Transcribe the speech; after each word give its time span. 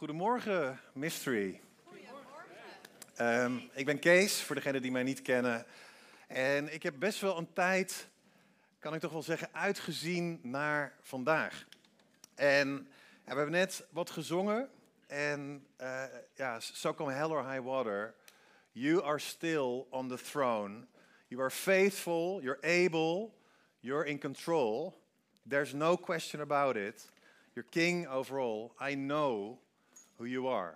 Goedemorgen, 0.00 0.80
Mystery. 0.92 1.60
Goedemorgen. 1.84 3.70
Ik 3.74 3.86
ben 3.86 3.98
Kees, 3.98 4.42
voor 4.42 4.54
degenen 4.54 4.82
die 4.82 4.90
mij 4.90 5.02
niet 5.02 5.22
kennen. 5.22 5.66
En 6.26 6.72
ik 6.72 6.82
heb 6.82 6.94
best 6.98 7.20
wel 7.20 7.38
een 7.38 7.52
tijd, 7.52 8.08
kan 8.78 8.94
ik 8.94 9.00
toch 9.00 9.12
wel 9.12 9.22
zeggen, 9.22 9.48
uitgezien 9.52 10.40
naar 10.42 10.94
vandaag. 11.00 11.66
En 12.34 12.68
ja, 13.24 13.30
we 13.30 13.34
hebben 13.34 13.50
net 13.50 13.86
wat 13.90 14.10
gezongen. 14.10 14.70
En 15.06 15.66
uh, 15.80 16.02
ja, 16.34 16.60
so 16.60 16.94
come 16.94 17.12
hell 17.12 17.28
or 17.28 17.50
high 17.50 17.64
water, 17.64 18.14
you 18.72 19.02
are 19.02 19.18
still 19.18 19.84
on 19.90 20.08
the 20.08 20.18
throne. 20.18 20.86
You 21.28 21.40
are 21.40 21.50
faithful, 21.50 22.42
you're 22.42 22.84
able, 22.84 23.34
you're 23.80 24.06
in 24.06 24.18
control. 24.18 25.00
There's 25.48 25.72
no 25.72 25.96
question 25.96 26.40
about 26.40 26.76
it. 26.76 27.10
You're 27.52 27.68
king 27.70 28.08
over 28.08 28.38
all. 28.38 28.72
I 28.90 28.94
know 28.94 29.58
who 30.20 30.28
you 30.28 30.48
are. 30.48 30.74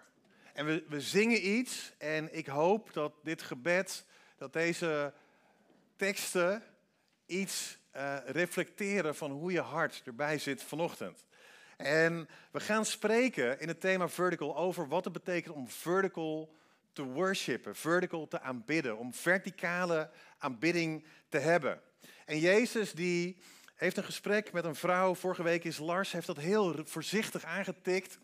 En 0.52 0.66
we, 0.66 0.84
we 0.88 1.00
zingen 1.00 1.48
iets 1.48 1.92
en 1.98 2.36
ik 2.36 2.46
hoop 2.46 2.92
dat 2.92 3.12
dit 3.22 3.42
gebed, 3.42 4.04
dat 4.36 4.52
deze 4.52 5.12
teksten 5.96 6.62
iets 7.26 7.78
uh, 7.96 8.16
reflecteren 8.26 9.14
van 9.14 9.30
hoe 9.30 9.52
je 9.52 9.60
hart 9.60 10.02
erbij 10.04 10.38
zit 10.38 10.62
vanochtend. 10.62 11.24
En 11.76 12.28
we 12.50 12.60
gaan 12.60 12.84
spreken 12.84 13.60
in 13.60 13.68
het 13.68 13.80
thema 13.80 14.08
vertical 14.08 14.56
over 14.56 14.88
wat 14.88 15.04
het 15.04 15.12
betekent 15.12 15.54
om 15.54 15.68
vertical 15.68 16.54
te 16.92 17.02
worshipen, 17.02 17.76
vertical 17.76 18.28
te 18.28 18.40
aanbidden, 18.40 18.98
om 18.98 19.14
verticale 19.14 20.10
aanbidding 20.38 21.04
te 21.28 21.38
hebben. 21.38 21.80
En 22.24 22.38
Jezus 22.38 22.92
die 22.92 23.36
heeft 23.74 23.96
een 23.96 24.04
gesprek 24.04 24.52
met 24.52 24.64
een 24.64 24.74
vrouw, 24.74 25.14
vorige 25.14 25.42
week 25.42 25.64
is 25.64 25.78
Lars, 25.78 26.12
heeft 26.12 26.26
dat 26.26 26.36
heel 26.36 26.76
voorzichtig 26.84 27.44
aangetikt. 27.44 28.18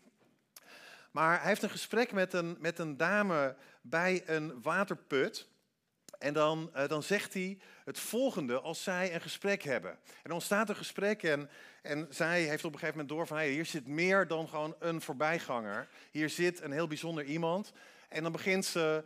Maar 1.11 1.39
hij 1.39 1.47
heeft 1.47 1.63
een 1.63 1.69
gesprek 1.69 2.11
met 2.11 2.33
een, 2.33 2.57
met 2.59 2.79
een 2.79 2.97
dame 2.97 3.55
bij 3.81 4.23
een 4.25 4.61
waterput. 4.61 5.49
En 6.19 6.33
dan, 6.33 6.71
uh, 6.75 6.87
dan 6.87 7.03
zegt 7.03 7.33
hij 7.33 7.59
het 7.85 7.99
volgende 7.99 8.59
als 8.59 8.83
zij 8.83 9.13
een 9.13 9.21
gesprek 9.21 9.63
hebben. 9.63 9.91
En 9.91 10.23
dan 10.23 10.33
ontstaat 10.33 10.69
een 10.69 10.75
gesprek 10.75 11.23
en, 11.23 11.49
en 11.81 12.07
zij 12.09 12.41
heeft 12.41 12.65
op 12.65 12.73
een 12.73 12.79
gegeven 12.79 12.99
moment 12.99 13.17
door 13.17 13.27
van... 13.27 13.37
Hey, 13.37 13.49
hier 13.49 13.65
zit 13.65 13.87
meer 13.87 14.27
dan 14.27 14.47
gewoon 14.47 14.75
een 14.79 15.01
voorbijganger. 15.01 15.87
Hier 16.11 16.29
zit 16.29 16.61
een 16.61 16.71
heel 16.71 16.87
bijzonder 16.87 17.23
iemand. 17.23 17.71
En 18.09 18.23
dan 18.23 18.31
begint 18.31 18.65
ze 18.65 19.03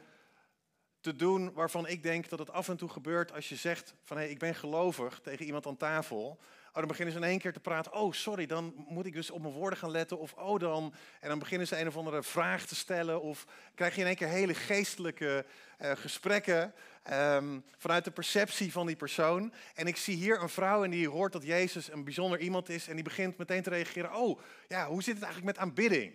te 0.99 1.15
doen 1.15 1.53
waarvan 1.53 1.87
ik 1.87 2.03
denk 2.03 2.29
dat 2.29 2.39
het 2.39 2.51
af 2.51 2.69
en 2.69 2.77
toe 2.77 2.89
gebeurt 2.89 3.33
als 3.33 3.49
je 3.49 3.55
zegt 3.55 3.93
van 4.03 4.17
hey, 4.17 4.29
ik 4.29 4.39
ben 4.39 4.55
gelovig 4.55 5.19
tegen 5.23 5.45
iemand 5.45 5.65
aan 5.65 5.77
tafel. 5.77 6.39
Oh, 6.75 6.81
dan 6.81 6.89
beginnen 6.89 7.13
ze 7.13 7.19
in 7.19 7.27
één 7.27 7.39
keer 7.39 7.53
te 7.53 7.59
praten. 7.59 7.93
Oh, 7.93 8.13
sorry, 8.13 8.45
dan 8.45 8.73
moet 8.87 9.05
ik 9.05 9.13
dus 9.13 9.29
op 9.29 9.41
mijn 9.41 9.53
woorden 9.53 9.79
gaan 9.79 9.91
letten. 9.91 10.19
Of 10.19 10.33
oh, 10.33 10.59
dan. 10.59 10.93
En 11.19 11.29
dan 11.29 11.39
beginnen 11.39 11.67
ze 11.67 11.79
een 11.79 11.87
of 11.87 11.97
andere 11.97 12.23
vraag 12.23 12.65
te 12.65 12.75
stellen. 12.75 13.21
Of 13.21 13.45
krijg 13.75 13.95
je 13.95 14.01
in 14.01 14.07
één 14.07 14.15
keer 14.15 14.27
hele 14.27 14.53
geestelijke 14.53 15.45
uh, 15.81 15.91
gesprekken. 15.91 16.73
Um, 17.11 17.63
vanuit 17.77 18.03
de 18.03 18.11
perceptie 18.11 18.71
van 18.71 18.85
die 18.85 18.95
persoon. 18.95 19.53
En 19.73 19.87
ik 19.87 19.97
zie 19.97 20.15
hier 20.15 20.41
een 20.41 20.49
vrouw 20.49 20.83
en 20.83 20.89
die 20.89 21.09
hoort 21.09 21.31
dat 21.31 21.43
Jezus 21.43 21.91
een 21.91 22.03
bijzonder 22.03 22.39
iemand 22.39 22.69
is. 22.69 22.87
En 22.87 22.95
die 22.95 23.03
begint 23.03 23.37
meteen 23.37 23.63
te 23.63 23.69
reageren. 23.69 24.13
Oh, 24.13 24.39
ja, 24.67 24.87
hoe 24.87 25.03
zit 25.03 25.15
het 25.15 25.23
eigenlijk 25.23 25.57
met 25.57 25.67
aanbidding? 25.67 26.13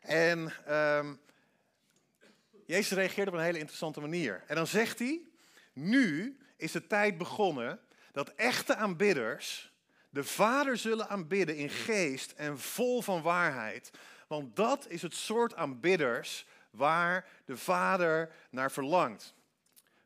En 0.00 0.52
um, 0.68 1.20
Jezus 2.66 2.90
reageert 2.90 3.28
op 3.28 3.34
een 3.34 3.40
hele 3.40 3.58
interessante 3.58 4.00
manier. 4.00 4.44
En 4.46 4.54
dan 4.54 4.66
zegt 4.66 4.98
hij: 4.98 5.20
Nu 5.72 6.36
is 6.56 6.72
de 6.72 6.86
tijd 6.86 7.18
begonnen 7.18 7.80
dat 8.16 8.28
echte 8.34 8.76
aanbidders 8.76 9.72
de 10.10 10.24
Vader 10.24 10.76
zullen 10.76 11.08
aanbidden 11.08 11.56
in 11.56 11.70
geest 11.70 12.32
en 12.32 12.58
vol 12.58 13.02
van 13.02 13.22
waarheid. 13.22 13.90
Want 14.26 14.56
dat 14.56 14.88
is 14.88 15.02
het 15.02 15.14
soort 15.14 15.54
aanbidders 15.54 16.46
waar 16.70 17.26
de 17.44 17.56
Vader 17.56 18.32
naar 18.50 18.70
verlangt. 18.70 19.34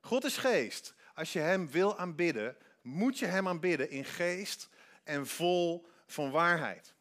God 0.01 0.25
is 0.25 0.37
geest. 0.37 0.95
Als 1.15 1.33
je 1.33 1.39
Hem 1.39 1.71
wil 1.71 1.99
aanbidden, 1.99 2.57
moet 2.83 3.19
je 3.19 3.27
Hem 3.27 3.49
aanbidden 3.49 3.91
in 3.91 4.05
geest 4.05 4.69
en 5.05 5.27
vol 5.27 5.87
van 6.07 6.31
waarheid. 6.31 6.95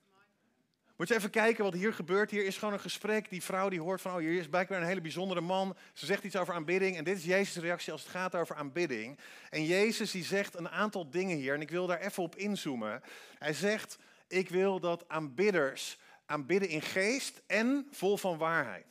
Moet 1.00 1.08
je 1.08 1.16
even 1.16 1.30
kijken 1.30 1.64
wat 1.64 1.74
hier 1.74 1.94
gebeurt. 1.94 2.32
Hier 2.32 2.46
is 2.46 2.58
gewoon 2.58 2.74
een 2.74 2.80
gesprek. 2.80 3.30
Die 3.30 3.44
vrouw 3.44 3.70
die 3.70 3.82
hoort 3.82 4.02
van, 4.02 4.12
oh, 4.12 4.18
hier 4.18 4.40
is 4.40 4.48
blijkbaar 4.48 4.82
een 4.82 4.88
hele 4.88 5.02
bijzondere 5.02 5.42
man. 5.42 5.78
Ze 5.94 6.06
zegt 6.06 6.24
iets 6.24 6.36
over 6.36 6.54
aanbidding. 6.54 6.98
En 6.98 7.04
dit 7.04 7.18
is 7.18 7.26
Jezus' 7.26 7.64
reactie 7.64 7.92
als 7.92 8.02
het 8.02 8.12
gaat 8.12 8.36
over 8.36 8.56
aanbidding. 8.56 9.20
En 9.50 9.66
Jezus 9.66 10.12
die 10.12 10.24
zegt 10.24 10.56
een 10.56 10.70
aantal 10.70 11.10
dingen 11.10 11.38
hier. 11.38 11.54
En 11.54 11.62
ik 11.62 11.70
wil 11.70 11.88
daar 11.88 12.00
even 12.00 12.24
op 12.24 12.36
inzoomen. 12.36 13.02
Hij 13.38 13.54
zegt, 13.54 13.98
ik 14.28 14.50
wil 14.50 14.80
dat 14.80 15.10
aanbidders 15.10 16.00
aanbidden 16.26 16.70
in 16.70 16.82
geest 16.82 17.42
en 17.48 17.88
vol 17.92 18.18
van 18.18 18.38
waarheid. 18.38 18.86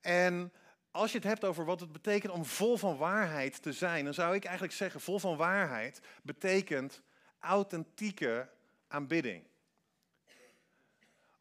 En 0.00 0.52
als 0.90 1.12
je 1.12 1.18
het 1.18 1.26
hebt 1.26 1.44
over 1.44 1.64
wat 1.64 1.80
het 1.80 1.92
betekent 1.92 2.32
om 2.32 2.44
vol 2.44 2.76
van 2.76 2.96
waarheid 2.96 3.62
te 3.62 3.72
zijn, 3.72 4.04
dan 4.04 4.14
zou 4.14 4.34
ik 4.34 4.44
eigenlijk 4.44 4.74
zeggen, 4.74 5.00
vol 5.00 5.18
van 5.18 5.36
waarheid 5.36 6.00
betekent 6.22 7.02
authentieke 7.38 8.48
aanbidding. 8.88 9.44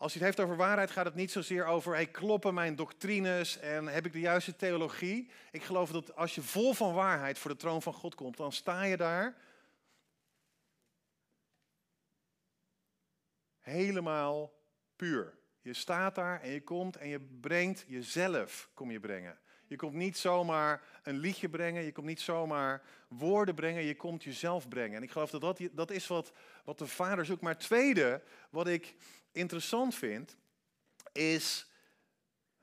Als 0.05 0.13
je 0.13 0.19
het 0.19 0.27
heeft 0.27 0.47
over 0.47 0.57
waarheid, 0.57 0.91
gaat 0.91 1.05
het 1.05 1.15
niet 1.15 1.31
zozeer 1.31 1.65
over 1.65 1.93
hey, 1.93 2.05
kloppen 2.05 2.53
mijn 2.53 2.75
doctrines 2.75 3.59
en 3.59 3.87
heb 3.87 4.05
ik 4.05 4.13
de 4.13 4.19
juiste 4.19 4.55
theologie. 4.55 5.29
Ik 5.51 5.63
geloof 5.63 5.91
dat 5.91 6.15
als 6.15 6.35
je 6.35 6.41
vol 6.41 6.73
van 6.73 6.93
waarheid 6.93 7.39
voor 7.39 7.51
de 7.51 7.57
troon 7.57 7.81
van 7.81 7.93
God 7.93 8.15
komt, 8.15 8.37
dan 8.37 8.51
sta 8.51 8.83
je 8.83 8.97
daar 8.97 9.35
helemaal 13.59 14.53
puur. 14.95 15.37
Je 15.61 15.73
staat 15.73 16.15
daar 16.15 16.41
en 16.41 16.49
je 16.49 16.63
komt 16.63 16.95
en 16.95 17.07
je 17.07 17.19
brengt 17.19 17.85
jezelf, 17.87 18.69
kom 18.73 18.91
je 18.91 18.99
brengen. 18.99 19.39
Je 19.67 19.75
komt 19.75 19.93
niet 19.93 20.17
zomaar 20.17 20.81
een 21.03 21.17
liedje 21.17 21.49
brengen, 21.49 21.83
je 21.83 21.91
komt 21.91 22.07
niet 22.07 22.21
zomaar 22.21 22.81
woorden 23.07 23.55
brengen, 23.55 23.83
je 23.83 23.95
komt 23.95 24.23
jezelf 24.23 24.67
brengen. 24.67 24.97
En 24.97 25.03
ik 25.03 25.11
geloof 25.11 25.29
dat 25.29 25.41
dat, 25.41 25.59
dat 25.71 25.91
is 25.91 26.07
wat, 26.07 26.31
wat 26.63 26.77
de 26.77 26.87
Vader 26.87 27.25
zoekt. 27.25 27.41
Maar 27.41 27.53
het 27.53 27.63
tweede, 27.63 28.21
wat 28.49 28.67
ik 28.67 28.95
interessant 29.35 29.95
vind, 29.95 30.37
is 31.11 31.69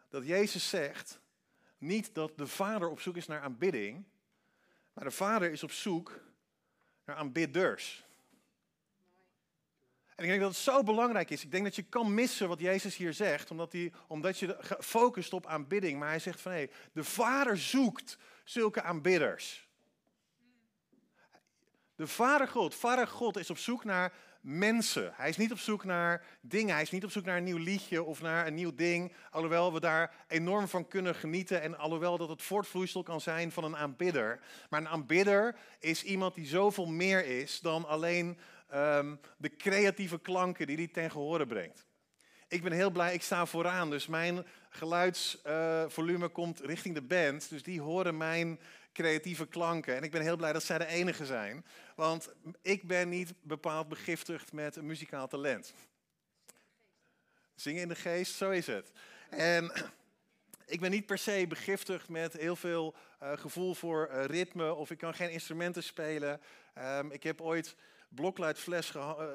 dat 0.09 0.27
Jezus 0.27 0.69
zegt 0.69 1.21
niet 1.79 2.15
dat 2.15 2.39
de 2.39 2.47
Vader 2.47 2.89
op 2.89 3.01
zoek 3.01 3.17
is 3.17 3.27
naar 3.27 3.41
aanbidding, 3.41 4.05
maar 4.93 5.05
de 5.05 5.11
Vader 5.11 5.51
is 5.51 5.63
op 5.63 5.71
zoek 5.71 6.21
naar 7.05 7.17
aanbidders. 7.17 8.05
En 10.15 10.25
ik 10.25 10.29
denk 10.29 10.41
dat 10.41 10.51
het 10.51 10.61
zo 10.61 10.83
belangrijk 10.83 11.31
is. 11.31 11.45
Ik 11.45 11.51
denk 11.51 11.65
dat 11.65 11.77
je 11.77 11.83
kan 11.83 12.15
missen 12.15 12.49
wat 12.49 12.61
Jezus 12.61 12.97
hier 12.97 13.13
zegt, 13.13 13.51
omdat, 13.51 13.73
hij, 13.73 13.93
omdat 14.07 14.39
je 14.39 14.59
focust 14.81 15.33
op 15.33 15.47
aanbidding. 15.47 15.99
Maar 15.99 16.09
hij 16.09 16.19
zegt 16.19 16.41
van 16.41 16.53
hé, 16.53 16.59
hey, 16.59 16.71
de 16.93 17.05
Vader 17.05 17.59
zoekt 17.59 18.19
zulke 18.45 18.83
aanbidders. 18.83 19.69
De 21.95 22.07
Vader 22.07 22.49
God, 22.49 22.75
Vader 22.75 23.07
God 23.07 23.37
is 23.37 23.51
op 23.51 23.59
zoek 23.59 23.85
naar 23.85 24.13
mensen. 24.43 25.13
Hij 25.15 25.29
is 25.29 25.37
niet 25.37 25.53
op 25.53 25.59
zoek 25.59 25.85
naar 25.85 26.25
dingen. 26.41 26.73
Hij 26.73 26.83
is 26.83 26.91
niet 26.91 27.05
op 27.05 27.11
zoek 27.11 27.25
naar 27.25 27.37
een 27.37 27.45
nieuw 27.45 27.57
liedje 27.57 28.03
of 28.03 28.23
naar 28.23 28.47
een 28.47 28.55
nieuw 28.55 28.75
ding. 28.75 29.13
Alhoewel 29.31 29.73
we 29.73 29.81
daar 29.81 30.15
enorm 30.29 30.69
van 30.69 30.89
kunnen 30.89 31.15
genieten. 31.15 31.63
En 31.63 31.79
alhoewel 31.79 32.19
dat 32.19 32.29
het 32.29 32.43
voortvloeisel 32.43 33.03
kan 33.03 33.21
zijn 33.21 33.53
van 33.53 33.65
een 33.65 33.77
aanbidder. 33.77 34.41
Maar 34.71 34.81
een 34.81 34.89
aanbidder 34.89 35.57
is 35.79 36.03
iemand 36.03 36.35
die 36.35 36.47
zoveel 36.47 36.87
meer 36.87 37.27
is 37.27 37.61
dan 37.61 37.87
alleen 37.87 38.39
um, 38.75 39.21
de 39.37 39.57
creatieve 39.57 40.21
klanken 40.21 40.67
die 40.67 40.77
hij 40.77 40.89
ten 40.89 41.11
gehore 41.11 41.47
brengt. 41.47 41.87
Ik 42.49 42.63
ben 42.63 42.73
heel 42.73 42.91
blij, 42.91 43.15
ik 43.15 43.23
sta 43.23 43.47
vooraan. 43.47 43.91
Dus 43.91 44.07
mijn 44.07 44.47
geluidsvolume 44.69 46.27
uh, 46.27 46.33
komt 46.33 46.61
richting 46.61 46.95
de 46.95 47.03
band. 47.03 47.49
Dus 47.51 47.63
die 47.63 47.81
horen 47.81 48.17
mijn 48.17 48.61
creatieve 48.93 49.47
klanken. 49.47 49.97
En 49.97 50.03
ik 50.03 50.11
ben 50.11 50.23
heel 50.23 50.37
blij 50.37 50.53
dat 50.53 50.63
zij 50.63 50.79
de 50.79 50.87
enige 50.87 51.27
zijn. 51.27 51.65
Want 51.97 52.29
ik 52.63 52.83
ben 52.83 53.09
niet 53.09 53.33
bepaald 53.43 53.89
begiftigd 53.89 54.53
met 54.53 54.77
een 54.77 54.87
muzikaal 54.87 55.29
talent. 55.29 55.75
Zingen 57.55 57.83
in 57.83 57.89
de 57.89 57.95
geest, 57.95 58.35
zo 58.35 58.51
is 58.51 58.67
het. 58.67 58.91
En 59.31 59.73
ik 60.67 60.81
ben 60.81 60.91
niet 60.91 61.07
per 61.07 61.19
se 61.19 61.47
begiftigd 61.49 62.09
met 62.09 62.33
heel 62.33 62.57
veel 62.57 62.95
uh, 63.23 63.33
gevoel 63.37 63.75
voor 63.75 64.11
uh, 64.13 64.25
ritme 64.25 64.75
of 64.75 64.91
ik 64.91 64.99
kan 64.99 65.15
geen 65.15 65.31
instrumenten 65.31 65.83
spelen. 65.83 66.41
Um, 66.79 67.11
ik 67.11 67.23
heb 67.23 67.41
ooit 67.41 67.77
blokfluitles 68.09 68.91
geha 68.91 69.17
uh, 69.19 69.27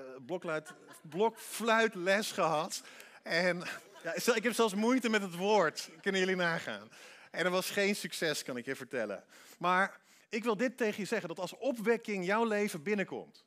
blokfluitles 1.02 2.32
gehad. 2.32 2.82
En 3.24 3.64
ja, 4.04 4.34
ik 4.36 4.44
heb 4.44 4.54
zelfs 4.54 4.74
moeite 4.74 5.10
met 5.10 5.22
het 5.22 5.36
woord, 5.36 5.90
kunnen 6.02 6.22
jullie 6.22 6.36
nagaan. 6.36 6.92
En 7.32 7.44
dat 7.44 7.52
was 7.52 7.70
geen 7.70 7.96
succes, 7.96 8.44
kan 8.44 8.58
ik 8.58 8.66
je 8.66 8.76
vertellen. 8.76 9.24
Maar 9.58 10.00
ik 10.30 10.44
wil 10.44 10.58
dit 10.58 10.78
tegen 10.78 11.02
je 11.02 11.08
zeggen, 11.08 11.28
dat 11.28 11.40
als 11.40 11.58
opwekking 11.58 12.26
jouw 12.26 12.46
leven 12.46 12.84
binnenkomt, 12.84 13.46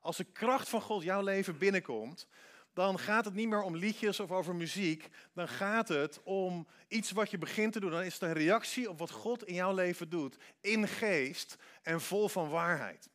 als 0.00 0.16
de 0.16 0.24
kracht 0.24 0.68
van 0.68 0.80
God 0.80 1.02
jouw 1.02 1.22
leven 1.22 1.58
binnenkomt, 1.58 2.26
dan 2.74 2.98
gaat 2.98 3.24
het 3.24 3.34
niet 3.34 3.48
meer 3.48 3.62
om 3.62 3.76
liedjes 3.76 4.20
of 4.20 4.30
over 4.30 4.54
muziek. 4.54 5.08
Dan 5.32 5.48
gaat 5.48 5.88
het 5.88 6.20
om 6.22 6.66
iets 6.88 7.10
wat 7.10 7.30
je 7.30 7.38
begint 7.38 7.72
te 7.72 7.80
doen. 7.80 7.90
Dan 7.90 8.02
is 8.02 8.14
het 8.14 8.22
een 8.22 8.32
reactie 8.32 8.90
op 8.90 8.98
wat 8.98 9.10
God 9.10 9.44
in 9.44 9.54
jouw 9.54 9.74
leven 9.74 10.08
doet. 10.08 10.36
In 10.60 10.88
geest 10.88 11.56
en 11.82 12.00
vol 12.00 12.28
van 12.28 12.48
waarheid. 12.48 13.08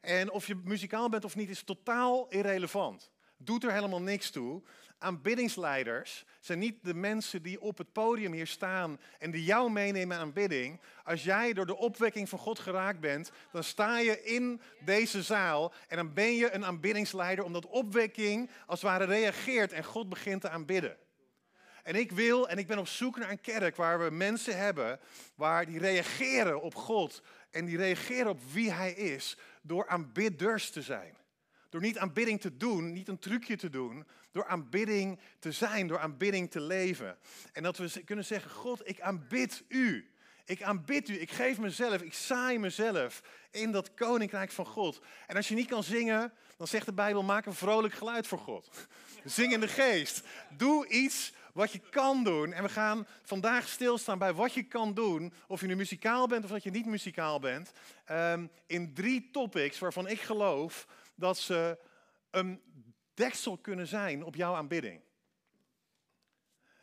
En 0.00 0.30
of 0.30 0.46
je 0.46 0.60
muzikaal 0.64 1.08
bent 1.08 1.24
of 1.24 1.36
niet 1.36 1.48
is 1.48 1.62
totaal 1.62 2.28
irrelevant. 2.28 3.10
Doet 3.36 3.64
er 3.64 3.72
helemaal 3.72 4.02
niks 4.02 4.30
toe. 4.30 4.62
Aanbiddingsleiders 4.98 6.24
zijn 6.40 6.58
niet 6.58 6.84
de 6.84 6.94
mensen 6.94 7.42
die 7.42 7.60
op 7.60 7.78
het 7.78 7.92
podium 7.92 8.32
hier 8.32 8.46
staan 8.46 9.00
en 9.18 9.30
die 9.30 9.44
jou 9.44 9.70
meenemen 9.70 10.16
aan 10.16 10.22
aanbidding. 10.22 10.80
Als 11.04 11.24
jij 11.24 11.52
door 11.52 11.66
de 11.66 11.76
opwekking 11.76 12.28
van 12.28 12.38
God 12.38 12.58
geraakt 12.58 13.00
bent, 13.00 13.30
dan 13.52 13.64
sta 13.64 13.98
je 13.98 14.22
in 14.22 14.60
deze 14.84 15.22
zaal 15.22 15.72
en 15.88 15.96
dan 15.96 16.12
ben 16.12 16.34
je 16.34 16.52
een 16.52 16.64
aanbiddingsleider 16.64 17.44
omdat 17.44 17.66
opwekking 17.66 18.50
als 18.66 18.82
het 18.82 18.90
ware 18.90 19.04
reageert 19.04 19.72
en 19.72 19.84
God 19.84 20.08
begint 20.08 20.40
te 20.40 20.48
aanbidden. 20.48 20.96
En 21.82 21.94
ik 21.94 22.12
wil 22.12 22.48
en 22.48 22.58
ik 22.58 22.66
ben 22.66 22.78
op 22.78 22.88
zoek 22.88 23.18
naar 23.18 23.30
een 23.30 23.40
kerk 23.40 23.76
waar 23.76 23.98
we 23.98 24.10
mensen 24.10 24.58
hebben 24.58 25.00
waar 25.34 25.66
die 25.66 25.78
reageren 25.78 26.62
op 26.62 26.74
God 26.74 27.22
en 27.50 27.64
die 27.64 27.76
reageren 27.76 28.30
op 28.30 28.40
wie 28.52 28.72
Hij 28.72 28.92
is 28.92 29.38
door 29.62 29.88
aanbidders 29.88 30.70
te 30.70 30.82
zijn. 30.82 31.16
Door 31.68 31.80
niet 31.80 31.98
aanbidding 31.98 32.40
te 32.40 32.56
doen, 32.56 32.92
niet 32.92 33.08
een 33.08 33.18
trucje 33.18 33.56
te 33.56 33.70
doen, 33.70 34.06
door 34.38 34.46
aanbidding 34.46 35.18
te 35.38 35.52
zijn, 35.52 35.86
door 35.86 35.98
aanbidding 35.98 36.50
te 36.50 36.60
leven. 36.60 37.18
En 37.52 37.62
dat 37.62 37.76
we 37.76 38.02
kunnen 38.04 38.24
zeggen, 38.24 38.50
God, 38.50 38.88
ik 38.88 39.00
aanbid 39.00 39.64
u. 39.68 40.10
Ik 40.44 40.62
aanbid 40.62 41.08
u, 41.08 41.20
ik 41.20 41.30
geef 41.30 41.58
mezelf, 41.58 42.02
ik 42.02 42.14
saai 42.14 42.58
mezelf 42.58 43.22
in 43.50 43.72
dat 43.72 43.94
koninkrijk 43.94 44.52
van 44.52 44.66
God. 44.66 45.00
En 45.26 45.36
als 45.36 45.48
je 45.48 45.54
niet 45.54 45.68
kan 45.68 45.82
zingen, 45.82 46.32
dan 46.56 46.66
zegt 46.66 46.86
de 46.86 46.92
Bijbel, 46.92 47.22
maak 47.22 47.46
een 47.46 47.54
vrolijk 47.54 47.94
geluid 47.94 48.26
voor 48.26 48.38
God. 48.38 48.70
Zing 49.24 49.52
in 49.52 49.60
de 49.60 49.68
geest. 49.68 50.22
Doe 50.56 50.88
iets 50.88 51.32
wat 51.52 51.72
je 51.72 51.80
kan 51.90 52.24
doen. 52.24 52.52
En 52.52 52.62
we 52.62 52.68
gaan 52.68 53.06
vandaag 53.22 53.68
stilstaan 53.68 54.18
bij 54.18 54.34
wat 54.34 54.54
je 54.54 54.62
kan 54.62 54.94
doen, 54.94 55.32
of 55.46 55.60
je 55.60 55.66
nu 55.66 55.76
muzikaal 55.76 56.26
bent 56.26 56.44
of 56.44 56.50
dat 56.50 56.62
je 56.62 56.70
niet 56.70 56.86
muzikaal 56.86 57.40
bent, 57.40 57.72
ehm, 58.04 58.46
in 58.66 58.94
drie 58.94 59.28
topics 59.32 59.78
waarvan 59.78 60.08
ik 60.08 60.20
geloof 60.20 60.86
dat 61.14 61.38
ze 61.38 61.78
een 62.30 62.60
deksel 63.18 63.56
kunnen 63.56 63.86
zijn 63.86 64.24
op 64.24 64.34
jouw 64.34 64.54
aanbidding. 64.54 65.00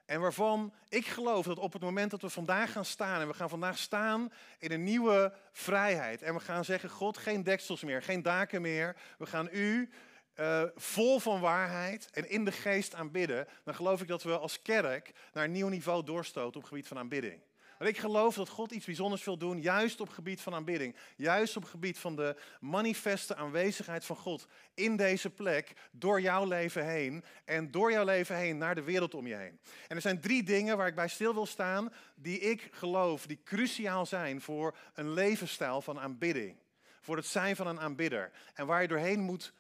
En 0.06 0.22
waarvan 0.22 0.74
ik 0.90 1.06
geloof 1.06 1.46
dat 1.46 1.60
op 1.60 1.74
het 1.74 1.82
moment 1.82 2.12
dat 2.12 2.22
we 2.22 2.30
vandaag 2.30 2.72
gaan 2.72 2.86
staan, 2.86 3.22
en 3.22 3.28
we 3.28 3.34
gaan 3.34 3.50
vandaag 3.50 3.78
staan 3.78 4.32
in 4.60 4.72
een 4.72 4.84
nieuwe 4.84 5.34
vrijheid, 5.52 6.22
en 6.22 6.34
we 6.34 6.40
gaan 6.40 6.66
zeggen, 6.66 6.90
God, 6.90 7.18
geen 7.18 7.44
deksels 7.44 7.84
meer, 7.84 8.02
geen 8.02 8.22
daken 8.22 8.62
meer, 8.62 8.96
we 9.18 9.26
gaan 9.26 9.50
u 9.52 9.90
uh, 10.36 10.64
vol 10.76 11.20
van 11.20 11.40
waarheid 11.40 12.10
en 12.12 12.30
in 12.30 12.46
de 12.46 12.52
geest 12.52 12.96
aanbidden, 12.96 13.48
dan 13.64 13.76
geloof 13.76 14.02
ik 14.02 14.08
dat 14.08 14.24
we 14.24 14.38
als 14.38 14.62
kerk 14.62 15.12
naar 15.34 15.44
een 15.44 15.52
nieuw 15.52 15.68
niveau 15.68 16.04
doorstoten 16.04 16.56
op 16.56 16.62
het 16.62 16.68
gebied 16.68 16.88
van 16.88 16.98
aanbidding. 16.98 17.42
Want 17.78 17.90
ik 17.90 17.98
geloof 17.98 18.36
dat 18.36 18.50
God 18.50 18.72
iets 18.72 18.86
bijzonders 18.86 19.24
wil 19.24 19.38
doen, 19.38 19.62
juist 19.62 20.02
op 20.02 20.10
gebied 20.10 20.42
van 20.42 20.54
aanbidding. 20.54 20.96
Juist 21.16 21.58
op 21.58 21.64
gebied 21.64 21.98
van 21.98 22.16
de 22.16 22.36
manifeste 22.60 23.36
aanwezigheid 23.36 24.06
van 24.06 24.16
God 24.16 24.48
in 24.74 24.96
deze 24.96 25.30
plek, 25.30 25.74
door 25.92 26.22
jouw 26.22 26.46
leven 26.46 26.86
heen 26.86 27.24
en 27.46 27.72
door 27.72 27.92
jouw 27.92 28.06
leven 28.06 28.36
heen 28.36 28.58
naar 28.58 28.76
de 28.76 28.84
wereld 28.84 29.14
om 29.14 29.28
je 29.28 29.36
heen. 29.36 29.60
En 29.88 29.96
er 29.96 30.02
zijn 30.02 30.22
drie 30.22 30.44
dingen 30.44 30.78
waar 30.78 30.88
ik 30.88 30.96
bij 30.96 31.08
stil 31.08 31.34
wil 31.34 31.46
staan, 31.46 31.94
die 32.16 32.40
ik 32.40 32.68
geloof, 32.72 33.26
die 33.26 33.40
cruciaal 33.44 34.06
zijn 34.06 34.42
voor 34.42 34.76
een 34.94 35.14
levensstijl 35.14 35.82
van 35.82 36.00
aanbidding. 36.00 36.58
Voor 37.02 37.16
het 37.16 37.26
zijn 37.26 37.56
van 37.56 37.68
een 37.68 37.80
aanbidder. 37.80 38.32
En 38.54 38.66
waar 38.66 38.82
je 38.82 38.88
doorheen 38.88 39.20
moet, 39.20 39.54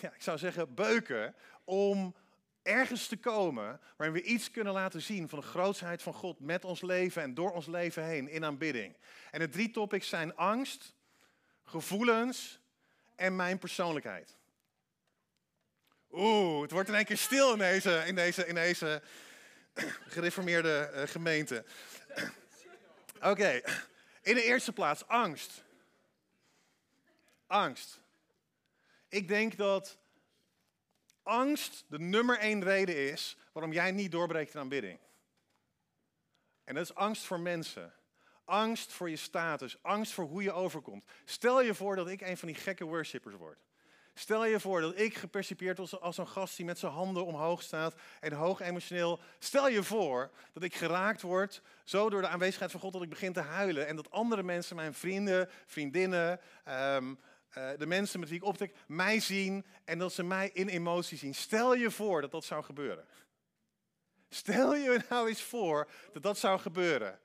ja, 0.00 0.12
ik 0.14 0.22
zou 0.22 0.38
zeggen, 0.38 0.74
beuken 0.74 1.34
om 1.64 2.14
ergens 2.64 3.06
te 3.06 3.16
komen 3.16 3.80
waarin 3.96 4.16
we 4.16 4.22
iets 4.22 4.50
kunnen 4.50 4.72
laten 4.72 5.02
zien 5.02 5.28
van 5.28 5.38
de 5.38 5.46
grootsheid 5.46 6.02
van 6.02 6.14
God 6.14 6.40
met 6.40 6.64
ons 6.64 6.80
leven 6.80 7.22
en 7.22 7.34
door 7.34 7.52
ons 7.52 7.66
leven 7.66 8.04
heen 8.04 8.28
in 8.28 8.44
aanbidding. 8.44 8.96
En 9.30 9.40
de 9.40 9.48
drie 9.48 9.70
topics 9.70 10.08
zijn 10.08 10.36
angst, 10.36 10.94
gevoelens 11.64 12.60
en 13.14 13.36
mijn 13.36 13.58
persoonlijkheid. 13.58 14.36
Oeh, 16.10 16.62
het 16.62 16.70
wordt 16.70 16.88
in 16.88 16.94
één 16.94 17.04
keer 17.04 17.16
stil 17.16 17.52
in 17.52 17.58
deze, 17.58 18.02
in 18.06 18.14
deze, 18.14 18.46
in 18.46 18.54
deze 18.54 19.02
gereformeerde 20.14 20.90
uh, 20.94 21.02
gemeente. 21.02 21.64
Oké, 23.20 23.60
in 24.22 24.34
de 24.34 24.42
eerste 24.42 24.72
plaats 24.72 25.06
angst. 25.06 25.64
Angst. 27.46 28.00
Ik 29.08 29.28
denk 29.28 29.56
dat 29.56 29.98
angst 31.24 31.84
de 31.88 31.98
nummer 31.98 32.38
één 32.38 32.62
reden 32.62 33.10
is 33.10 33.36
waarom 33.52 33.72
jij 33.72 33.92
niet 33.92 34.12
doorbreekt 34.12 34.54
in 34.54 34.60
aanbidding. 34.60 34.98
En 36.64 36.74
dat 36.74 36.84
is 36.84 36.94
angst 36.94 37.24
voor 37.24 37.40
mensen. 37.40 37.92
Angst 38.44 38.92
voor 38.92 39.10
je 39.10 39.16
status. 39.16 39.78
Angst 39.82 40.12
voor 40.12 40.24
hoe 40.24 40.42
je 40.42 40.52
overkomt. 40.52 41.04
Stel 41.24 41.62
je 41.62 41.74
voor 41.74 41.96
dat 41.96 42.08
ik 42.08 42.20
een 42.20 42.36
van 42.36 42.48
die 42.48 42.56
gekke 42.56 42.84
worshippers 42.84 43.36
word. 43.36 43.58
Stel 44.14 44.44
je 44.44 44.60
voor 44.60 44.80
dat 44.80 44.98
ik 44.98 45.14
gepercipieerd 45.14 45.78
word 45.78 46.00
als 46.00 46.18
een 46.18 46.28
gast 46.28 46.56
die 46.56 46.66
met 46.66 46.78
zijn 46.78 46.92
handen 46.92 47.26
omhoog 47.26 47.62
staat 47.62 47.94
en 48.20 48.32
hoog 48.32 48.60
emotioneel. 48.60 49.20
Stel 49.38 49.68
je 49.68 49.82
voor 49.82 50.30
dat 50.52 50.62
ik 50.62 50.74
geraakt 50.74 51.22
word 51.22 51.62
zo 51.84 52.10
door 52.10 52.20
de 52.20 52.28
aanwezigheid 52.28 52.70
van 52.70 52.80
God 52.80 52.92
dat 52.92 53.02
ik 53.02 53.08
begin 53.08 53.32
te 53.32 53.40
huilen. 53.40 53.86
En 53.86 53.96
dat 53.96 54.10
andere 54.10 54.42
mensen, 54.42 54.76
mijn 54.76 54.94
vrienden, 54.94 55.48
vriendinnen, 55.66 56.40
um, 56.68 57.18
uh, 57.58 57.70
de 57.78 57.86
mensen 57.86 58.20
met 58.20 58.28
wie 58.28 58.38
ik 58.38 58.44
optrek 58.44 58.74
mij 58.86 59.20
zien 59.20 59.66
en 59.84 59.98
dat 59.98 60.12
ze 60.12 60.22
mij 60.22 60.50
in 60.52 60.68
emotie 60.68 61.18
zien. 61.18 61.34
Stel 61.34 61.74
je 61.74 61.90
voor 61.90 62.20
dat 62.20 62.30
dat 62.30 62.44
zou 62.44 62.64
gebeuren. 62.64 63.06
Stel 64.28 64.74
je 64.74 65.00
nou 65.08 65.28
eens 65.28 65.42
voor 65.42 65.90
dat 66.12 66.22
dat 66.22 66.38
zou 66.38 66.58
gebeuren. 66.58 67.20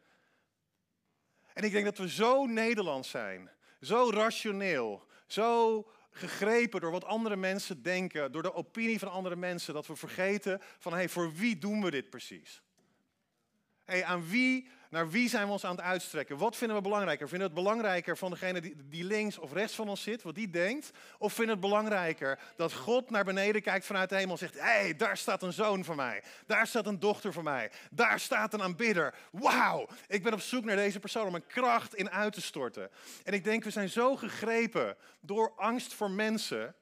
En 1.54 1.64
ik 1.64 1.72
denk 1.72 1.86
dat 1.86 1.98
we 1.98 2.10
zo 2.10 2.46
Nederlands 2.46 3.10
zijn, 3.10 3.50
zo 3.81 4.10
rationeel, 4.14 5.08
zo 5.28 5.86
gegrepen 6.12 6.81
door 6.81 6.92
wat 6.92 7.06
andere 7.06 7.36
mensen 7.36 7.81
denken, 7.81 8.31
door 8.31 8.42
de 8.42 8.54
opinie 8.54 9.00
van 9.00 9.12
andere 9.12 9.36
mensen, 9.36 9.74
dat 9.74 9.88
we 9.88 9.96
vergeten 9.96 10.62
van 10.80 10.94
hé, 10.94 11.10
voor 11.10 11.34
wie 11.34 11.58
doen 11.58 11.84
we 11.84 11.92
dit 11.92 12.10
precies? 12.10 12.62
Hey, 13.89 14.03
aan 14.03 14.30
wie 14.30 14.68
naar 14.89 15.09
wie 15.09 15.30
zijn 15.30 15.45
we 15.45 15.51
ons 15.51 15.65
aan 15.65 15.75
het 15.75 15.86
uitstrekken? 15.86 16.38
Wat 16.38 16.56
vinden 16.56 16.77
we 16.77 16.83
belangrijker? 16.83 17.30
Vinden 17.30 17.47
we 17.47 17.53
het 17.53 17.63
belangrijker 17.63 18.18
van 18.18 18.31
degene 18.31 18.74
die, 18.89 19.03
links 19.03 19.38
of 19.38 19.53
rechts 19.53 19.75
van 19.75 19.89
ons 19.89 20.03
zit, 20.03 20.21
wat 20.21 20.36
die 20.36 20.50
denkt? 20.50 20.91
Of 21.18 21.33
vinden 21.33 21.56
we 21.56 21.62
het 21.62 21.71
belangrijker 21.71 22.39
dat 22.56 22.74
God 22.74 23.09
naar 23.09 23.24
beneden 23.24 23.62
kijkt 23.62 23.86
vanuit 23.86 24.09
de 24.09 24.15
hemel 24.15 24.31
en 24.31 24.38
zegt: 24.38 24.53
Hé, 24.53 24.59
hey, 24.62 24.95
daar 24.95 25.18
staat 25.18 25.44
een 25.44 25.53
zoon 25.53 25.83
van 25.83 25.95
mij. 25.95 26.24
Daar 26.45 26.68
staat 26.68 26.86
een 26.86 27.00
dochter 27.00 27.33
van 27.33 27.44
mij. 27.44 27.71
Daar 27.91 28.19
staat 28.19 28.53
een 28.53 28.62
aanbidder. 28.62 29.15
Wauw, 29.31 29.88
ik 30.07 30.24
ben 30.24 30.33
op 30.33 30.42
zoek 30.42 30.63
naar 30.63 30.75
deze 30.75 31.00
persoon 31.00 31.27
om 31.27 31.35
een 31.35 31.47
kracht 31.47 31.95
in 31.95 32.09
uit 32.09 32.33
te 32.33 32.42
storten. 32.42 32.89
En 33.24 33.33
ik 33.33 33.44
denk, 33.44 33.63
we 33.63 33.69
zijn 33.69 33.89
zo 33.89 34.15
gegrepen 34.15 34.95
door 35.19 35.53
angst 35.56 35.94
voor 35.94 36.12
mensen. 36.12 36.75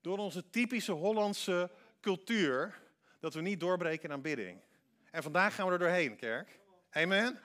Door 0.00 0.18
onze 0.18 0.50
typische 0.50 0.92
Hollandse 0.92 1.70
cultuur, 2.00 2.78
dat 3.20 3.34
we 3.34 3.40
niet 3.40 3.60
doorbreken 3.60 4.04
in 4.04 4.12
aanbidding. 4.12 4.60
En 5.10 5.22
vandaag 5.22 5.54
gaan 5.54 5.66
we 5.66 5.72
er 5.72 5.78
doorheen, 5.78 6.16
kerk. 6.16 6.58
Amen? 6.90 7.40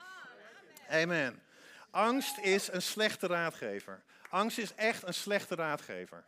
Amen. 0.90 1.42
Angst 1.90 2.38
is 2.38 2.72
een 2.72 2.82
slechte 2.82 3.26
raadgever. 3.26 4.02
Angst 4.28 4.58
is 4.58 4.74
echt 4.74 5.06
een 5.06 5.14
slechte 5.14 5.54
raadgever. 5.54 6.24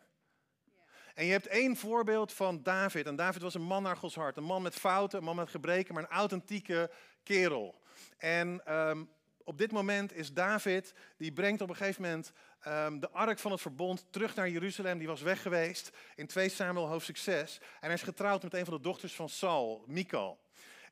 En 1.14 1.24
je 1.24 1.32
hebt 1.32 1.46
één 1.46 1.76
voorbeeld 1.76 2.32
van 2.32 2.62
David. 2.62 3.06
En 3.06 3.16
David 3.16 3.42
was 3.42 3.54
een 3.54 3.62
man 3.62 3.82
naar 3.82 3.96
Gods 3.96 4.14
hart. 4.14 4.36
Een 4.36 4.44
man 4.44 4.62
met 4.62 4.74
fouten, 4.74 5.18
een 5.18 5.24
man 5.24 5.36
met 5.36 5.50
gebreken, 5.50 5.94
maar 5.94 6.02
een 6.02 6.08
authentieke 6.08 6.90
kerel. 7.22 7.82
En 8.16 8.60
ehm, 8.64 9.04
op 9.44 9.58
dit 9.58 9.72
moment 9.72 10.12
is 10.12 10.32
David, 10.32 10.94
die 11.16 11.32
brengt 11.32 11.60
op 11.60 11.68
een 11.68 11.76
gegeven 11.76 12.02
moment 12.02 12.32
um, 12.66 13.00
de 13.00 13.10
ark 13.10 13.38
van 13.38 13.50
het 13.50 13.60
verbond 13.60 14.06
terug 14.10 14.34
naar 14.34 14.48
Jeruzalem. 14.48 14.98
Die 14.98 15.06
was 15.06 15.22
weg 15.22 15.42
geweest 15.42 15.90
in 16.14 16.26
2 16.26 16.48
Samuel 16.48 16.88
hoofdstuk 16.88 17.16
6. 17.16 17.58
En 17.58 17.66
hij 17.80 17.94
is 17.94 18.02
getrouwd 18.02 18.42
met 18.42 18.54
een 18.54 18.64
van 18.64 18.74
de 18.74 18.80
dochters 18.80 19.14
van 19.14 19.28
Saul, 19.28 19.84
Michal. 19.86 20.38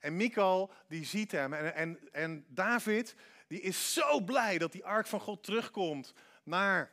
En 0.07 0.17
Michal, 0.17 0.71
die 0.89 1.05
ziet 1.05 1.33
hem. 1.33 1.53
En, 1.53 1.75
en, 1.75 1.99
en 2.13 2.45
David, 2.49 3.15
die 3.47 3.61
is 3.61 3.93
zo 3.93 4.21
blij 4.21 4.59
dat 4.59 4.73
die 4.73 4.85
ark 4.85 5.07
van 5.07 5.21
God 5.21 5.43
terugkomt 5.43 6.13
naar 6.43 6.91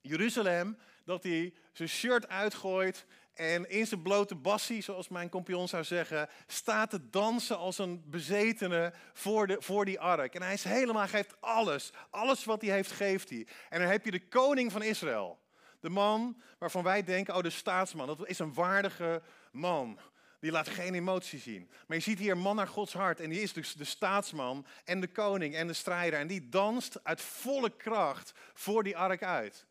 Jeruzalem. 0.00 0.78
Dat 1.04 1.22
hij 1.22 1.54
zijn 1.72 1.88
shirt 1.88 2.28
uitgooit 2.28 3.06
en 3.34 3.70
in 3.70 3.86
zijn 3.86 4.02
blote 4.02 4.34
bassie, 4.34 4.82
zoals 4.82 5.08
mijn 5.08 5.28
kompion 5.28 5.68
zou 5.68 5.84
zeggen, 5.84 6.28
staat 6.46 6.90
te 6.90 7.10
dansen 7.10 7.58
als 7.58 7.78
een 7.78 8.02
bezetene 8.06 8.92
voor, 9.12 9.46
de, 9.46 9.56
voor 9.60 9.84
die 9.84 10.00
ark. 10.00 10.34
En 10.34 10.42
hij 10.42 10.52
is 10.52 10.64
helemaal, 10.64 11.06
geeft 11.06 11.40
alles. 11.40 11.92
Alles 12.10 12.44
wat 12.44 12.60
hij 12.60 12.70
heeft, 12.70 12.90
geeft 12.90 13.30
hij. 13.30 13.46
En 13.68 13.80
dan 13.80 13.88
heb 13.88 14.04
je 14.04 14.10
de 14.10 14.28
koning 14.28 14.72
van 14.72 14.82
Israël. 14.82 15.38
De 15.80 15.90
man 15.90 16.42
waarvan 16.58 16.82
wij 16.82 17.04
denken, 17.04 17.34
oh 17.36 17.42
de 17.42 17.50
staatsman, 17.50 18.06
dat 18.06 18.28
is 18.28 18.38
een 18.38 18.54
waardige 18.54 19.22
man. 19.52 19.98
Die 20.38 20.50
laat 20.50 20.68
geen 20.68 20.94
emotie 20.94 21.38
zien. 21.38 21.70
Maar 21.86 21.96
je 21.96 22.02
ziet 22.02 22.18
hier 22.18 22.32
een 22.32 22.38
man 22.38 22.56
naar 22.56 22.68
Gods 22.68 22.92
hart. 22.92 23.20
En 23.20 23.30
die 23.30 23.40
is 23.40 23.52
dus 23.52 23.72
de 23.72 23.84
staatsman 23.84 24.66
en 24.84 25.00
de 25.00 25.06
koning 25.08 25.54
en 25.54 25.66
de 25.66 25.72
strijder. 25.72 26.18
En 26.18 26.26
die 26.26 26.48
danst 26.48 27.04
uit 27.04 27.20
volle 27.20 27.76
kracht 27.76 28.32
voor 28.54 28.84
die 28.84 28.96
ark 28.96 29.22
uit. 29.22 29.66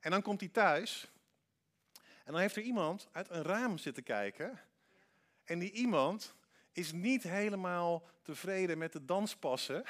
En 0.00 0.10
dan 0.10 0.22
komt 0.22 0.40
hij 0.40 0.48
thuis. 0.48 1.10
En 2.24 2.32
dan 2.32 2.40
heeft 2.40 2.56
er 2.56 2.62
iemand 2.62 3.08
uit 3.12 3.30
een 3.30 3.42
raam 3.42 3.78
zitten 3.78 4.02
kijken. 4.02 4.60
En 5.44 5.58
die 5.58 5.70
iemand 5.70 6.34
is 6.72 6.92
niet 6.92 7.22
helemaal 7.22 8.08
tevreden 8.22 8.78
met 8.78 8.92
de 8.92 9.04
danspassen 9.04 9.84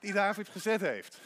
die 0.00 0.12
David 0.12 0.48
gezet 0.48 0.80
heeft. 0.80 1.20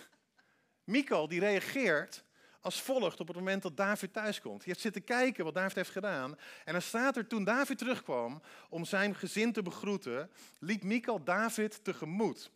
Mikal 0.84 1.28
die 1.28 1.40
reageert 1.40 2.24
als 2.66 2.82
volgt 2.82 3.20
op 3.20 3.26
het 3.26 3.36
moment 3.36 3.62
dat 3.62 3.76
David 3.76 4.12
thuiskomt. 4.12 4.64
Je 4.64 4.70
hebt 4.70 4.82
zitten 4.82 5.04
kijken 5.04 5.44
wat 5.44 5.54
David 5.54 5.74
heeft 5.74 5.90
gedaan. 5.90 6.38
En 6.64 6.72
dan 6.72 6.82
staat 6.82 7.16
er, 7.16 7.26
toen 7.26 7.44
David 7.44 7.78
terugkwam 7.78 8.42
om 8.68 8.84
zijn 8.84 9.14
gezin 9.14 9.52
te 9.52 9.62
begroeten, 9.62 10.30
liep 10.58 10.82
Michal 10.82 11.24
David 11.24 11.84
tegemoet. 11.84 12.50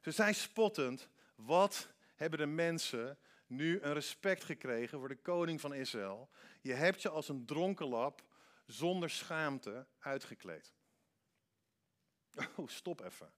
Ze 0.00 0.10
zei 0.10 0.32
spottend, 0.32 1.08
wat 1.34 1.88
hebben 2.14 2.38
de 2.38 2.46
mensen 2.46 3.18
nu 3.46 3.80
een 3.80 3.92
respect 3.92 4.44
gekregen 4.44 4.98
voor 4.98 5.08
de 5.08 5.22
koning 5.22 5.60
van 5.60 5.74
Israël. 5.74 6.30
Je 6.60 6.72
hebt 6.72 7.02
je 7.02 7.08
als 7.08 7.28
een 7.28 7.46
dronkenlap 7.46 8.22
zonder 8.66 9.10
schaamte 9.10 9.86
uitgekleed. 9.98 10.72
Oh, 12.56 12.68
stop 12.68 13.00
even. 13.00 13.32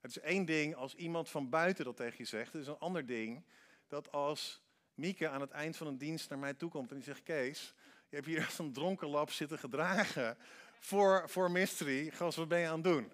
Het 0.00 0.10
is 0.10 0.18
één 0.18 0.44
ding 0.44 0.74
als 0.74 0.94
iemand 0.94 1.28
van 1.28 1.48
buiten 1.48 1.84
dat 1.84 1.96
tegen 1.96 2.18
je 2.18 2.24
zegt. 2.24 2.52
Het 2.52 2.62
is 2.62 2.68
een 2.68 2.78
ander 2.78 3.06
ding 3.06 3.44
dat 3.88 4.12
als 4.12 4.62
Mieke 4.94 5.28
aan 5.28 5.40
het 5.40 5.50
eind 5.50 5.76
van 5.76 5.86
een 5.86 5.98
dienst 5.98 6.28
naar 6.28 6.38
mij 6.38 6.54
toe 6.54 6.70
komt 6.70 6.90
en 6.90 6.96
die 6.96 7.04
zegt: 7.04 7.22
Kees, 7.22 7.74
je 8.08 8.16
hebt 8.16 8.28
hier 8.28 8.44
als 8.44 8.58
een 8.58 8.72
dronkenlap 8.72 9.30
zitten 9.30 9.58
gedragen 9.58 10.36
voor, 10.80 11.28
voor 11.28 11.50
Mystery. 11.50 12.10
Gast, 12.10 12.36
wat 12.36 12.48
ben 12.48 12.58
je 12.58 12.66
aan 12.66 12.74
het 12.74 12.84
doen? 12.84 13.12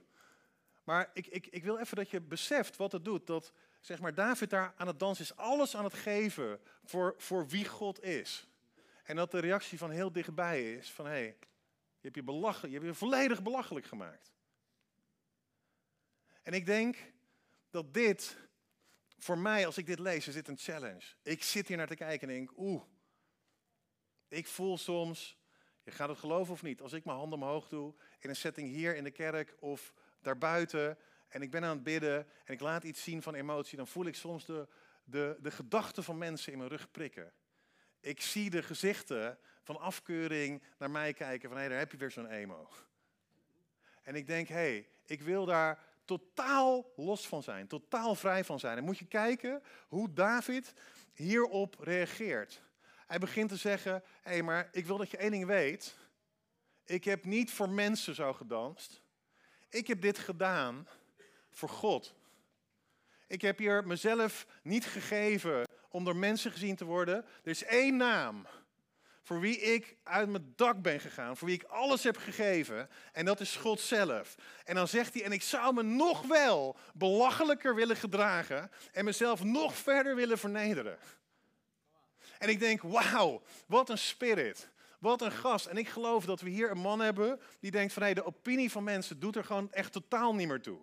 Maar 0.84 1.10
ik, 1.14 1.26
ik, 1.26 1.46
ik 1.46 1.64
wil 1.64 1.78
even 1.78 1.96
dat 1.96 2.10
je 2.10 2.20
beseft 2.20 2.76
wat 2.76 2.92
het 2.92 3.04
doet. 3.04 3.26
Dat 3.26 3.52
zeg 3.80 4.00
maar, 4.00 4.14
David 4.14 4.50
daar 4.50 4.74
aan 4.76 4.86
het 4.86 4.98
dansen 4.98 5.24
is, 5.24 5.36
alles 5.36 5.76
aan 5.76 5.84
het 5.84 5.94
geven 5.94 6.60
voor, 6.84 7.14
voor 7.16 7.48
wie 7.48 7.68
God 7.68 8.02
is. 8.02 8.48
En 9.04 9.16
dat 9.16 9.30
de 9.30 9.38
reactie 9.38 9.78
van 9.78 9.90
heel 9.90 10.12
dichtbij 10.12 10.72
is 10.72 10.90
van 10.90 11.04
hé, 11.04 11.10
hey, 11.10 11.36
je 12.00 12.00
hebt 12.00 12.14
je, 12.14 12.22
belachelijk, 12.22 12.72
je 12.72 12.78
hebt 12.80 12.90
je 12.90 12.98
volledig 12.98 13.42
belachelijk 13.42 13.86
gemaakt. 13.86 14.32
En 16.42 16.52
ik 16.52 16.66
denk 16.66 16.96
dat 17.70 17.94
dit, 17.94 18.36
voor 19.18 19.38
mij 19.38 19.66
als 19.66 19.78
ik 19.78 19.86
dit 19.86 19.98
lees, 19.98 20.28
is 20.28 20.34
dit 20.34 20.48
een 20.48 20.58
challenge. 20.58 21.04
Ik 21.22 21.42
zit 21.42 21.68
hier 21.68 21.76
naar 21.76 21.86
te 21.86 21.94
kijken 21.94 22.28
en 22.28 22.34
denk, 22.34 22.50
oeh, 22.56 22.82
ik 24.28 24.46
voel 24.46 24.78
soms, 24.78 25.38
je 25.82 25.90
gaat 25.90 26.08
het 26.08 26.18
geloven 26.18 26.52
of 26.52 26.62
niet, 26.62 26.80
als 26.80 26.92
ik 26.92 27.04
mijn 27.04 27.18
handen 27.18 27.38
omhoog 27.42 27.68
doe 27.68 27.94
in 28.18 28.28
een 28.28 28.36
setting 28.36 28.68
hier 28.68 28.96
in 28.96 29.04
de 29.04 29.10
kerk 29.10 29.56
of 29.60 29.94
daarbuiten 30.20 30.98
en 31.28 31.42
ik 31.42 31.50
ben 31.50 31.64
aan 31.64 31.74
het 31.74 31.82
bidden 31.82 32.26
en 32.44 32.54
ik 32.54 32.60
laat 32.60 32.84
iets 32.84 33.02
zien 33.02 33.22
van 33.22 33.34
emotie, 33.34 33.76
dan 33.76 33.86
voel 33.86 34.06
ik 34.06 34.14
soms 34.14 34.44
de, 34.44 34.68
de, 35.04 35.36
de 35.40 35.50
gedachten 35.50 36.04
van 36.04 36.18
mensen 36.18 36.52
in 36.52 36.58
mijn 36.58 36.70
rug 36.70 36.90
prikken. 36.90 37.32
Ik 38.00 38.20
zie 38.20 38.50
de 38.50 38.62
gezichten 38.62 39.38
van 39.62 39.80
afkeuring 39.80 40.62
naar 40.78 40.90
mij 40.90 41.12
kijken 41.12 41.48
van 41.48 41.58
hé, 41.58 41.64
hey, 41.64 41.70
daar 41.70 41.78
heb 41.78 41.90
je 41.90 41.96
weer 41.96 42.10
zo'n 42.10 42.30
emo. 42.30 42.68
En 44.02 44.14
ik 44.14 44.26
denk, 44.26 44.48
hé, 44.48 44.54
hey, 44.54 44.88
ik 45.04 45.22
wil 45.22 45.44
daar 45.44 45.84
totaal 46.08 46.92
los 46.96 47.28
van 47.28 47.42
zijn, 47.42 47.66
totaal 47.66 48.14
vrij 48.14 48.44
van 48.44 48.58
zijn. 48.58 48.76
En 48.78 48.84
moet 48.84 48.98
je 48.98 49.06
kijken 49.06 49.62
hoe 49.88 50.12
David 50.12 50.72
hierop 51.14 51.76
reageert. 51.80 52.62
Hij 53.06 53.18
begint 53.18 53.48
te 53.48 53.56
zeggen, 53.56 53.92
hé, 53.92 54.30
hey, 54.30 54.42
maar 54.42 54.68
ik 54.72 54.86
wil 54.86 54.96
dat 54.96 55.10
je 55.10 55.16
één 55.16 55.30
ding 55.30 55.46
weet. 55.46 55.96
Ik 56.84 57.04
heb 57.04 57.24
niet 57.24 57.50
voor 57.50 57.68
mensen 57.68 58.14
zo 58.14 58.32
gedanst. 58.32 59.00
Ik 59.68 59.86
heb 59.86 60.00
dit 60.00 60.18
gedaan 60.18 60.88
voor 61.50 61.68
God. 61.68 62.14
Ik 63.26 63.42
heb 63.42 63.58
hier 63.58 63.86
mezelf 63.86 64.46
niet 64.62 64.86
gegeven 64.86 65.68
om 65.88 66.04
door 66.04 66.16
mensen 66.16 66.52
gezien 66.52 66.76
te 66.76 66.84
worden. 66.84 67.16
Er 67.16 67.50
is 67.50 67.64
één 67.64 67.96
naam 67.96 68.46
voor 69.22 69.40
wie 69.40 69.58
ik 69.60 69.96
uit 70.02 70.28
mijn 70.28 70.52
dak 70.56 70.82
ben 70.82 71.00
gegaan, 71.00 71.36
voor 71.36 71.48
wie 71.48 71.56
ik 71.56 71.62
alles 71.62 72.02
heb 72.02 72.16
gegeven. 72.16 72.88
En 73.12 73.24
dat 73.24 73.40
is 73.40 73.56
God 73.56 73.80
zelf. 73.80 74.34
En 74.64 74.74
dan 74.74 74.88
zegt 74.88 75.14
hij, 75.14 75.24
en 75.24 75.32
ik 75.32 75.42
zou 75.42 75.74
me 75.74 75.82
nog 75.82 76.22
wel 76.26 76.76
belachelijker 76.94 77.74
willen 77.74 77.96
gedragen 77.96 78.70
en 78.92 79.04
mezelf 79.04 79.44
nog 79.44 79.74
verder 79.76 80.14
willen 80.14 80.38
vernederen. 80.38 80.98
En 82.38 82.48
ik 82.48 82.58
denk, 82.58 82.82
wauw, 82.82 83.42
wat 83.66 83.90
een 83.90 83.98
spirit. 83.98 84.68
Wat 84.98 85.22
een 85.22 85.32
gast. 85.32 85.66
En 85.66 85.76
ik 85.76 85.88
geloof 85.88 86.24
dat 86.24 86.40
we 86.40 86.50
hier 86.50 86.70
een 86.70 86.78
man 86.78 87.00
hebben 87.00 87.40
die 87.60 87.70
denkt 87.70 87.92
van 87.92 88.02
hé, 88.02 88.14
de 88.14 88.24
opinie 88.24 88.70
van 88.70 88.84
mensen 88.84 89.20
doet 89.20 89.36
er 89.36 89.44
gewoon 89.44 89.72
echt 89.72 89.92
totaal 89.92 90.34
niet 90.34 90.48
meer 90.48 90.60
toe. 90.60 90.78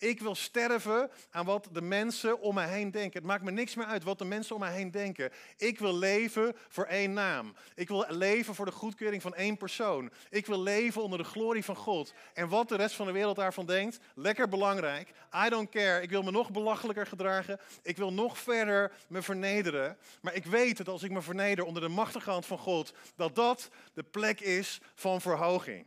Ik 0.00 0.20
wil 0.20 0.34
sterven 0.34 1.10
aan 1.30 1.44
wat 1.44 1.68
de 1.72 1.82
mensen 1.82 2.40
om 2.40 2.54
mij 2.54 2.68
heen 2.68 2.90
denken. 2.90 3.18
Het 3.18 3.28
maakt 3.28 3.42
me 3.42 3.50
niks 3.50 3.74
meer 3.74 3.86
uit 3.86 4.04
wat 4.04 4.18
de 4.18 4.24
mensen 4.24 4.54
om 4.54 4.60
mij 4.60 4.72
heen 4.72 4.90
denken. 4.90 5.30
Ik 5.56 5.78
wil 5.78 5.94
leven 5.94 6.56
voor 6.68 6.84
één 6.84 7.12
naam. 7.12 7.54
Ik 7.74 7.88
wil 7.88 8.06
leven 8.08 8.54
voor 8.54 8.64
de 8.64 8.72
goedkeuring 8.72 9.22
van 9.22 9.34
één 9.34 9.56
persoon. 9.56 10.10
Ik 10.30 10.46
wil 10.46 10.62
leven 10.62 11.02
onder 11.02 11.18
de 11.18 11.24
glorie 11.24 11.64
van 11.64 11.76
God. 11.76 12.12
En 12.34 12.48
wat 12.48 12.68
de 12.68 12.76
rest 12.76 12.94
van 12.94 13.06
de 13.06 13.12
wereld 13.12 13.36
daarvan 13.36 13.66
denkt, 13.66 13.98
lekker 14.14 14.48
belangrijk. 14.48 15.12
I 15.46 15.48
don't 15.48 15.70
care. 15.70 16.02
Ik 16.02 16.10
wil 16.10 16.22
me 16.22 16.30
nog 16.30 16.50
belachelijker 16.50 17.06
gedragen. 17.06 17.60
Ik 17.82 17.96
wil 17.96 18.12
nog 18.12 18.38
verder 18.38 18.92
me 19.08 19.22
vernederen. 19.22 19.96
Maar 20.20 20.34
ik 20.34 20.44
weet 20.44 20.76
dat 20.76 20.88
als 20.88 21.02
ik 21.02 21.10
me 21.10 21.22
verneder 21.22 21.64
onder 21.64 21.82
de 21.82 21.88
machtige 21.88 22.30
hand 22.30 22.46
van 22.46 22.58
God, 22.58 22.92
dat 23.16 23.34
dat 23.34 23.70
de 23.94 24.02
plek 24.02 24.40
is 24.40 24.80
van 24.94 25.20
verhoging. 25.20 25.86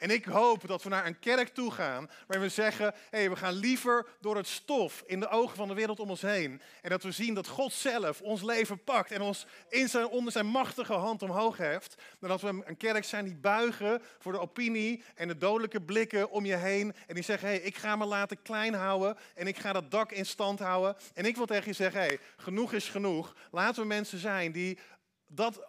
En 0.00 0.10
ik 0.10 0.24
hoop 0.24 0.66
dat 0.66 0.82
we 0.82 0.88
naar 0.88 1.06
een 1.06 1.18
kerk 1.18 1.48
toe 1.48 1.70
gaan 1.70 2.10
waar 2.26 2.40
we 2.40 2.48
zeggen, 2.48 2.84
hé, 2.84 3.18
hey, 3.18 3.30
we 3.30 3.36
gaan 3.36 3.52
liever 3.52 4.06
door 4.20 4.36
het 4.36 4.46
stof 4.46 5.02
in 5.06 5.20
de 5.20 5.28
ogen 5.28 5.56
van 5.56 5.68
de 5.68 5.74
wereld 5.74 6.00
om 6.00 6.10
ons 6.10 6.20
heen. 6.20 6.60
En 6.82 6.90
dat 6.90 7.02
we 7.02 7.12
zien 7.12 7.34
dat 7.34 7.48
God 7.48 7.72
zelf 7.72 8.20
ons 8.20 8.42
leven 8.42 8.84
pakt 8.84 9.10
en 9.10 9.20
ons 9.20 9.46
in 9.68 9.88
zijn, 9.88 10.06
onder 10.06 10.32
zijn 10.32 10.46
machtige 10.46 10.92
hand 10.92 11.22
omhoog 11.22 11.56
heft. 11.56 11.94
Dan 12.18 12.28
dat 12.28 12.40
we 12.40 12.62
een 12.64 12.76
kerk 12.76 13.04
zijn 13.04 13.24
die 13.24 13.36
buigen 13.36 14.02
voor 14.18 14.32
de 14.32 14.40
opinie 14.40 15.02
en 15.14 15.28
de 15.28 15.36
dodelijke 15.36 15.82
blikken 15.82 16.30
om 16.30 16.44
je 16.44 16.56
heen. 16.56 16.94
En 17.06 17.14
die 17.14 17.24
zeggen, 17.24 17.48
hé, 17.48 17.54
hey, 17.54 17.64
ik 17.64 17.76
ga 17.76 17.96
me 17.96 18.04
laten 18.04 18.42
klein 18.42 18.74
houden 18.74 19.16
en 19.34 19.46
ik 19.46 19.58
ga 19.58 19.72
dat 19.72 19.90
dak 19.90 20.12
in 20.12 20.26
stand 20.26 20.58
houden. 20.58 20.96
En 21.14 21.24
ik 21.24 21.36
wil 21.36 21.46
tegen 21.46 21.68
je 21.68 21.72
zeggen, 21.72 22.00
hé, 22.00 22.06
hey, 22.06 22.18
genoeg 22.36 22.72
is 22.72 22.88
genoeg. 22.88 23.34
Laten 23.50 23.82
we 23.82 23.88
mensen 23.88 24.18
zijn 24.18 24.52
die 24.52 24.78
dat 25.26 25.68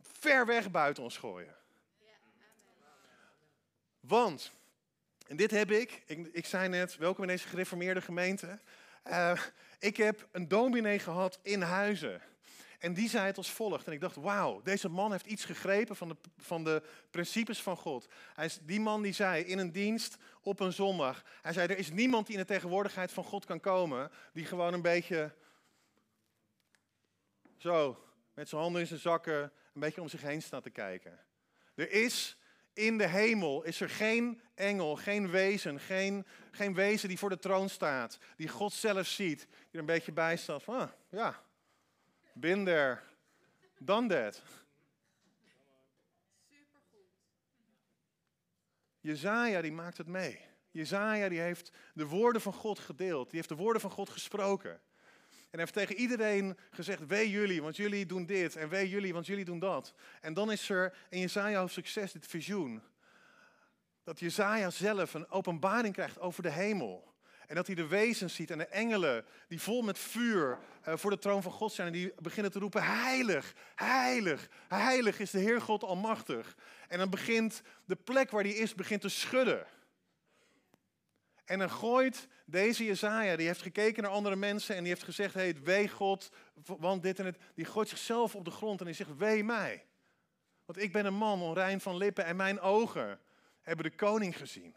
ver 0.00 0.46
weg 0.46 0.70
buiten 0.70 1.02
ons 1.02 1.16
gooien. 1.16 1.57
Want, 4.08 4.52
en 5.26 5.36
dit 5.36 5.50
heb 5.50 5.70
ik, 5.70 6.02
ik, 6.06 6.28
ik 6.32 6.46
zei 6.46 6.68
net, 6.68 6.96
welkom 6.96 7.22
in 7.22 7.28
deze 7.28 7.48
gereformeerde 7.48 8.00
gemeente. 8.00 8.58
Uh, 9.06 9.40
ik 9.78 9.96
heb 9.96 10.28
een 10.32 10.48
dominee 10.48 10.98
gehad 10.98 11.38
in 11.42 11.62
Huizen. 11.62 12.22
En 12.78 12.94
die 12.94 13.08
zei 13.08 13.26
het 13.26 13.36
als 13.36 13.50
volgt. 13.50 13.86
En 13.86 13.92
ik 13.92 14.00
dacht, 14.00 14.16
wauw, 14.16 14.62
deze 14.62 14.88
man 14.88 15.12
heeft 15.12 15.26
iets 15.26 15.44
gegrepen 15.44 15.96
van 15.96 16.08
de, 16.08 16.16
van 16.36 16.64
de 16.64 16.82
principes 17.10 17.62
van 17.62 17.76
God. 17.76 18.08
Die 18.62 18.80
man 18.80 19.02
die 19.02 19.12
zei 19.12 19.44
in 19.44 19.58
een 19.58 19.72
dienst 19.72 20.16
op 20.40 20.60
een 20.60 20.72
zondag. 20.72 21.24
Hij 21.42 21.52
zei, 21.52 21.68
er 21.68 21.78
is 21.78 21.90
niemand 21.90 22.26
die 22.26 22.36
in 22.36 22.42
de 22.42 22.48
tegenwoordigheid 22.48 23.12
van 23.12 23.24
God 23.24 23.44
kan 23.44 23.60
komen. 23.60 24.10
Die 24.32 24.44
gewoon 24.44 24.72
een 24.72 24.82
beetje 24.82 25.34
zo, 27.56 28.04
met 28.34 28.48
zijn 28.48 28.60
handen 28.60 28.80
in 28.80 28.86
zijn 28.86 29.00
zakken, 29.00 29.42
een 29.74 29.80
beetje 29.80 30.00
om 30.00 30.08
zich 30.08 30.22
heen 30.22 30.42
staat 30.42 30.62
te 30.62 30.70
kijken. 30.70 31.18
Er 31.74 31.90
is 31.90 32.37
in 32.78 32.98
de 32.98 33.06
hemel 33.06 33.62
is 33.62 33.80
er 33.80 33.90
geen 33.90 34.40
engel, 34.54 34.96
geen 34.96 35.30
wezen, 35.30 35.80
geen, 35.80 36.26
geen 36.50 36.74
wezen 36.74 37.08
die 37.08 37.18
voor 37.18 37.28
de 37.28 37.38
troon 37.38 37.68
staat, 37.68 38.18
die 38.36 38.48
God 38.48 38.72
zelf 38.72 39.06
ziet, 39.06 39.38
die 39.38 39.66
er 39.72 39.78
een 39.78 39.86
beetje 39.86 40.12
bij 40.12 40.36
staat 40.36 40.62
van, 40.62 40.74
ah, 40.74 40.90
ja, 41.08 41.42
been 42.32 42.64
there, 42.64 43.00
done 43.78 44.08
that. 44.08 44.42
Jezaja 49.00 49.60
die 49.60 49.72
maakt 49.72 49.98
het 49.98 50.06
mee. 50.06 50.40
Jezaja 50.70 51.28
die 51.28 51.40
heeft 51.40 51.72
de 51.94 52.06
woorden 52.06 52.42
van 52.42 52.52
God 52.52 52.78
gedeeld, 52.78 53.26
die 53.26 53.36
heeft 53.36 53.48
de 53.48 53.54
woorden 53.54 53.80
van 53.80 53.90
God 53.90 54.08
gesproken. 54.08 54.80
En 55.50 55.58
heeft 55.58 55.72
tegen 55.72 55.94
iedereen 55.94 56.58
gezegd, 56.70 57.06
wee 57.06 57.30
jullie, 57.30 57.62
want 57.62 57.76
jullie 57.76 58.06
doen 58.06 58.26
dit. 58.26 58.56
En 58.56 58.68
wee 58.68 58.88
jullie, 58.88 59.12
want 59.12 59.26
jullie 59.26 59.44
doen 59.44 59.58
dat. 59.58 59.94
En 60.20 60.34
dan 60.34 60.52
is 60.52 60.68
er 60.68 60.94
in 61.08 61.20
Jezaja 61.20 61.66
succes 61.66 62.12
dit 62.12 62.26
visioen. 62.26 62.82
Dat 64.02 64.20
Jezaja 64.20 64.70
zelf 64.70 65.14
een 65.14 65.30
openbaring 65.30 65.94
krijgt 65.94 66.20
over 66.20 66.42
de 66.42 66.50
hemel. 66.50 67.08
En 67.46 67.54
dat 67.54 67.66
hij 67.66 67.74
de 67.74 67.86
wezens 67.86 68.34
ziet 68.34 68.50
en 68.50 68.58
de 68.58 68.66
engelen 68.66 69.24
die 69.48 69.60
vol 69.60 69.82
met 69.82 69.98
vuur 69.98 70.58
uh, 70.88 70.96
voor 70.96 71.10
de 71.10 71.18
troon 71.18 71.42
van 71.42 71.52
God 71.52 71.72
zijn. 71.72 71.86
En 71.86 71.92
die 71.92 72.12
beginnen 72.18 72.52
te 72.52 72.58
roepen, 72.58 72.82
heilig, 72.82 73.54
heilig, 73.74 74.48
heilig 74.68 75.18
is 75.18 75.30
de 75.30 75.38
Heer 75.38 75.60
God 75.60 75.84
Almachtig. 75.84 76.56
En 76.88 76.98
dan 76.98 77.10
begint 77.10 77.62
de 77.84 77.96
plek 77.96 78.30
waar 78.30 78.42
hij 78.42 78.52
is, 78.52 78.74
begint 78.74 79.00
te 79.00 79.08
schudden. 79.08 79.66
En 81.48 81.58
dan 81.58 81.70
gooit 81.70 82.28
deze 82.44 82.84
Jezaja, 82.84 83.36
die 83.36 83.46
heeft 83.46 83.62
gekeken 83.62 84.02
naar 84.02 84.12
andere 84.12 84.36
mensen 84.36 84.74
en 84.76 84.80
die 84.80 84.92
heeft 84.92 85.04
gezegd, 85.04 85.34
hey, 85.34 85.56
wee 85.62 85.88
God, 85.88 86.30
want 86.64 87.02
dit 87.02 87.18
en 87.18 87.24
het. 87.24 87.38
Die 87.54 87.64
gooit 87.64 87.88
zichzelf 87.88 88.34
op 88.34 88.44
de 88.44 88.50
grond 88.50 88.80
en 88.80 88.86
die 88.86 88.94
zegt, 88.94 89.16
wee 89.16 89.44
mij. 89.44 89.84
Want 90.64 90.78
ik 90.78 90.92
ben 90.92 91.06
een 91.06 91.14
man 91.14 91.42
onrein 91.42 91.80
van 91.80 91.96
lippen 91.96 92.24
en 92.24 92.36
mijn 92.36 92.60
ogen 92.60 93.20
hebben 93.62 93.84
de 93.84 93.96
koning 93.96 94.36
gezien. 94.36 94.74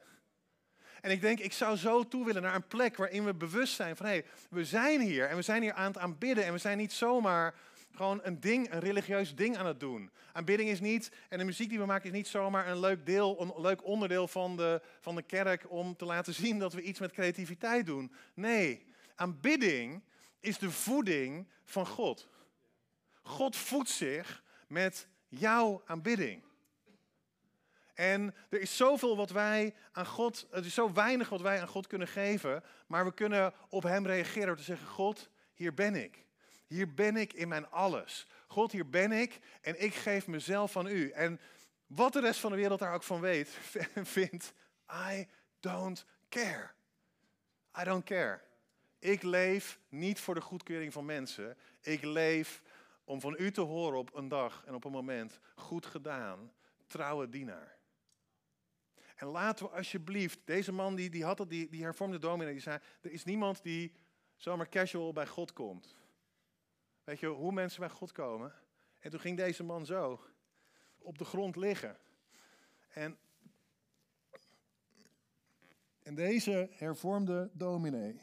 En 1.01 1.11
ik 1.11 1.21
denk, 1.21 1.39
ik 1.39 1.53
zou 1.53 1.77
zo 1.77 2.07
toe 2.07 2.25
willen 2.25 2.41
naar 2.41 2.55
een 2.55 2.67
plek 2.67 2.97
waarin 2.97 3.25
we 3.25 3.33
bewust 3.33 3.73
zijn 3.73 3.95
van, 3.95 4.05
hé, 4.05 4.11
hey, 4.11 4.25
we 4.49 4.65
zijn 4.65 5.01
hier 5.01 5.27
en 5.27 5.35
we 5.35 5.41
zijn 5.41 5.61
hier 5.61 5.73
aan 5.73 5.91
het 5.91 5.97
aanbidden 5.97 6.45
en 6.45 6.53
we 6.53 6.59
zijn 6.59 6.77
niet 6.77 6.93
zomaar 6.93 7.53
gewoon 7.95 8.19
een 8.23 8.39
ding, 8.39 8.71
een 8.71 8.79
religieus 8.79 9.35
ding 9.35 9.57
aan 9.57 9.65
het 9.65 9.79
doen. 9.79 10.11
Aanbidding 10.33 10.69
is 10.69 10.79
niet, 10.79 11.11
en 11.29 11.37
de 11.37 11.43
muziek 11.43 11.69
die 11.69 11.79
we 11.79 11.85
maken 11.85 12.09
is 12.09 12.15
niet 12.15 12.27
zomaar 12.27 12.67
een 12.67 12.79
leuk 12.79 13.05
deel, 13.05 13.41
een 13.41 13.61
leuk 13.61 13.85
onderdeel 13.85 14.27
van 14.27 14.57
de, 14.57 14.81
van 14.99 15.15
de 15.15 15.21
kerk 15.21 15.71
om 15.71 15.95
te 15.95 16.05
laten 16.05 16.33
zien 16.33 16.59
dat 16.59 16.73
we 16.73 16.81
iets 16.81 16.99
met 16.99 17.11
creativiteit 17.11 17.85
doen. 17.85 18.11
Nee, 18.33 18.85
aanbidding 19.15 20.03
is 20.39 20.57
de 20.57 20.71
voeding 20.71 21.47
van 21.63 21.87
God. 21.87 22.27
God 23.21 23.55
voedt 23.55 23.89
zich 23.89 24.43
met 24.67 25.07
jouw 25.27 25.81
aanbidding. 25.85 26.43
En 27.93 28.35
er 28.49 28.61
is 28.61 28.77
zoveel 28.77 29.15
wat 29.17 29.29
wij 29.29 29.75
aan 29.91 30.05
God, 30.05 30.47
er 30.51 30.65
is 30.65 30.73
zo 30.73 30.93
weinig 30.93 31.29
wat 31.29 31.41
wij 31.41 31.61
aan 31.61 31.67
God 31.67 31.87
kunnen 31.87 32.07
geven, 32.07 32.63
maar 32.87 33.05
we 33.05 33.13
kunnen 33.13 33.53
op 33.69 33.83
Hem 33.83 34.05
reageren 34.05 34.47
door 34.47 34.55
te 34.57 34.63
zeggen, 34.63 34.87
God, 34.87 35.29
hier 35.53 35.73
ben 35.73 35.95
ik. 35.95 36.25
Hier 36.71 36.93
ben 36.93 37.15
ik 37.15 37.33
in 37.33 37.47
mijn 37.47 37.69
alles. 37.69 38.27
God, 38.47 38.71
hier 38.71 38.89
ben 38.89 39.11
ik 39.11 39.39
en 39.61 39.83
ik 39.83 39.93
geef 39.93 40.27
mezelf 40.27 40.77
aan 40.77 40.87
U. 40.87 41.09
En 41.09 41.39
wat 41.87 42.13
de 42.13 42.19
rest 42.19 42.39
van 42.39 42.51
de 42.51 42.57
wereld 42.57 42.79
daar 42.79 42.93
ook 42.93 43.03
van 43.03 43.19
weet, 43.21 43.49
vindt, 44.17 44.53
I 45.09 45.27
don't 45.59 46.05
care. 46.29 46.69
I 47.79 47.83
don't 47.83 48.03
care. 48.03 48.41
Ik 48.99 49.21
leef 49.21 49.79
niet 49.89 50.19
voor 50.19 50.35
de 50.35 50.41
goedkeuring 50.41 50.93
van 50.93 51.05
mensen. 51.05 51.57
Ik 51.81 52.03
leef 52.03 52.61
om 53.03 53.21
van 53.21 53.35
u 53.37 53.51
te 53.51 53.61
horen 53.61 53.99
op 53.99 54.15
een 54.15 54.27
dag 54.27 54.63
en 54.65 54.73
op 54.73 54.83
een 54.83 54.91
moment. 54.91 55.39
Goed 55.55 55.85
gedaan, 55.85 56.51
trouwe 56.87 57.29
dienaar. 57.29 57.77
En 59.15 59.27
laten 59.27 59.65
we 59.65 59.71
alsjeblieft, 59.71 60.39
deze 60.45 60.71
man 60.71 60.95
die, 60.95 61.09
die 61.09 61.23
had 61.23 61.45
die, 61.47 61.69
die 61.69 61.83
hervormde 61.83 62.19
dominee, 62.19 62.53
die 62.53 62.61
zei, 62.61 62.79
er 63.01 63.11
is 63.11 63.23
niemand 63.23 63.63
die 63.63 63.93
zomaar 64.35 64.69
casual 64.69 65.13
bij 65.13 65.27
God 65.27 65.53
komt. 65.53 65.99
Weet 67.11 67.19
je 67.19 67.27
hoe 67.27 67.51
mensen 67.51 67.79
bij 67.79 67.89
God 67.89 68.11
komen? 68.11 68.53
En 68.99 69.09
toen 69.11 69.19
ging 69.19 69.37
deze 69.37 69.63
man 69.63 69.85
zo 69.85 70.25
op 70.97 71.17
de 71.17 71.25
grond 71.25 71.55
liggen. 71.55 71.97
En, 72.89 73.17
en 76.03 76.15
deze 76.15 76.69
hervormde 76.71 77.49
dominee, 77.53 78.21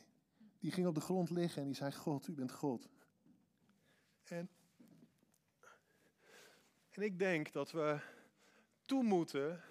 die 0.58 0.72
ging 0.72 0.86
op 0.86 0.94
de 0.94 1.00
grond 1.00 1.30
liggen 1.30 1.60
en 1.60 1.66
die 1.66 1.76
zei, 1.76 1.92
God, 1.92 2.28
u 2.28 2.32
bent 2.32 2.52
God. 2.52 2.88
En, 4.22 4.48
en 6.90 7.02
ik 7.02 7.18
denk 7.18 7.52
dat 7.52 7.70
we 7.70 8.00
toe 8.84 9.02
moeten 9.02 9.62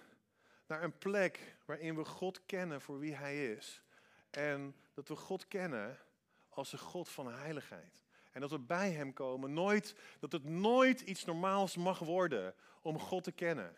naar 0.66 0.82
een 0.82 0.98
plek 0.98 1.56
waarin 1.64 1.96
we 1.96 2.04
God 2.04 2.46
kennen 2.46 2.80
voor 2.80 2.98
wie 2.98 3.14
Hij 3.14 3.52
is. 3.52 3.82
En 4.30 4.74
dat 4.94 5.08
we 5.08 5.16
God 5.16 5.48
kennen 5.48 5.98
als 6.48 6.72
een 6.72 6.78
God 6.78 7.08
van 7.08 7.32
heiligheid. 7.32 8.06
En 8.38 8.44
dat 8.48 8.58
we 8.58 8.66
bij 8.66 8.90
Hem 8.90 9.12
komen. 9.12 9.52
Nooit, 9.52 9.94
dat 10.18 10.32
het 10.32 10.44
nooit 10.44 11.00
iets 11.00 11.24
normaals 11.24 11.76
mag 11.76 11.98
worden 11.98 12.54
om 12.82 12.98
God 12.98 13.24
te 13.24 13.32
kennen. 13.32 13.76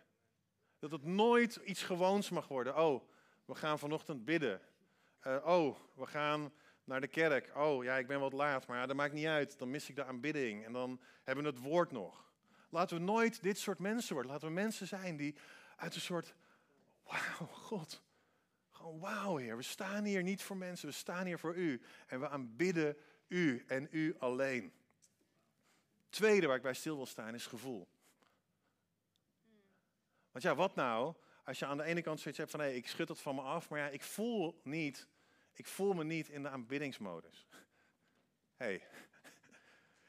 Dat 0.78 0.90
het 0.90 1.04
nooit 1.04 1.56
iets 1.56 1.82
gewoons 1.82 2.30
mag 2.30 2.48
worden. 2.48 2.76
Oh, 2.76 3.08
we 3.44 3.54
gaan 3.54 3.78
vanochtend 3.78 4.24
bidden. 4.24 4.60
Uh, 5.26 5.46
oh, 5.46 5.76
we 5.94 6.06
gaan 6.06 6.52
naar 6.84 7.00
de 7.00 7.06
kerk. 7.06 7.56
Oh, 7.56 7.84
ja, 7.84 7.96
ik 7.96 8.06
ben 8.06 8.20
wat 8.20 8.32
laat, 8.32 8.66
maar 8.66 8.78
ja, 8.78 8.86
dat 8.86 8.96
maakt 8.96 9.12
niet 9.12 9.26
uit. 9.26 9.58
Dan 9.58 9.70
mis 9.70 9.88
ik 9.88 9.96
de 9.96 10.04
aanbidding 10.04 10.64
en 10.64 10.72
dan 10.72 11.00
hebben 11.24 11.44
we 11.44 11.50
het 11.50 11.60
woord 11.60 11.90
nog. 11.90 12.32
Laten 12.68 12.96
we 12.96 13.02
nooit 13.02 13.42
dit 13.42 13.58
soort 13.58 13.78
mensen 13.78 14.14
worden. 14.14 14.32
Laten 14.32 14.48
we 14.48 14.54
mensen 14.54 14.86
zijn 14.86 15.16
die 15.16 15.34
uit 15.76 15.94
een 15.94 16.00
soort, 16.00 16.34
wauw, 17.04 17.46
God. 17.46 18.02
Gewoon, 18.70 18.98
wauw, 18.98 19.36
Heer. 19.36 19.56
We 19.56 19.62
staan 19.62 20.04
hier 20.04 20.22
niet 20.22 20.42
voor 20.42 20.56
mensen, 20.56 20.88
we 20.88 20.94
staan 20.94 21.26
hier 21.26 21.38
voor 21.38 21.54
U. 21.54 21.82
En 22.06 22.20
we 22.20 22.28
aanbidden 22.28 22.96
U 23.30 23.64
en 23.66 23.88
U 23.90 24.16
alleen. 24.18 24.72
Tweede 26.08 26.46
waar 26.46 26.56
ik 26.56 26.62
bij 26.62 26.74
stil 26.74 26.96
wil 26.96 27.06
staan 27.06 27.34
is 27.34 27.46
gevoel. 27.46 27.88
Want 30.30 30.44
ja, 30.44 30.54
wat 30.54 30.74
nou 30.74 31.14
als 31.44 31.58
je 31.58 31.66
aan 31.66 31.76
de 31.76 31.84
ene 31.84 32.02
kant 32.02 32.20
zoiets 32.20 32.38
hebt 32.38 32.50
van 32.50 32.60
hé, 32.60 32.68
ik 32.68 32.88
schud 32.88 33.08
het 33.08 33.20
van 33.20 33.34
me 33.34 33.40
af, 33.40 33.68
maar 33.68 33.78
ja, 33.78 33.88
ik 33.88 34.02
voel 34.02 34.60
niet, 34.62 35.06
ik 35.52 35.66
voel 35.66 35.92
me 35.92 36.04
niet 36.04 36.28
in 36.28 36.42
de 36.42 36.48
aanbiddingsmodus. 36.48 37.46
hey. 38.56 38.82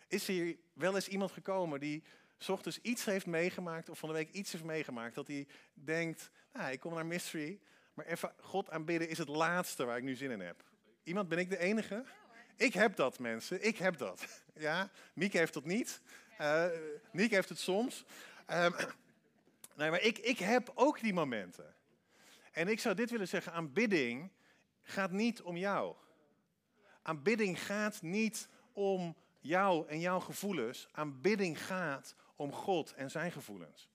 is 0.08 0.28
hier 0.28 0.58
wel 0.74 0.96
eens 0.96 1.08
iemand 1.08 1.32
gekomen 1.32 1.80
die 1.80 2.04
s 2.38 2.50
ochtends 2.50 2.80
iets 2.82 3.06
heeft 3.06 3.26
meegemaakt 3.26 3.90
of 3.90 4.00
van 4.00 4.10
de 4.10 4.16
week 4.16 4.32
iets 4.32 4.52
heeft 4.52 4.64
meegemaakt 4.64 5.16
dat 5.16 5.28
hij 5.28 5.48
denkt, 5.74 6.32
nou, 6.54 6.72
ik 6.72 6.80
kom 6.80 6.94
naar 6.94 7.06
Mystery, 7.06 7.60
maar 7.94 8.06
even 8.06 8.34
God 8.40 8.70
aanbidden 8.70 9.10
is 9.10 9.18
het 9.18 9.28
laatste 9.28 9.86
waar 9.86 9.98
ik 9.98 10.04
nu 10.04 10.16
zin 10.16 10.32
in 10.32 10.40
heb. 10.40 10.64
Iemand, 11.04 11.28
ben 11.28 11.38
ik 11.38 11.50
de 11.50 11.58
enige? 11.58 12.06
Ik 12.56 12.74
heb 12.74 12.96
dat, 12.96 13.20
mensen. 13.20 13.66
Ik 13.66 13.78
heb 13.78 13.98
dat. 13.98 14.26
Ja, 14.54 14.90
Mieke 15.14 15.38
heeft 15.38 15.54
dat 15.54 15.66
niet. 15.66 16.02
Uh, 16.42 16.66
Niek 17.12 17.32
heeft 17.32 17.50
het 17.50 17.60
soms. 17.60 18.06
Um, 18.48 18.76
Nee, 19.76 19.90
maar 19.90 20.02
ik, 20.02 20.18
ik 20.18 20.40
heb 20.40 20.72
ook 20.76 21.00
die 21.00 21.14
momenten. 21.14 21.76
En 22.52 22.68
ik 22.68 22.80
zou 22.80 22.96
dit 22.96 23.10
willen 23.10 23.28
zeggen, 23.28 23.54
aanbidding 23.54 24.32
gaat 24.84 25.12
niet 25.12 25.42
om 25.42 25.58
jou. 25.58 25.96
Aanbidding 27.02 27.60
gaat 27.60 28.02
niet 28.02 28.48
om 28.74 29.16
jou 29.40 29.88
en 29.88 30.00
jouw 30.00 30.20
gevoelens. 30.20 30.88
Aanbidding 30.92 31.66
gaat 31.66 32.16
om 32.36 32.52
God 32.54 32.94
en 32.94 33.12
zijn 33.12 33.32
gevoelens. 33.32 33.90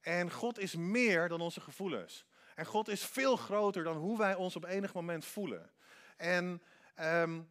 En 0.00 0.30
God 0.30 0.58
is 0.58 0.74
meer 0.74 1.28
dan 1.28 1.40
onze 1.40 1.60
gevoelens. 1.60 2.26
En 2.54 2.66
God 2.66 2.88
is 2.88 3.04
veel 3.04 3.36
groter 3.36 3.84
dan 3.84 3.96
hoe 3.96 4.18
wij 4.18 4.34
ons 4.34 4.56
op 4.56 4.64
enig 4.64 4.94
moment 4.94 5.24
voelen. 5.24 5.70
En, 6.16 6.62
um, 7.00 7.48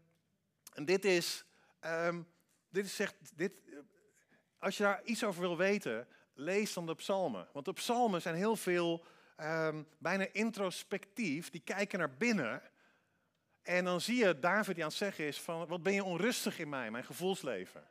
en 0.74 0.86
dit 0.86 1.06
is, 1.06 1.46
um, 1.86 2.28
dit 2.70 2.86
is 2.86 2.96
zegt, 2.96 3.16
dit, 3.36 3.52
als 4.58 4.78
je 4.78 4.84
daar 4.84 5.04
iets 5.04 5.24
over 5.24 5.42
wil 5.42 5.58
weten, 5.58 6.08
lees 6.34 6.74
dan 6.74 6.86
de 6.86 6.96
psalmen. 6.96 7.48
Want 7.54 7.66
de 7.66 7.74
psalmen 7.74 8.22
zijn 8.22 8.36
heel 8.36 8.56
veel 8.56 9.06
um, 9.38 9.88
bijna 9.98 10.28
introspectief. 10.32 11.50
Die 11.50 11.62
kijken 11.62 12.00
naar 12.00 12.14
binnen. 12.18 12.62
En 13.62 13.86
dan 13.86 14.02
zie 14.02 14.26
je 14.26 14.40
David 14.40 14.76
die 14.76 14.84
aan 14.84 14.90
het 14.90 14.98
zeggen 14.98 15.26
is 15.26 15.40
van, 15.42 15.68
wat 15.68 15.84
ben 15.84 15.94
je 15.94 16.04
onrustig 16.04 16.60
in 16.60 16.70
mij, 16.70 16.92
mijn 16.92 17.04
gevoelsleven. 17.04 17.88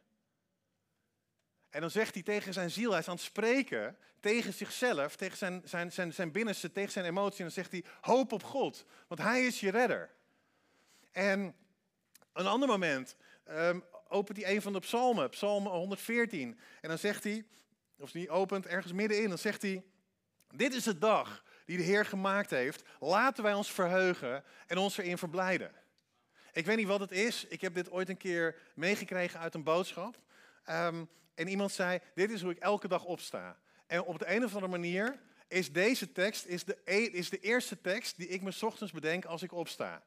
En 1.68 1.80
dan 1.80 1.90
zegt 1.90 2.14
hij 2.14 2.22
tegen 2.22 2.52
zijn 2.52 2.70
ziel, 2.70 2.90
hij 2.90 3.00
is 3.00 3.08
aan 3.08 3.14
het 3.14 3.24
spreken 3.24 3.98
tegen 4.20 4.52
zichzelf, 4.52 5.16
tegen 5.16 5.36
zijn, 5.36 5.62
zijn, 5.64 5.92
zijn, 5.92 6.12
zijn 6.12 6.32
binnenste, 6.32 6.72
tegen 6.72 6.92
zijn 6.92 7.04
emotie. 7.04 7.38
En 7.38 7.44
dan 7.44 7.52
zegt 7.52 7.70
hij, 7.70 7.84
hoop 8.00 8.32
op 8.32 8.42
God, 8.42 8.84
want 9.08 9.20
hij 9.20 9.46
is 9.46 9.60
je 9.60 9.70
redder. 9.70 10.10
En 11.18 11.54
een 12.32 12.46
ander 12.46 12.68
moment 12.68 13.16
um, 13.50 13.84
opent 14.08 14.42
hij 14.42 14.54
een 14.54 14.62
van 14.62 14.72
de 14.72 14.78
psalmen, 14.78 15.30
psalm 15.30 15.66
114. 15.66 16.60
En 16.80 16.88
dan 16.88 16.98
zegt 16.98 17.24
hij, 17.24 17.44
of 17.98 18.10
die 18.10 18.30
opent 18.30 18.66
ergens 18.66 18.92
middenin, 18.92 19.28
dan 19.28 19.38
zegt 19.38 19.62
hij, 19.62 19.84
dit 20.54 20.74
is 20.74 20.82
de 20.82 20.98
dag 20.98 21.44
die 21.64 21.76
de 21.76 21.82
Heer 21.82 22.04
gemaakt 22.04 22.50
heeft. 22.50 22.82
Laten 23.00 23.42
wij 23.42 23.54
ons 23.54 23.72
verheugen 23.72 24.44
en 24.66 24.78
ons 24.78 24.98
erin 24.98 25.18
verblijden. 25.18 25.72
Ik 26.52 26.66
weet 26.66 26.76
niet 26.76 26.86
wat 26.86 27.00
het 27.00 27.12
is. 27.12 27.44
Ik 27.44 27.60
heb 27.60 27.74
dit 27.74 27.90
ooit 27.90 28.08
een 28.08 28.16
keer 28.16 28.56
meegekregen 28.74 29.40
uit 29.40 29.54
een 29.54 29.62
boodschap. 29.62 30.18
Um, 30.70 31.08
en 31.34 31.48
iemand 31.48 31.72
zei, 31.72 31.98
dit 32.14 32.30
is 32.30 32.42
hoe 32.42 32.50
ik 32.50 32.58
elke 32.58 32.88
dag 32.88 33.04
opsta. 33.04 33.58
En 33.86 34.02
op 34.02 34.18
de 34.18 34.34
een 34.34 34.44
of 34.44 34.54
andere 34.54 34.72
manier 34.72 35.18
is 35.48 35.72
deze 35.72 36.12
tekst 36.12 36.46
is 36.46 36.64
de, 36.64 36.78
e, 36.84 36.96
is 36.96 37.30
de 37.30 37.40
eerste 37.40 37.80
tekst 37.80 38.16
die 38.16 38.28
ik 38.28 38.42
me 38.42 38.56
ochtends 38.60 38.92
bedenk 38.92 39.24
als 39.24 39.42
ik 39.42 39.52
opsta. 39.52 40.02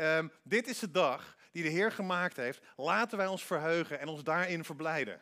Um, 0.00 0.32
dit 0.42 0.66
is 0.66 0.78
de 0.78 0.90
dag 0.90 1.36
die 1.52 1.62
de 1.62 1.68
Heer 1.68 1.92
gemaakt 1.92 2.36
heeft. 2.36 2.60
Laten 2.76 3.18
wij 3.18 3.26
ons 3.26 3.44
verheugen 3.44 4.00
en 4.00 4.08
ons 4.08 4.22
daarin 4.22 4.64
verblijden. 4.64 5.20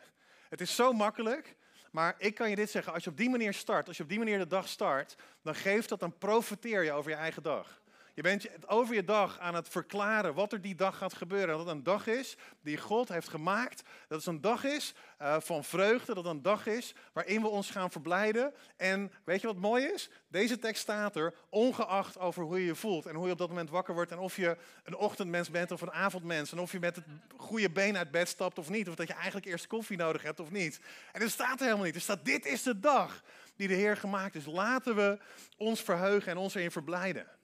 Het 0.49 0.61
is 0.61 0.75
zo 0.75 0.93
makkelijk. 0.93 1.55
Maar 1.91 2.15
ik 2.17 2.35
kan 2.35 2.49
je 2.49 2.55
dit 2.55 2.69
zeggen, 2.69 2.93
als 2.93 3.03
je 3.03 3.09
op 3.09 3.17
die 3.17 3.29
manier 3.29 3.53
start, 3.53 3.87
als 3.87 3.97
je 3.97 4.03
op 4.03 4.09
die 4.09 4.17
manier 4.17 4.37
de 4.37 4.47
dag 4.47 4.67
start, 4.67 5.15
dan 5.41 5.55
geeft 5.55 5.89
dat, 5.89 5.99
dan 5.99 6.17
profiteer 6.17 6.83
je 6.83 6.91
over 6.91 7.11
je 7.11 7.17
eigen 7.17 7.43
dag. 7.43 7.81
Je 8.17 8.23
bent 8.23 8.67
over 8.67 8.95
je 8.95 9.03
dag 9.03 9.39
aan 9.39 9.55
het 9.55 9.69
verklaren 9.69 10.33
wat 10.33 10.53
er 10.53 10.61
die 10.61 10.75
dag 10.75 10.97
gaat 10.97 11.13
gebeuren. 11.13 11.47
Dat 11.47 11.59
het 11.59 11.75
een 11.75 11.83
dag 11.83 12.07
is 12.07 12.37
die 12.61 12.77
God 12.77 13.09
heeft 13.09 13.27
gemaakt. 13.27 13.83
Dat 14.07 14.17
het 14.17 14.27
een 14.27 14.41
dag 14.41 14.63
is 14.63 14.93
uh, 15.21 15.35
van 15.39 15.63
vreugde. 15.63 16.13
Dat 16.13 16.23
het 16.23 16.33
een 16.33 16.41
dag 16.41 16.65
is 16.65 16.93
waarin 17.13 17.41
we 17.41 17.47
ons 17.47 17.69
gaan 17.69 17.91
verblijden. 17.91 18.53
En 18.77 19.11
weet 19.23 19.41
je 19.41 19.47
wat 19.47 19.55
mooi 19.55 19.85
is? 19.85 20.09
Deze 20.27 20.59
tekst 20.59 20.81
staat 20.81 21.15
er 21.15 21.33
ongeacht 21.49 22.19
over 22.19 22.43
hoe 22.43 22.59
je 22.59 22.65
je 22.65 22.75
voelt. 22.75 23.05
En 23.05 23.15
hoe 23.15 23.25
je 23.25 23.31
op 23.31 23.37
dat 23.37 23.49
moment 23.49 23.69
wakker 23.69 23.93
wordt. 23.93 24.11
En 24.11 24.17
of 24.17 24.35
je 24.35 24.57
een 24.83 24.95
ochtendmens 24.95 25.49
bent 25.51 25.71
of 25.71 25.81
een 25.81 25.91
avondmens. 25.91 26.51
En 26.51 26.59
of 26.59 26.71
je 26.71 26.79
met 26.79 26.95
het 26.95 27.05
goede 27.35 27.69
been 27.69 27.97
uit 27.97 28.11
bed 28.11 28.27
stapt 28.27 28.59
of 28.59 28.69
niet. 28.69 28.89
Of 28.89 28.95
dat 28.95 29.07
je 29.07 29.13
eigenlijk 29.13 29.45
eerst 29.45 29.67
koffie 29.67 29.97
nodig 29.97 30.21
hebt 30.21 30.39
of 30.39 30.51
niet. 30.51 30.79
En 31.11 31.19
dat 31.19 31.29
staat 31.29 31.59
er 31.59 31.65
helemaal 31.65 31.85
niet. 31.85 31.95
Er 31.95 32.01
staat 32.01 32.25
dit 32.25 32.45
is 32.45 32.63
de 32.63 32.79
dag 32.79 33.23
die 33.55 33.67
de 33.67 33.73
Heer 33.73 33.97
gemaakt 33.97 34.35
is. 34.35 34.45
Laten 34.45 34.95
we 34.95 35.19
ons 35.57 35.81
verheugen 35.81 36.31
en 36.31 36.37
ons 36.37 36.55
erin 36.55 36.71
verblijden. 36.71 37.36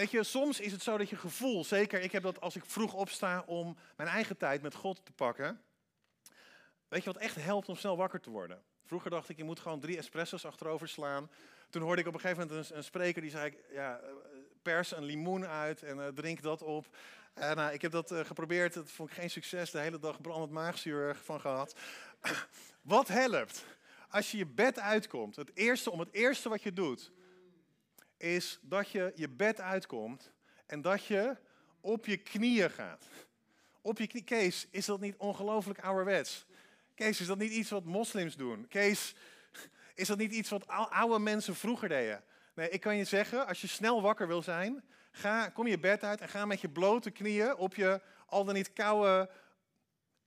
Weet 0.00 0.10
je, 0.10 0.24
soms 0.24 0.60
is 0.60 0.72
het 0.72 0.82
zo 0.82 0.98
dat 0.98 1.08
je 1.08 1.16
gevoel, 1.16 1.64
zeker 1.64 2.00
ik 2.00 2.12
heb 2.12 2.22
dat 2.22 2.40
als 2.40 2.56
ik 2.56 2.64
vroeg 2.66 2.94
opsta 2.94 3.42
om 3.46 3.76
mijn 3.96 4.08
eigen 4.08 4.36
tijd 4.36 4.62
met 4.62 4.74
God 4.74 5.04
te 5.04 5.12
pakken. 5.12 5.60
Weet 6.88 7.04
je 7.04 7.12
wat 7.12 7.22
echt 7.22 7.34
helpt 7.34 7.68
om 7.68 7.76
snel 7.76 7.96
wakker 7.96 8.20
te 8.20 8.30
worden? 8.30 8.62
Vroeger 8.84 9.10
dacht 9.10 9.28
ik, 9.28 9.36
je 9.36 9.44
moet 9.44 9.60
gewoon 9.60 9.80
drie 9.80 9.96
espresso's 9.96 10.44
achterover 10.44 10.88
slaan. 10.88 11.30
Toen 11.70 11.82
hoorde 11.82 12.00
ik 12.00 12.08
op 12.08 12.14
een 12.14 12.20
gegeven 12.20 12.46
moment 12.48 12.70
een, 12.70 12.84
spreker 12.84 13.22
die 13.22 13.30
zei, 13.30 13.56
ja, 13.70 14.00
pers 14.62 14.90
een 14.90 15.04
limoen 15.04 15.46
uit 15.46 15.82
en 15.82 15.96
uh, 15.96 16.06
drink 16.06 16.42
dat 16.42 16.62
op. 16.62 16.96
En 17.34 17.58
uh, 17.58 17.72
ik 17.72 17.82
heb 17.82 17.92
dat 17.92 18.12
geprobeerd, 18.14 18.74
dat 18.74 18.90
vond 18.90 19.10
ik 19.10 19.16
geen 19.16 19.30
succes. 19.30 19.70
De 19.70 19.78
hele 19.78 19.98
dag 19.98 20.20
brandend 20.20 20.52
maagzuur 20.52 21.16
van 21.16 21.40
gehad. 21.40 21.74
wat 22.82 23.08
helpt? 23.08 23.64
Als 24.08 24.30
je 24.30 24.38
je 24.38 24.46
bed 24.46 24.78
uitkomt, 24.78 25.36
het 25.36 25.50
eerste, 25.54 25.90
om 25.90 26.00
het 26.00 26.12
eerste 26.12 26.48
wat 26.48 26.62
je 26.62 26.72
doet, 26.72 27.12
is 28.20 28.58
dat 28.62 28.90
je 28.90 29.12
je 29.14 29.28
bed 29.28 29.60
uitkomt 29.60 30.32
en 30.66 30.82
dat 30.82 31.04
je 31.04 31.36
op 31.80 32.06
je 32.06 32.16
knieën 32.16 32.70
gaat. 32.70 33.04
op 33.80 33.98
je 33.98 34.06
knie. 34.06 34.24
Kees, 34.24 34.66
is 34.70 34.84
dat 34.84 35.00
niet 35.00 35.16
ongelooflijk 35.16 35.78
ouderwets? 35.78 36.46
Kees, 36.94 37.20
is 37.20 37.26
dat 37.26 37.38
niet 37.38 37.52
iets 37.52 37.70
wat 37.70 37.84
moslims 37.84 38.36
doen? 38.36 38.68
Kees, 38.68 39.14
is 39.94 40.08
dat 40.08 40.18
niet 40.18 40.32
iets 40.32 40.50
wat 40.50 40.66
oude 40.66 41.18
mensen 41.18 41.54
vroeger 41.54 41.88
deden? 41.88 42.22
Nee, 42.54 42.68
ik 42.68 42.80
kan 42.80 42.96
je 42.96 43.04
zeggen, 43.04 43.46
als 43.46 43.60
je 43.60 43.66
snel 43.66 44.02
wakker 44.02 44.26
wil 44.26 44.42
zijn, 44.42 44.84
ga, 45.10 45.48
kom 45.48 45.66
je 45.66 45.78
bed 45.78 46.04
uit 46.04 46.20
en 46.20 46.28
ga 46.28 46.46
met 46.46 46.60
je 46.60 46.68
blote 46.68 47.10
knieën 47.10 47.56
op 47.56 47.74
je 47.74 48.00
al 48.26 48.44
dan 48.44 48.54
niet 48.54 48.72
koude 48.72 49.30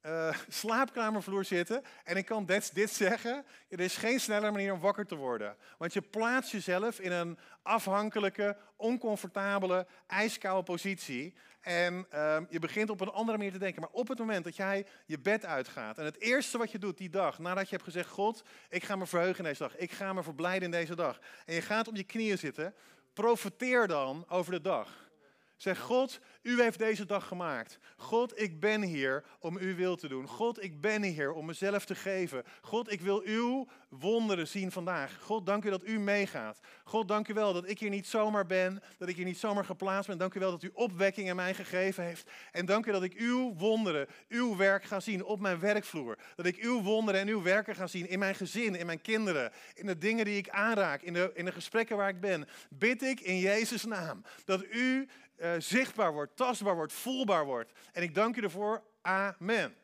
uh, 0.05 0.35
slaapkamervloer 0.47 1.45
zitten. 1.45 1.83
En 2.03 2.17
ik 2.17 2.25
kan 2.25 2.45
dit, 2.45 2.73
dit 2.73 2.89
zeggen, 2.89 3.45
er 3.69 3.79
is 3.79 3.97
geen 3.97 4.19
snellere 4.19 4.51
manier 4.51 4.73
om 4.73 4.79
wakker 4.79 5.05
te 5.05 5.15
worden. 5.15 5.55
Want 5.77 5.93
je 5.93 6.01
plaatst 6.01 6.51
jezelf 6.51 6.99
in 6.99 7.11
een 7.11 7.37
afhankelijke, 7.61 8.57
oncomfortabele, 8.75 9.87
ijskoude 10.07 10.63
positie. 10.63 11.33
En 11.61 12.05
ehm, 12.09 12.43
je 12.49 12.59
begint 12.59 12.89
op 12.89 13.01
een 13.01 13.11
andere 13.11 13.37
manier 13.37 13.53
te 13.53 13.59
denken. 13.59 13.81
Maar 13.81 13.89
op 13.91 14.07
het 14.07 14.19
moment 14.19 14.43
dat 14.43 14.55
jij 14.55 14.85
je 15.05 15.19
bed 15.19 15.45
uitgaat 15.45 15.97
en 15.97 16.05
het 16.05 16.19
eerste 16.19 16.57
wat 16.57 16.71
je 16.71 16.79
doet 16.79 16.97
die 16.97 17.09
dag, 17.09 17.39
nadat 17.39 17.63
je 17.63 17.75
hebt 17.75 17.83
gezegd, 17.83 18.09
God, 18.09 18.43
ik 18.69 18.83
ga 18.83 18.95
me 18.95 19.05
verheugen 19.05 19.37
in 19.37 19.43
deze 19.43 19.63
dag, 19.63 19.77
ik 19.77 19.91
ga 19.91 20.13
me 20.13 20.23
verblijden 20.23 20.63
in 20.63 20.71
deze 20.71 20.95
dag. 20.95 21.19
En 21.45 21.53
je 21.53 21.61
gaat 21.61 21.87
op 21.87 21.95
je 21.95 22.03
knieën 22.03 22.37
zitten, 22.37 22.73
profiteer 23.13 23.87
dan 23.87 24.25
over 24.29 24.51
de 24.51 24.61
dag. 24.61 25.02
Zeg, 25.63 25.79
God, 25.79 26.19
u 26.41 26.61
heeft 26.61 26.79
deze 26.79 27.05
dag 27.05 27.27
gemaakt. 27.27 27.77
God, 27.97 28.41
ik 28.41 28.59
ben 28.59 28.81
hier 28.81 29.23
om 29.39 29.57
uw 29.57 29.75
wil 29.75 29.95
te 29.95 30.07
doen. 30.07 30.27
God, 30.27 30.63
ik 30.63 30.81
ben 30.81 31.03
hier 31.03 31.31
om 31.31 31.45
mezelf 31.45 31.85
te 31.85 31.95
geven. 31.95 32.43
God, 32.61 32.91
ik 32.91 33.01
wil 33.01 33.21
uw 33.25 33.67
wonderen 33.89 34.47
zien 34.47 34.71
vandaag. 34.71 35.17
God, 35.21 35.45
dank 35.45 35.65
u 35.65 35.69
dat 35.69 35.85
u 35.85 35.99
meegaat. 35.99 36.59
God, 36.83 37.07
dank 37.07 37.27
u 37.27 37.33
wel 37.33 37.53
dat 37.53 37.69
ik 37.69 37.79
hier 37.79 37.89
niet 37.89 38.07
zomaar 38.07 38.45
ben, 38.45 38.83
dat 38.97 39.07
ik 39.07 39.15
hier 39.15 39.25
niet 39.25 39.37
zomaar 39.37 39.65
geplaatst 39.65 40.07
ben. 40.07 40.17
Dank 40.17 40.33
u 40.33 40.39
wel 40.39 40.51
dat 40.51 40.63
u 40.63 40.69
opwekking 40.73 41.27
in 41.27 41.35
mij 41.35 41.53
gegeven 41.53 42.03
heeft. 42.03 42.29
En 42.51 42.65
dank 42.65 42.85
u 42.85 42.91
dat 42.91 43.03
ik 43.03 43.13
uw 43.13 43.53
wonderen, 43.53 44.07
uw 44.29 44.55
werk 44.55 44.83
ga 44.83 44.99
zien 44.99 45.23
op 45.23 45.39
mijn 45.39 45.59
werkvloer. 45.59 46.17
Dat 46.35 46.45
ik 46.45 46.57
uw 46.57 46.81
wonderen 46.81 47.21
en 47.21 47.27
uw 47.27 47.41
werken 47.41 47.75
ga 47.75 47.87
zien 47.87 48.09
in 48.09 48.19
mijn 48.19 48.35
gezin, 48.35 48.75
in 48.75 48.85
mijn 48.85 49.01
kinderen, 49.01 49.51
in 49.73 49.85
de 49.85 49.97
dingen 49.97 50.25
die 50.25 50.37
ik 50.37 50.49
aanraak, 50.49 51.01
in 51.01 51.13
de, 51.13 51.31
in 51.33 51.45
de 51.45 51.51
gesprekken 51.51 51.97
waar 51.97 52.09
ik 52.09 52.21
ben. 52.21 52.47
Bid 52.69 53.01
ik 53.01 53.19
in 53.19 53.39
Jezus' 53.39 53.85
naam 53.85 54.23
dat 54.45 54.63
u 54.63 55.07
uh, 55.43 55.51
zichtbaar 55.57 56.13
wordt, 56.13 56.35
tastbaar 56.35 56.75
wordt, 56.75 56.93
voelbaar 56.93 57.45
wordt. 57.45 57.71
En 57.91 58.03
ik 58.03 58.15
dank 58.15 58.35
u 58.35 58.41
ervoor. 58.41 58.83
Amen. 59.01 59.75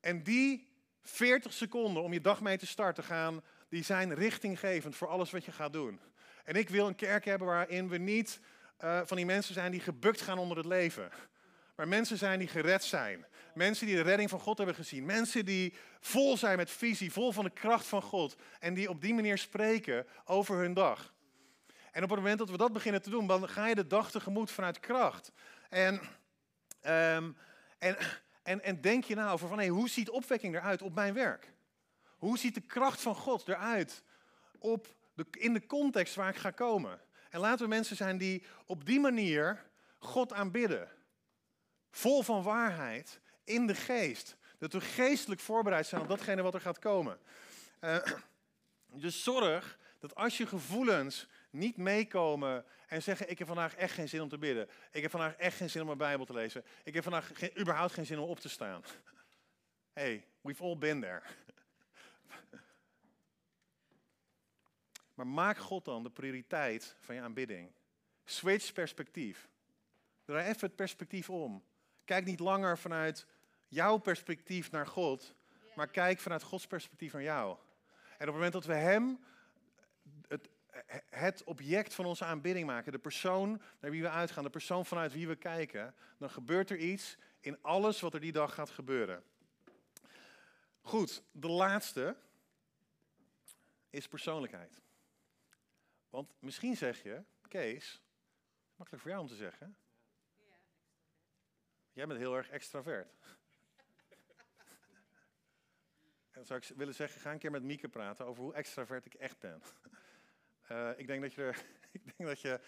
En 0.00 0.22
die 0.22 0.68
40 1.02 1.52
seconden 1.52 2.02
om 2.02 2.12
je 2.12 2.20
dag 2.20 2.40
mee 2.40 2.58
te 2.58 2.66
starten 2.66 3.04
gaan, 3.04 3.42
die 3.68 3.84
zijn 3.84 4.14
richtinggevend 4.14 4.96
voor 4.96 5.08
alles 5.08 5.30
wat 5.30 5.44
je 5.44 5.52
gaat 5.52 5.72
doen. 5.72 6.00
En 6.44 6.54
ik 6.54 6.68
wil 6.68 6.86
een 6.86 6.94
kerk 6.94 7.24
hebben 7.24 7.46
waarin 7.46 7.88
we 7.88 7.98
niet 7.98 8.40
uh, 8.84 9.00
van 9.04 9.16
die 9.16 9.26
mensen 9.26 9.54
zijn 9.54 9.70
die 9.70 9.80
gebukt 9.80 10.20
gaan 10.20 10.38
onder 10.38 10.56
het 10.56 10.66
leven. 10.66 11.10
Maar 11.76 11.88
mensen 11.88 12.18
zijn 12.18 12.38
die 12.38 12.48
gered 12.48 12.84
zijn. 12.84 13.26
Mensen 13.54 13.86
die 13.86 13.96
de 13.96 14.02
redding 14.02 14.30
van 14.30 14.40
God 14.40 14.56
hebben 14.56 14.74
gezien. 14.74 15.04
Mensen 15.04 15.44
die 15.44 15.74
vol 16.00 16.36
zijn 16.36 16.56
met 16.56 16.70
visie, 16.70 17.12
vol 17.12 17.32
van 17.32 17.44
de 17.44 17.50
kracht 17.50 17.86
van 17.86 18.02
God. 18.02 18.36
En 18.58 18.74
die 18.74 18.88
op 18.88 19.00
die 19.00 19.14
manier 19.14 19.38
spreken 19.38 20.06
over 20.24 20.56
hun 20.56 20.74
dag. 20.74 21.14
En 21.92 22.02
op 22.02 22.10
het 22.10 22.18
moment 22.18 22.38
dat 22.38 22.50
we 22.50 22.56
dat 22.56 22.72
beginnen 22.72 23.02
te 23.02 23.10
doen, 23.10 23.26
dan 23.26 23.48
ga 23.48 23.66
je 23.66 23.74
de 23.74 23.86
dag 23.86 24.10
tegemoet 24.10 24.50
vanuit 24.50 24.80
kracht. 24.80 25.32
En, 25.68 25.94
um, 25.94 27.36
en, 27.78 27.96
en, 28.42 28.62
en 28.62 28.80
denk 28.80 29.04
je 29.04 29.14
nou 29.14 29.32
over 29.32 29.48
van, 29.48 29.58
hey, 29.58 29.68
hoe 29.68 29.88
ziet 29.88 30.10
opwekking 30.10 30.54
eruit 30.54 30.82
op 30.82 30.94
mijn 30.94 31.14
werk? 31.14 31.52
Hoe 32.18 32.38
ziet 32.38 32.54
de 32.54 32.60
kracht 32.60 33.00
van 33.00 33.14
God 33.14 33.48
eruit 33.48 34.02
op 34.58 34.94
de, 35.14 35.26
in 35.30 35.52
de 35.52 35.66
context 35.66 36.14
waar 36.14 36.28
ik 36.28 36.36
ga 36.36 36.50
komen? 36.50 37.00
En 37.30 37.40
laten 37.40 37.64
we 37.64 37.68
mensen 37.68 37.96
zijn 37.96 38.18
die 38.18 38.44
op 38.66 38.84
die 38.84 39.00
manier 39.00 39.64
God 39.98 40.32
aanbidden. 40.32 40.88
Vol 41.90 42.22
van 42.22 42.42
waarheid, 42.42 43.20
in 43.44 43.66
de 43.66 43.74
geest. 43.74 44.36
Dat 44.58 44.72
we 44.72 44.80
geestelijk 44.80 45.40
voorbereid 45.40 45.86
zijn 45.86 46.00
op 46.00 46.08
datgene 46.08 46.42
wat 46.42 46.54
er 46.54 46.60
gaat 46.60 46.78
komen. 46.78 47.18
Uh, 47.80 47.96
dus 49.04 49.22
zorg 49.22 49.78
dat 49.98 50.14
als 50.14 50.36
je 50.36 50.46
gevoelens 50.46 51.26
niet 51.50 51.76
meekomen 51.76 52.64
en 52.86 53.02
zeggen: 53.02 53.30
Ik 53.30 53.38
heb 53.38 53.46
vandaag 53.46 53.74
echt 53.74 53.94
geen 53.94 54.08
zin 54.08 54.20
om 54.20 54.28
te 54.28 54.38
bidden. 54.38 54.68
Ik 54.90 55.02
heb 55.02 55.10
vandaag 55.10 55.34
echt 55.34 55.56
geen 55.56 55.70
zin 55.70 55.80
om 55.80 55.86
mijn 55.86 55.98
Bijbel 55.98 56.26
te 56.26 56.32
lezen. 56.32 56.64
Ik 56.84 56.94
heb 56.94 57.02
vandaag 57.02 57.30
geen, 57.34 57.60
überhaupt 57.60 57.92
geen 57.92 58.06
zin 58.06 58.18
om 58.18 58.28
op 58.28 58.40
te 58.40 58.48
staan. 58.48 58.82
Hey, 59.92 60.26
we've 60.40 60.62
all 60.62 60.76
been 60.76 61.00
there. 61.00 61.22
Maar 65.14 65.26
maak 65.26 65.58
God 65.58 65.84
dan 65.84 66.02
de 66.02 66.10
prioriteit 66.10 66.96
van 67.00 67.14
je 67.14 67.20
aanbidding. 67.20 67.72
Switch 68.24 68.72
perspectief. 68.72 69.48
Draai 70.24 70.48
even 70.48 70.66
het 70.66 70.76
perspectief 70.76 71.30
om. 71.30 71.64
Kijk 72.04 72.24
niet 72.24 72.40
langer 72.40 72.78
vanuit 72.78 73.26
jouw 73.68 73.96
perspectief 73.96 74.70
naar 74.70 74.86
God, 74.86 75.34
maar 75.74 75.88
kijk 75.88 76.18
vanuit 76.18 76.42
Gods 76.42 76.66
perspectief 76.66 77.12
naar 77.12 77.22
jou. 77.22 77.56
En 77.96 78.28
op 78.28 78.34
het 78.34 78.34
moment 78.34 78.52
dat 78.52 78.64
we 78.64 78.74
Hem 78.74 79.18
het 81.08 81.44
object 81.44 81.94
van 81.94 82.04
onze 82.04 82.24
aanbidding 82.24 82.66
maken, 82.66 82.92
de 82.92 82.98
persoon 82.98 83.62
naar 83.80 83.90
wie 83.90 84.02
we 84.02 84.10
uitgaan, 84.10 84.44
de 84.44 84.50
persoon 84.50 84.86
vanuit 84.86 85.12
wie 85.12 85.28
we 85.28 85.36
kijken, 85.36 85.94
dan 86.18 86.30
gebeurt 86.30 86.70
er 86.70 86.76
iets 86.76 87.16
in 87.40 87.62
alles 87.62 88.00
wat 88.00 88.14
er 88.14 88.20
die 88.20 88.32
dag 88.32 88.54
gaat 88.54 88.70
gebeuren. 88.70 89.22
Goed, 90.80 91.22
de 91.32 91.48
laatste 91.48 92.16
is 93.90 94.08
persoonlijkheid. 94.08 94.80
Want 96.10 96.32
misschien 96.38 96.76
zeg 96.76 97.02
je, 97.02 97.22
Kees, 97.48 98.02
makkelijk 98.76 99.02
voor 99.02 99.12
jou 99.12 99.22
om 99.22 99.30
te 99.30 99.36
zeggen. 99.36 99.76
Jij 101.92 102.06
bent 102.06 102.20
heel 102.20 102.36
erg 102.36 102.48
extravert. 102.48 103.12
En 106.30 106.36
dan 106.36 106.44
zou 106.44 106.60
ik 106.60 106.76
willen 106.76 106.94
zeggen, 106.94 107.20
ga 107.20 107.32
een 107.32 107.38
keer 107.38 107.50
met 107.50 107.62
Mieke 107.62 107.88
praten 107.88 108.26
over 108.26 108.42
hoe 108.42 108.54
extravert 108.54 109.06
ik 109.06 109.14
echt 109.14 109.38
ben. 109.38 109.62
Uh, 110.72 110.88
ik 110.96 111.06
denk 111.06 111.22
dat 111.22 111.34
je, 111.34 111.54
ik 111.92 112.04
denk 112.04 112.28
dat 112.28 112.40
je, 112.40 112.60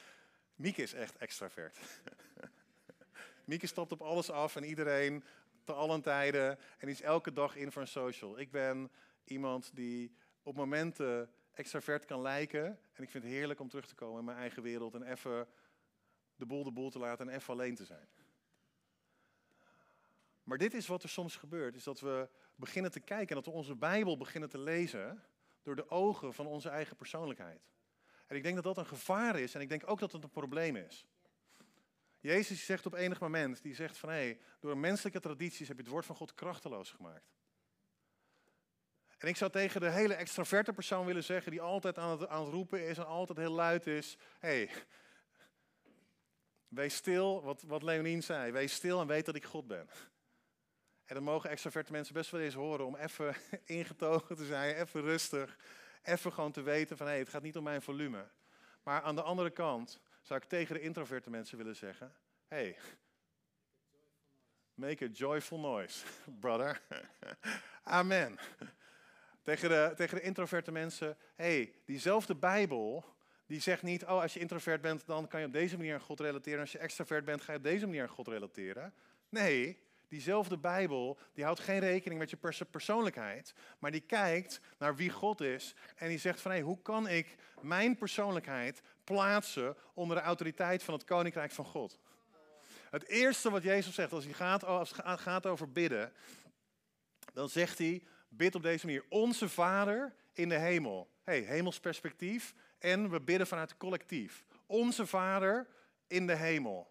Mieke 0.54 0.82
is 0.82 0.92
echt 0.94 1.16
extravert. 1.16 1.78
Mieke 3.44 3.66
stapt 3.66 3.92
op 3.92 4.00
alles 4.00 4.30
af 4.30 4.56
en 4.56 4.64
iedereen, 4.64 5.24
te 5.64 5.72
allen 5.72 6.02
tijden. 6.02 6.58
En 6.78 6.88
is 6.88 7.02
elke 7.02 7.32
dag 7.32 7.56
in 7.56 7.72
voor 7.72 7.82
een 7.82 7.88
social. 7.88 8.38
Ik 8.38 8.50
ben 8.50 8.90
iemand 9.24 9.70
die 9.74 10.16
op 10.42 10.56
momenten 10.56 11.30
extravert 11.52 12.04
kan 12.04 12.22
lijken. 12.22 12.64
En 12.66 13.02
ik 13.02 13.10
vind 13.10 13.24
het 13.24 13.32
heerlijk 13.32 13.60
om 13.60 13.68
terug 13.68 13.86
te 13.86 13.94
komen 13.94 14.18
in 14.18 14.24
mijn 14.24 14.38
eigen 14.38 14.62
wereld 14.62 14.94
en 14.94 15.02
even 15.02 15.48
de 16.36 16.46
boel 16.46 16.64
de 16.64 16.72
boel 16.72 16.90
te 16.90 16.98
laten 16.98 17.28
en 17.28 17.34
even 17.34 17.52
alleen 17.52 17.74
te 17.74 17.84
zijn. 17.84 18.08
Maar 20.42 20.58
dit 20.58 20.74
is 20.74 20.86
wat 20.86 21.02
er 21.02 21.08
soms 21.08 21.36
gebeurt, 21.36 21.74
is 21.74 21.84
dat 21.84 22.00
we 22.00 22.28
beginnen 22.56 22.90
te 22.90 23.00
kijken 23.00 23.28
en 23.28 23.34
dat 23.34 23.44
we 23.44 23.58
onze 23.58 23.74
Bijbel 23.74 24.16
beginnen 24.16 24.48
te 24.48 24.58
lezen 24.58 25.22
door 25.62 25.76
de 25.76 25.90
ogen 25.90 26.34
van 26.34 26.46
onze 26.46 26.68
eigen 26.68 26.96
persoonlijkheid. 26.96 27.70
En 28.26 28.37
ik 28.37 28.42
denk 28.42 28.54
dat 28.54 28.64
dat 28.64 28.76
een 28.76 28.87
gevaar 28.87 29.38
is 29.38 29.54
en 29.54 29.61
ik 29.61 29.68
denk 29.68 29.90
ook 29.90 30.00
dat 30.00 30.12
het 30.12 30.22
een 30.22 30.30
probleem 30.30 30.76
is. 30.76 31.06
Jezus 32.20 32.64
zegt 32.64 32.87
op 32.87 32.94
enig 32.94 33.20
moment, 33.20 33.62
die 33.62 33.74
zegt 33.74 33.98
van 33.98 34.08
hé, 34.08 34.14
hey, 34.14 34.40
door 34.61 34.76
menselijke 34.76 35.20
tradities 35.20 35.68
heb 35.68 35.76
je 35.76 35.82
het 35.82 35.92
woord 35.92 36.06
van 36.06 36.16
God 36.16 36.35
krachteloos 36.35 36.90
gemaakt. 36.90 37.32
En 39.18 39.28
ik 39.28 39.37
zou 39.37 39.50
tegen 39.50 39.80
de 39.80 39.90
hele 39.90 40.14
extraverte 40.14 40.72
persoon 40.72 41.06
willen 41.06 41.24
zeggen, 41.24 41.50
die 41.50 41.61
altijd 41.61 41.98
aan 41.98 42.11
het, 42.11 42.28
aan 42.28 42.44
het 42.44 42.52
roepen 42.52 42.88
is 42.88 42.98
en 42.98 43.06
altijd 43.06 43.38
heel 43.38 43.52
luid 43.52 43.87
is, 43.87 44.16
hé, 44.38 44.48
hey, 44.48 44.70
wees 46.68 46.94
stil, 46.94 47.42
wat, 47.42 47.62
wat 47.62 47.82
Leonien 47.82 48.22
zei, 48.22 48.52
wees 48.52 48.74
stil 48.74 49.00
en 49.00 49.06
weet 49.06 49.26
dat 49.26 49.35
ik 49.35 49.44
God 49.44 49.66
ben. 49.66 49.88
En 51.04 51.14
dan 51.14 51.22
mogen 51.22 51.50
extraverte 51.50 51.92
mensen 51.92 52.14
best 52.14 52.30
wel 52.30 52.40
eens 52.40 52.54
horen 52.54 52.87
om 52.87 52.96
even 52.96 53.35
ingetogen 53.64 54.37
te 54.37 54.46
zijn, 54.46 54.76
even 54.76 55.00
rustig 55.00 55.56
even 56.02 56.32
gewoon 56.32 56.52
te 56.52 56.62
weten 56.62 56.96
van 56.96 57.06
hé, 57.06 57.12
hey, 57.12 57.20
het 57.20 57.30
gaat 57.30 57.42
niet 57.42 57.56
om 57.56 57.64
mijn 57.64 57.82
volume. 57.82 58.26
Maar 58.82 59.02
aan 59.02 59.14
de 59.14 59.22
andere 59.22 59.50
kant 59.50 60.00
zou 60.20 60.40
ik 60.40 60.48
tegen 60.48 60.74
de 60.74 60.80
introverte 60.80 61.30
mensen 61.30 61.58
willen 61.58 61.76
zeggen, 61.76 62.12
hey, 62.48 62.76
make 64.74 65.04
a 65.04 65.08
joyful 65.08 65.58
noise, 65.58 66.04
brother. 66.40 66.80
Amen. 67.82 68.38
Tegen 69.42 69.68
de, 69.68 69.92
tegen 69.96 70.16
de 70.16 70.22
introverte 70.22 70.72
mensen, 70.72 71.16
hey, 71.34 71.74
diezelfde 71.84 72.34
Bijbel, 72.34 73.04
die 73.46 73.60
zegt 73.60 73.82
niet, 73.82 74.02
oh, 74.02 74.20
als 74.20 74.34
je 74.34 74.40
introvert 74.40 74.80
bent, 74.80 75.06
dan 75.06 75.28
kan 75.28 75.40
je 75.40 75.46
op 75.46 75.52
deze 75.52 75.76
manier 75.76 75.94
aan 75.94 76.00
God 76.00 76.20
relateren. 76.20 76.60
Als 76.60 76.72
je 76.72 76.78
extravert 76.78 77.24
bent, 77.24 77.40
ga 77.40 77.52
je 77.52 77.58
op 77.58 77.64
deze 77.64 77.86
manier 77.86 78.02
aan 78.02 78.08
God 78.08 78.28
relateren. 78.28 78.94
Nee, 79.28 79.78
diezelfde 80.12 80.59
Bijbel, 80.59 81.18
die 81.35 81.44
houdt 81.44 81.61
geen 81.61 81.79
rekening 81.79 82.20
met 82.20 82.31
je 82.31 82.64
persoonlijkheid, 82.70 83.55
maar 83.79 83.90
die 83.90 84.01
kijkt 84.01 84.61
naar 84.79 84.96
wie 84.96 85.11
God 85.11 85.40
is 85.40 85.75
en 85.96 86.09
die 86.09 86.18
zegt 86.18 86.40
van 86.40 86.51
hé, 86.51 86.57
hey, 86.57 86.66
hoe 86.66 86.83
kan 86.83 87.09
ik 87.09 87.37
mijn 87.61 87.96
persoonlijkheid 87.96 88.83
plaatsen 89.05 89.77
onder 89.94 90.16
de 90.16 90.22
autoriteit 90.22 90.83
van 90.83 90.94
het 90.94 91.05
Koninkrijk 91.05 91.51
van 91.51 91.64
God? 91.64 91.98
Het 92.90 93.09
eerste 93.09 93.51
wat 93.51 93.62
Jezus 93.62 93.94
zegt 93.94 94.12
als 94.12 94.25
hij 94.25 94.33
gaat, 94.33 94.64
als 94.64 94.92
gaat 95.05 95.46
over 95.46 95.72
bidden, 95.72 96.12
dan 97.33 97.48
zegt 97.48 97.79
hij, 97.79 98.03
bid 98.29 98.55
op 98.55 98.62
deze 98.62 98.87
manier, 98.87 99.05
onze 99.09 99.48
Vader 99.48 100.14
in 100.33 100.48
de 100.48 100.59
hemel. 100.59 101.11
hemels 101.25 101.81
perspectief 101.81 102.55
en 102.79 103.11
we 103.11 103.20
bidden 103.20 103.46
vanuit 103.46 103.70
het 103.70 103.79
collectief. 103.79 104.44
Onze 104.66 105.07
Vader 105.07 105.66
in 106.07 106.27
de 106.27 106.37
hemel. 106.37 106.90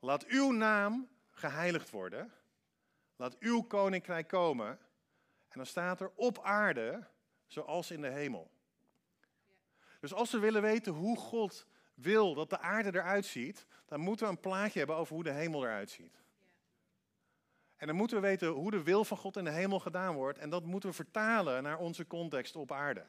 laat 0.00 0.26
uw 0.26 0.50
naam 0.50 1.08
geheiligd 1.38 1.90
worden. 1.90 2.32
Laat 3.16 3.38
uw 3.38 3.62
koninkrijk 3.62 4.28
komen. 4.28 4.68
En 5.48 5.62
dan 5.62 5.66
staat 5.66 6.00
er 6.00 6.10
op 6.14 6.38
aarde 6.42 7.06
zoals 7.46 7.90
in 7.90 8.00
de 8.00 8.10
hemel. 8.10 8.50
Dus 10.00 10.14
als 10.14 10.30
we 10.30 10.38
willen 10.38 10.62
weten 10.62 10.92
hoe 10.92 11.16
God 11.16 11.66
wil 11.94 12.34
dat 12.34 12.50
de 12.50 12.58
aarde 12.58 12.98
eruit 12.98 13.24
ziet, 13.24 13.66
dan 13.86 14.00
moeten 14.00 14.26
we 14.26 14.32
een 14.32 14.40
plaatje 14.40 14.78
hebben 14.78 14.96
over 14.96 15.14
hoe 15.14 15.24
de 15.24 15.30
hemel 15.30 15.64
eruit 15.64 15.90
ziet. 15.90 16.24
En 17.76 17.86
dan 17.86 17.96
moeten 17.96 18.20
we 18.20 18.26
weten 18.26 18.48
hoe 18.48 18.70
de 18.70 18.82
wil 18.82 19.04
van 19.04 19.16
God 19.16 19.36
in 19.36 19.44
de 19.44 19.50
hemel 19.50 19.80
gedaan 19.80 20.14
wordt. 20.14 20.38
En 20.38 20.50
dat 20.50 20.64
moeten 20.64 20.88
we 20.88 20.94
vertalen 20.94 21.62
naar 21.62 21.78
onze 21.78 22.06
context 22.06 22.56
op 22.56 22.72
aarde. 22.72 23.06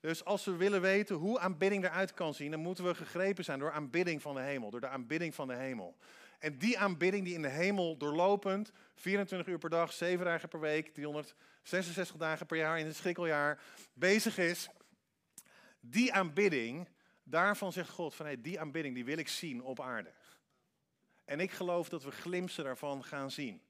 Dus 0.00 0.24
als 0.24 0.44
we 0.44 0.56
willen 0.56 0.80
weten 0.80 1.16
hoe 1.16 1.38
aanbidding 1.38 1.84
eruit 1.84 2.14
kan 2.14 2.34
zien, 2.34 2.50
dan 2.50 2.60
moeten 2.60 2.84
we 2.84 2.94
gegrepen 2.94 3.44
zijn 3.44 3.58
door 3.58 3.72
aanbidding 3.72 4.22
van 4.22 4.34
de 4.34 4.40
hemel, 4.40 4.70
door 4.70 4.80
de 4.80 4.88
aanbidding 4.88 5.34
van 5.34 5.48
de 5.48 5.54
hemel. 5.54 5.96
En 6.40 6.58
die 6.58 6.78
aanbidding 6.78 7.24
die 7.24 7.34
in 7.34 7.42
de 7.42 7.48
hemel 7.48 7.96
doorlopend, 7.96 8.72
24 8.94 9.48
uur 9.48 9.58
per 9.58 9.70
dag, 9.70 9.92
7 9.92 10.24
dagen 10.24 10.48
per 10.48 10.60
week, 10.60 10.94
366 10.94 12.16
dagen 12.16 12.46
per 12.46 12.56
jaar 12.56 12.78
in 12.78 12.86
het 12.86 12.96
schrikkeljaar 12.96 13.60
bezig 13.92 14.38
is, 14.38 14.68
die 15.80 16.12
aanbidding, 16.12 16.88
daarvan 17.22 17.72
zegt 17.72 17.90
God 17.90 18.14
van 18.14 18.26
hey, 18.26 18.40
die 18.40 18.60
aanbidding 18.60 18.94
die 18.94 19.04
wil 19.04 19.18
ik 19.18 19.28
zien 19.28 19.62
op 19.62 19.80
aarde. 19.80 20.10
En 21.24 21.40
ik 21.40 21.50
geloof 21.50 21.88
dat 21.88 22.02
we 22.02 22.10
glimpsen 22.10 22.64
daarvan 22.64 23.04
gaan 23.04 23.30
zien. 23.30 23.62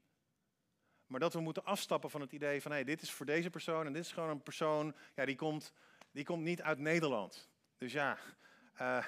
Maar 1.07 1.21
dat 1.21 1.33
we 1.33 1.41
moeten 1.41 1.65
afstappen 1.65 2.11
van 2.11 2.21
het 2.21 2.33
idee 2.33 2.63
van 2.63 2.71
hey, 2.71 2.85
dit 2.85 3.03
is 3.03 3.11
voor 3.11 3.27
deze 3.27 3.51
persoon 3.51 3.87
en 3.87 3.93
dit 3.93 4.05
is 4.05 4.13
gewoon 4.13 4.31
een 4.31 4.43
persoon, 4.43 4.95
ja, 5.15 5.25
die 5.25 5.37
komt, 5.37 5.73
die 6.11 6.25
komt 6.25 6.43
niet 6.43 6.63
uit 6.63 6.79
Nederland. 6.79 7.49
Dus 7.79 7.93
ja, 7.93 8.19
uh, 8.81 9.05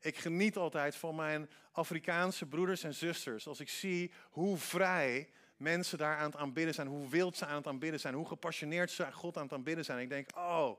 ik 0.00 0.16
geniet 0.16 0.56
altijd 0.56 0.96
van 0.96 1.14
mijn 1.14 1.50
Afrikaanse 1.72 2.46
broeders 2.46 2.82
en 2.82 2.94
zusters. 2.94 3.46
Als 3.46 3.60
ik 3.60 3.68
zie 3.68 4.12
hoe 4.30 4.56
vrij 4.56 5.28
mensen 5.56 5.98
daar 5.98 6.16
aan 6.16 6.30
het 6.30 6.36
aanbidden 6.36 6.74
zijn, 6.74 6.86
hoe 6.86 7.08
wild 7.08 7.36
ze 7.36 7.46
aan 7.46 7.56
het 7.56 7.66
aanbidden 7.66 8.00
zijn, 8.00 8.14
hoe 8.14 8.26
gepassioneerd 8.26 8.90
ze 8.90 9.12
God 9.12 9.36
aan 9.36 9.42
het 9.42 9.52
aanbidden 9.52 9.84
zijn. 9.84 9.98
Ik 9.98 10.08
denk, 10.08 10.36
oh, 10.36 10.78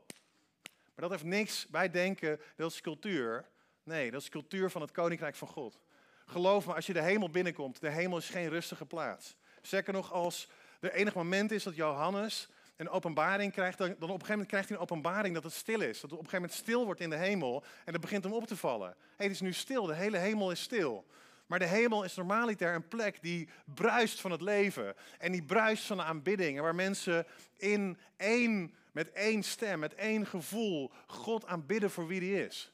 maar 1.00 1.10
dat 1.10 1.10
heeft 1.10 1.24
niks 1.24 1.68
bij 1.68 1.92
denken, 1.92 2.40
dat 2.56 2.72
is 2.72 2.82
cultuur. 2.82 3.46
Nee, 3.84 4.12
dat 4.12 4.22
is 4.22 4.30
cultuur 4.30 4.70
van 4.70 4.82
het 4.82 4.92
koninkrijk 4.92 5.36
van 5.36 5.48
God. 5.48 5.80
Geloof 6.26 6.66
me, 6.66 6.74
als 6.74 6.86
je 6.86 6.94
de 6.94 7.02
hemel 7.02 7.30
binnenkomt, 7.30 7.82
de 7.82 7.90
hemel 7.90 8.18
is 8.18 8.30
geen 8.30 8.50
rustige 8.50 8.86
plaats. 8.86 9.36
Zeker 9.62 9.94
nog 9.94 10.12
als 10.12 10.50
er 10.80 10.92
enig 10.94 11.14
moment 11.14 11.52
is 11.52 11.64
dat 11.64 11.76
Johannes 11.76 12.50
een 12.80 12.90
openbaring 12.90 13.52
krijgt, 13.52 13.78
dan, 13.78 13.88
dan 13.88 13.96
op 13.96 14.02
een 14.02 14.10
gegeven 14.10 14.30
moment 14.32 14.48
krijgt 14.48 14.70
hij 14.70 14.78
een 14.78 14.84
openbaring 14.84 15.34
dat 15.34 15.44
het 15.44 15.54
stil 15.54 15.82
is. 15.82 16.00
Dat 16.00 16.10
het 16.10 16.20
op 16.20 16.26
een 16.26 16.30
gegeven 16.30 16.42
moment 16.42 16.60
stil 16.60 16.86
wordt 16.86 17.00
in 17.00 17.10
de 17.10 17.16
hemel 17.16 17.64
en 17.86 17.92
dat 17.92 18.02
begint 18.02 18.24
hem 18.24 18.34
op 18.34 18.48
te 18.48 18.58
vallen. 18.58 18.96
Het 19.16 19.32
is 19.32 19.42
nu 19.42 19.54
stil, 19.54 19.86
de 19.86 19.96
hele 19.96 20.18
hemel 20.18 20.52
is 20.52 20.62
stil. 20.62 21.06
Maar 21.46 21.60
de 21.60 21.66
hemel 21.66 22.04
is 22.04 22.16
normaliter 22.16 22.74
een 22.74 22.88
plek 22.88 23.22
die 23.22 23.50
bruist 23.66 24.22
van 24.22 24.32
het 24.32 24.42
leven. 24.42 24.96
En 25.18 25.32
die 25.32 25.44
bruist 25.44 25.86
van 25.86 25.98
de 25.98 26.04
aanbidding. 26.04 26.58
En 26.58 26.64
waar 26.64 26.76
mensen 26.76 27.26
in 27.58 27.98
één, 28.18 28.76
met 28.92 29.12
één 29.12 29.44
stem, 29.44 29.80
met 29.80 29.96
één 29.96 30.26
gevoel, 30.26 30.92
God 31.08 31.46
aanbidden 31.46 31.92
voor 31.92 32.08
wie 32.08 32.20
die 32.20 32.46
is. 32.46 32.72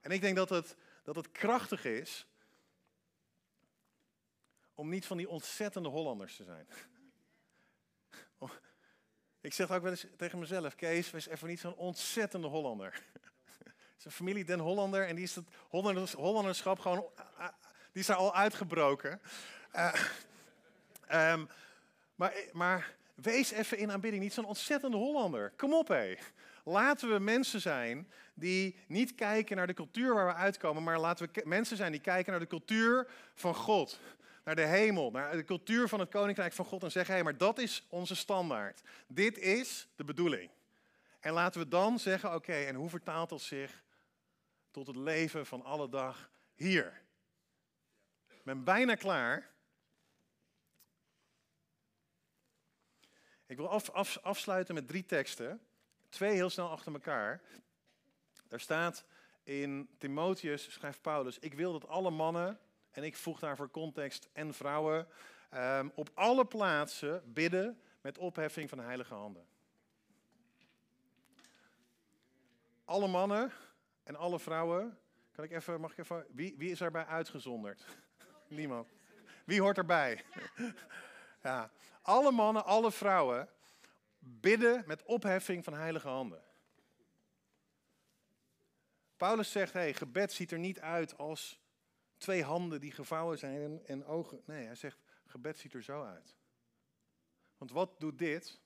En 0.00 0.10
ik 0.10 0.20
denk 0.20 0.36
dat 0.36 0.48
het, 0.48 0.76
dat 1.02 1.16
het 1.16 1.32
krachtig 1.32 1.84
is 1.84 2.26
om 4.74 4.88
niet 4.88 5.06
van 5.06 5.16
die 5.16 5.28
ontzettende 5.28 5.88
Hollanders 5.88 6.36
te 6.36 6.44
zijn. 6.44 6.66
Ik 9.42 9.52
zeg 9.52 9.70
ook 9.70 9.82
wel 9.82 9.90
eens 9.90 10.06
tegen 10.16 10.38
mezelf, 10.38 10.74
Kees, 10.74 11.10
wees 11.10 11.28
even 11.28 11.48
niet 11.48 11.60
zo'n 11.60 11.76
ontzettende 11.76 12.46
Hollander. 12.46 13.02
Is 13.98 14.04
een 14.04 14.10
familie 14.10 14.44
Den 14.44 14.58
Hollander 14.58 15.06
en 15.06 15.14
die 15.14 15.24
is 15.24 15.34
het 15.34 15.44
Hollanders, 15.68 16.12
Hollanderschap 16.12 16.78
gewoon, 16.78 17.04
eh, 17.16 17.24
eh, 17.38 17.48
die 17.92 18.00
is 18.00 18.06
daar 18.06 18.16
al 18.16 18.34
uitgebroken. 18.34 19.20
Uh, 19.76 21.32
um, 21.32 21.48
maar, 22.14 22.34
maar 22.52 22.94
wees 23.14 23.50
even 23.50 23.78
in 23.78 23.92
aanbidding 23.92 24.22
niet 24.22 24.32
zo'n 24.32 24.44
ontzettende 24.44 24.96
Hollander. 24.96 25.52
Kom 25.56 25.74
op 25.74 25.88
hé. 25.88 26.16
Laten 26.64 27.12
we 27.12 27.18
mensen 27.18 27.60
zijn 27.60 28.10
die 28.34 28.76
niet 28.86 29.14
kijken 29.14 29.56
naar 29.56 29.66
de 29.66 29.74
cultuur 29.74 30.14
waar 30.14 30.26
we 30.26 30.34
uitkomen, 30.34 30.82
maar 30.82 30.98
laten 30.98 31.28
we 31.32 31.42
mensen 31.44 31.76
zijn 31.76 31.92
die 31.92 32.00
kijken 32.00 32.30
naar 32.30 32.40
de 32.40 32.46
cultuur 32.46 33.10
van 33.34 33.54
God 33.54 34.00
naar 34.54 34.66
de 34.68 34.72
hemel, 34.76 35.10
naar 35.10 35.36
de 35.36 35.44
cultuur 35.44 35.88
van 35.88 36.00
het 36.00 36.10
koninkrijk 36.10 36.52
van 36.52 36.64
God 36.64 36.82
en 36.82 36.90
zeggen: 36.90 37.14
hé, 37.14 37.22
maar 37.22 37.36
dat 37.36 37.58
is 37.58 37.86
onze 37.88 38.16
standaard. 38.16 38.82
Dit 39.06 39.38
is 39.38 39.88
de 39.96 40.04
bedoeling. 40.04 40.50
En 41.20 41.32
laten 41.32 41.60
we 41.60 41.68
dan 41.68 41.98
zeggen: 41.98 42.34
oké, 42.34 42.52
en 42.52 42.74
hoe 42.74 42.88
vertaalt 42.88 43.28
dat 43.28 43.40
zich 43.40 43.82
tot 44.70 44.86
het 44.86 44.96
leven 44.96 45.46
van 45.46 45.62
alle 45.62 45.88
dag 45.88 46.30
hier? 46.54 47.02
Ik 48.28 48.42
ben 48.44 48.64
bijna 48.64 48.94
klaar. 48.94 49.50
Ik 53.46 53.56
wil 53.56 53.68
af, 53.68 54.18
afsluiten 54.18 54.74
met 54.74 54.88
drie 54.88 55.04
teksten. 55.04 55.60
Twee 56.08 56.34
heel 56.34 56.50
snel 56.50 56.70
achter 56.70 56.92
elkaar. 56.92 57.40
Daar 58.48 58.60
staat 58.60 59.04
in 59.42 59.88
Timotheus, 59.98 60.72
schrijft 60.72 61.02
Paulus: 61.02 61.38
Ik 61.38 61.54
wil 61.54 61.72
dat 61.72 61.88
alle 61.88 62.10
mannen 62.10 62.60
en 62.90 63.02
ik 63.02 63.16
voeg 63.16 63.38
daarvoor 63.38 63.70
context 63.70 64.28
en 64.32 64.54
vrouwen, 64.54 65.08
ehm, 65.50 65.88
op 65.94 66.10
alle 66.14 66.44
plaatsen 66.44 67.32
bidden 67.32 67.80
met 68.00 68.18
opheffing 68.18 68.68
van 68.68 68.78
heilige 68.78 69.14
handen. 69.14 69.46
Alle 72.84 73.08
mannen 73.08 73.52
en 74.02 74.16
alle 74.16 74.40
vrouwen, 74.40 74.98
kan 75.32 75.44
ik 75.44 75.50
even, 75.50 75.80
mag 75.80 75.92
ik 75.92 75.98
even, 75.98 76.26
wie, 76.30 76.54
wie 76.58 76.70
is 76.70 76.80
erbij 76.80 77.06
uitgezonderd? 77.06 77.84
Niemand. 78.48 78.88
Wie 79.44 79.60
hoort 79.60 79.78
erbij? 79.78 80.24
ja, 81.42 81.70
alle 82.02 82.30
mannen, 82.30 82.64
alle 82.64 82.92
vrouwen 82.92 83.48
bidden 84.18 84.84
met 84.86 85.02
opheffing 85.02 85.64
van 85.64 85.74
heilige 85.74 86.08
handen. 86.08 86.42
Paulus 89.16 89.50
zegt, 89.50 89.72
hey, 89.72 89.94
gebed 89.94 90.32
ziet 90.32 90.52
er 90.52 90.58
niet 90.58 90.80
uit 90.80 91.18
als 91.18 91.59
twee 92.20 92.42
handen 92.44 92.80
die 92.80 92.92
gevouwen 92.92 93.38
zijn 93.38 93.62
en, 93.62 93.86
en 93.86 94.04
ogen. 94.04 94.42
Nee, 94.44 94.66
hij 94.66 94.74
zegt, 94.74 94.98
gebed 95.26 95.58
ziet 95.58 95.74
er 95.74 95.82
zo 95.82 96.04
uit. 96.04 96.36
Want 97.56 97.70
wat 97.70 98.00
doet 98.00 98.18
dit? 98.18 98.60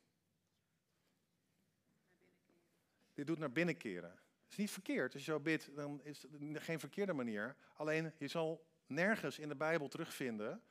Dit 3.13 3.27
doet 3.27 3.39
naar 3.39 3.53
binnen 3.53 3.77
keren. 3.77 4.11
Het 4.11 4.53
is 4.53 4.57
niet 4.57 4.71
verkeerd. 4.71 5.13
Als 5.15 5.25
je 5.25 5.33
zo 5.33 5.41
bidt, 5.41 5.77
dan 5.77 6.03
is 6.03 6.23
het 6.23 6.63
geen 6.63 6.81
verkeerde 6.81 7.13
manier. 7.13 7.57
Alleen, 7.75 8.13
je 8.19 8.29
zal 8.29 8.67
nergens 8.87 9.39
in 9.39 9.49
de 9.49 9.57
Bijbel 9.57 9.89
terugvinden, 9.89 10.63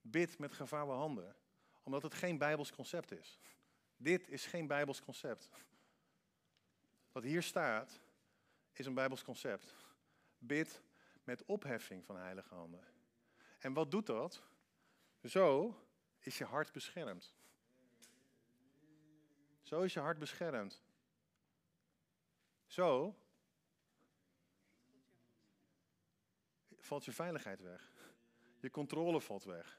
bid 0.00 0.38
met 0.38 0.52
gevouwen 0.52 0.96
handen. 0.96 1.36
Omdat 1.82 2.02
het 2.02 2.14
geen 2.14 2.38
Bijbels 2.38 2.72
concept 2.72 3.12
is. 3.12 3.38
Dit 3.96 4.28
is 4.28 4.46
geen 4.46 4.66
Bijbels 4.66 5.02
concept. 5.02 5.50
Wat 7.12 7.22
hier 7.22 7.42
staat, 7.42 8.00
is 8.72 8.86
een 8.86 8.94
Bijbels 8.94 9.22
concept. 9.22 9.74
Bid 10.38 10.82
met 11.24 11.44
opheffing 11.44 12.04
van 12.04 12.16
heilige 12.16 12.54
handen. 12.54 12.84
En 13.58 13.72
wat 13.72 13.90
doet 13.90 14.06
dat? 14.06 14.42
Zo 15.24 15.76
is 16.18 16.38
je 16.38 16.44
hart 16.44 16.72
beschermd. 16.72 17.34
Zo 19.62 19.80
is 19.80 19.92
je 19.92 20.00
hart 20.00 20.18
beschermd. 20.18 20.82
Zo 22.66 23.16
valt 26.78 27.04
je 27.04 27.12
veiligheid 27.12 27.60
weg. 27.60 27.90
Je 28.60 28.70
controle 28.70 29.20
valt 29.20 29.44
weg. 29.44 29.78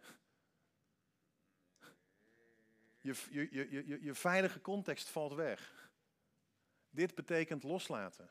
Je, 3.02 3.16
je, 3.32 3.48
je, 3.52 3.88
je, 3.88 4.04
je 4.04 4.14
veilige 4.14 4.62
context 4.62 5.10
valt 5.10 5.34
weg. 5.34 5.92
Dit 6.90 7.16
betekent 7.16 7.64
loslaten. 7.64 8.30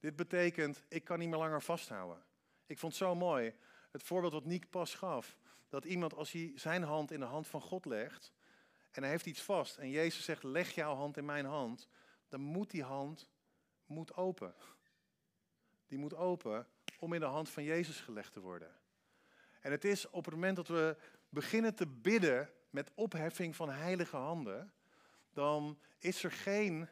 Dit 0.00 0.16
betekent, 0.16 0.82
ik 0.88 1.04
kan 1.04 1.18
niet 1.18 1.28
meer 1.28 1.38
langer 1.38 1.62
vasthouden. 1.62 2.22
Ik 2.66 2.78
vond 2.78 2.92
het 2.92 3.02
zo 3.02 3.14
mooi, 3.14 3.54
het 3.90 4.02
voorbeeld 4.02 4.32
wat 4.32 4.44
Niek 4.44 4.70
pas 4.70 4.94
gaf. 4.94 5.38
Dat 5.68 5.84
iemand, 5.84 6.14
als 6.14 6.32
hij 6.32 6.52
zijn 6.54 6.82
hand 6.82 7.10
in 7.10 7.20
de 7.20 7.26
hand 7.26 7.46
van 7.46 7.60
God 7.60 7.84
legt, 7.84 8.32
en 8.90 9.02
hij 9.02 9.10
heeft 9.10 9.26
iets 9.26 9.42
vast, 9.42 9.76
en 9.76 9.90
Jezus 9.90 10.24
zegt, 10.24 10.42
leg 10.42 10.74
jouw 10.74 10.94
hand 10.94 11.16
in 11.16 11.24
mijn 11.24 11.44
hand, 11.44 11.88
dan 12.28 12.40
moet 12.40 12.70
die 12.70 12.82
hand 12.82 13.28
moet 13.86 14.14
open. 14.14 14.54
Die 15.86 15.98
moet 15.98 16.14
open 16.14 16.66
om 16.98 17.12
in 17.12 17.20
de 17.20 17.26
hand 17.26 17.48
van 17.48 17.64
Jezus 17.64 18.00
gelegd 18.00 18.32
te 18.32 18.40
worden. 18.40 18.78
En 19.60 19.70
het 19.70 19.84
is 19.84 20.10
op 20.10 20.24
het 20.24 20.34
moment 20.34 20.56
dat 20.56 20.68
we 20.68 20.96
beginnen 21.28 21.74
te 21.74 21.86
bidden 21.86 22.50
met 22.70 22.90
opheffing 22.94 23.56
van 23.56 23.70
heilige 23.70 24.16
handen, 24.16 24.72
dan 25.32 25.78
is 25.98 26.24
er 26.24 26.32
geen 26.32 26.88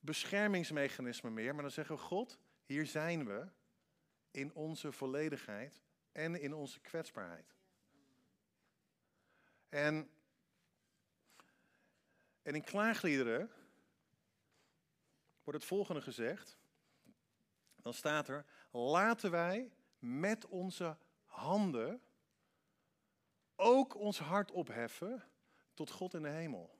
beschermingsmechanisme 0.00 1.30
meer, 1.30 1.54
maar 1.54 1.62
dan 1.62 1.72
zeggen 1.72 1.94
we, 1.94 2.00
God, 2.00 2.38
hier 2.64 2.86
zijn 2.86 3.26
we 3.26 3.48
in 4.30 4.54
onze 4.54 4.92
volledigheid 4.92 5.82
en 6.12 6.40
in 6.40 6.54
onze 6.54 6.80
kwetsbaarheid. 6.80 7.54
En, 9.68 10.10
en 12.42 12.54
in 12.54 12.64
klaagliederen 12.64 13.50
wordt 15.44 15.58
het 15.58 15.68
volgende 15.68 16.02
gezegd. 16.02 16.58
Dan 17.76 17.94
staat 17.94 18.28
er, 18.28 18.44
laten 18.70 19.30
wij 19.30 19.72
met 19.98 20.46
onze 20.46 20.96
handen 21.24 22.02
ook 23.56 23.94
ons 23.94 24.18
hart 24.18 24.50
opheffen 24.50 25.22
tot 25.74 25.90
God 25.90 26.14
in 26.14 26.22
de 26.22 26.28
hemel. 26.28 26.79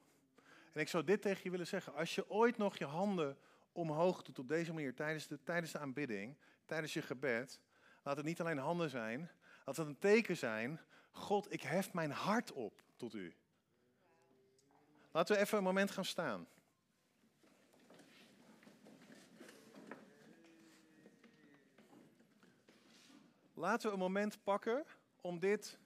En 0.73 0.81
ik 0.81 0.89
zou 0.89 1.05
dit 1.05 1.23
tegen 1.23 1.41
je 1.43 1.51
willen 1.51 1.67
zeggen. 1.67 1.95
Als 1.95 2.15
je 2.15 2.31
ooit 2.31 2.57
nog 2.57 2.79
je 2.79 2.85
handen 2.85 3.39
omhoog 3.73 4.23
doet 4.23 4.39
op 4.39 4.49
deze 4.49 4.73
manier 4.73 4.95
tijdens 4.95 5.27
de, 5.27 5.43
tijdens 5.43 5.73
de 5.73 5.79
aanbidding, 5.79 6.37
tijdens 6.65 6.93
je 6.93 7.03
gebed, 7.03 7.61
laat 8.03 8.17
het 8.17 8.27
niet 8.27 8.41
alleen 8.41 8.59
handen 8.59 8.91
zijn, 8.91 9.31
laat 9.65 9.77
het 9.77 9.87
een 9.87 9.99
teken 9.99 10.37
zijn. 10.37 10.81
God, 11.11 11.53
ik 11.53 11.63
hef 11.63 11.93
mijn 11.93 12.11
hart 12.11 12.53
op 12.53 12.83
tot 12.97 13.15
u. 13.15 13.35
Laten 15.13 15.35
we 15.35 15.41
even 15.41 15.59
een 15.59 15.65
moment 15.65 15.91
gaan 15.91 16.05
staan. 16.05 16.47
Laten 23.55 23.89
we 23.89 23.93
een 23.93 24.01
moment 24.01 24.43
pakken 24.43 24.85
om 25.21 25.39
dit 25.39 25.79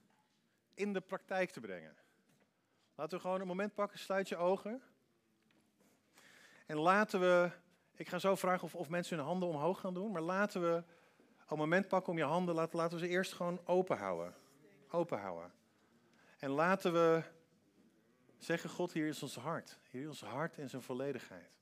in 0.73 0.93
de 0.93 1.01
praktijk 1.01 1.49
te 1.49 1.59
brengen. 1.59 1.95
Laten 2.95 3.17
we 3.17 3.23
gewoon 3.23 3.41
een 3.41 3.47
moment 3.47 3.73
pakken, 3.73 3.99
sluit 3.99 4.29
je 4.29 4.37
ogen. 4.37 4.81
En 6.65 6.77
laten 6.77 7.19
we, 7.19 7.51
ik 7.95 8.07
ga 8.07 8.19
zo 8.19 8.35
vragen 8.35 8.63
of, 8.63 8.75
of 8.75 8.89
mensen 8.89 9.17
hun 9.17 9.25
handen 9.25 9.49
omhoog 9.49 9.79
gaan 9.79 9.93
doen, 9.93 10.11
maar 10.11 10.21
laten 10.21 10.61
we 10.61 10.83
een 11.47 11.57
moment 11.57 11.87
pakken 11.87 12.11
om 12.11 12.17
je 12.17 12.23
handen, 12.23 12.55
laten, 12.55 12.77
laten 12.77 12.99
we 12.99 13.05
ze 13.05 13.11
eerst 13.11 13.33
gewoon 13.33 13.59
open 13.65 13.97
houden. 13.97 14.33
Open 14.89 15.19
houden. 15.19 15.51
En 16.37 16.49
laten 16.49 16.93
we 16.93 17.23
zeggen, 18.37 18.69
God, 18.69 18.91
hier 18.91 19.07
is 19.07 19.23
ons 19.23 19.35
hart. 19.35 19.79
Hier 19.89 20.01
is 20.01 20.07
ons 20.07 20.23
hart 20.23 20.57
in 20.57 20.69
zijn 20.69 20.81
volledigheid. 20.81 21.53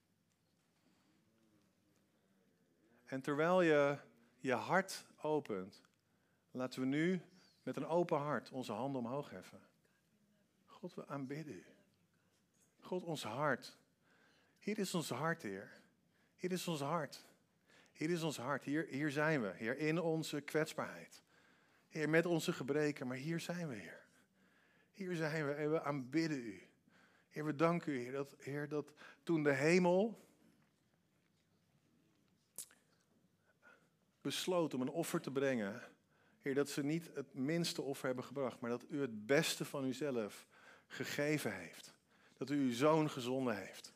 En 3.05 3.21
terwijl 3.21 3.61
je 3.61 3.97
je 4.37 4.53
hart 4.53 5.05
opent, 5.21 5.81
laten 6.51 6.79
we 6.79 6.85
nu 6.85 7.21
met 7.63 7.75
een 7.75 7.87
open 7.87 8.17
hart 8.17 8.51
onze 8.51 8.71
handen 8.71 9.01
omhoog 9.01 9.29
heffen. 9.29 9.61
God, 10.83 10.93
we 10.93 11.07
aanbidden 11.07 11.53
u. 11.53 11.63
God, 12.79 13.03
ons 13.03 13.23
hart. 13.23 13.77
Hier 14.59 14.79
is 14.79 14.93
ons 14.93 15.09
hart, 15.09 15.41
Heer. 15.41 15.71
Hier 16.35 16.51
is 16.51 16.67
ons 16.67 16.81
hart. 16.81 17.25
Hier 17.91 18.09
is 18.09 18.23
ons 18.23 18.37
hart. 18.37 18.63
Hier, 18.63 18.85
hier 18.89 19.11
zijn 19.11 19.41
we, 19.41 19.51
Heer, 19.55 19.77
in 19.77 19.99
onze 19.99 20.41
kwetsbaarheid. 20.41 21.23
Heer, 21.89 22.09
met 22.09 22.25
onze 22.25 22.53
gebreken, 22.53 23.07
maar 23.07 23.17
hier 23.17 23.39
zijn 23.39 23.67
we, 23.67 23.75
Heer. 23.75 24.05
Hier 24.91 25.15
zijn 25.15 25.45
we 25.45 25.51
en 25.51 25.71
we 25.71 25.81
aanbidden 25.81 26.37
u. 26.37 26.67
Heer, 27.29 27.45
we 27.45 27.55
danken 27.55 27.93
u, 27.93 27.99
Heer, 27.99 28.11
dat, 28.11 28.35
Heer, 28.37 28.67
dat 28.67 28.93
toen 29.23 29.43
de 29.43 29.53
hemel 29.53 30.27
besloot 34.21 34.73
om 34.73 34.81
een 34.81 34.89
offer 34.89 35.21
te 35.21 35.31
brengen, 35.31 35.81
Heer, 36.41 36.55
dat 36.55 36.69
ze 36.69 36.83
niet 36.83 37.09
het 37.13 37.33
minste 37.33 37.81
offer 37.81 38.05
hebben 38.05 38.23
gebracht, 38.23 38.59
maar 38.59 38.69
dat 38.69 38.85
u 38.89 39.01
het 39.01 39.25
beste 39.25 39.65
van 39.65 39.85
uzelf 39.85 40.51
gegeven 40.93 41.56
heeft. 41.56 41.93
Dat 42.38 42.49
u 42.49 42.56
uw 42.56 42.73
zoon 42.73 43.10
gezonden 43.10 43.58
heeft. 43.58 43.93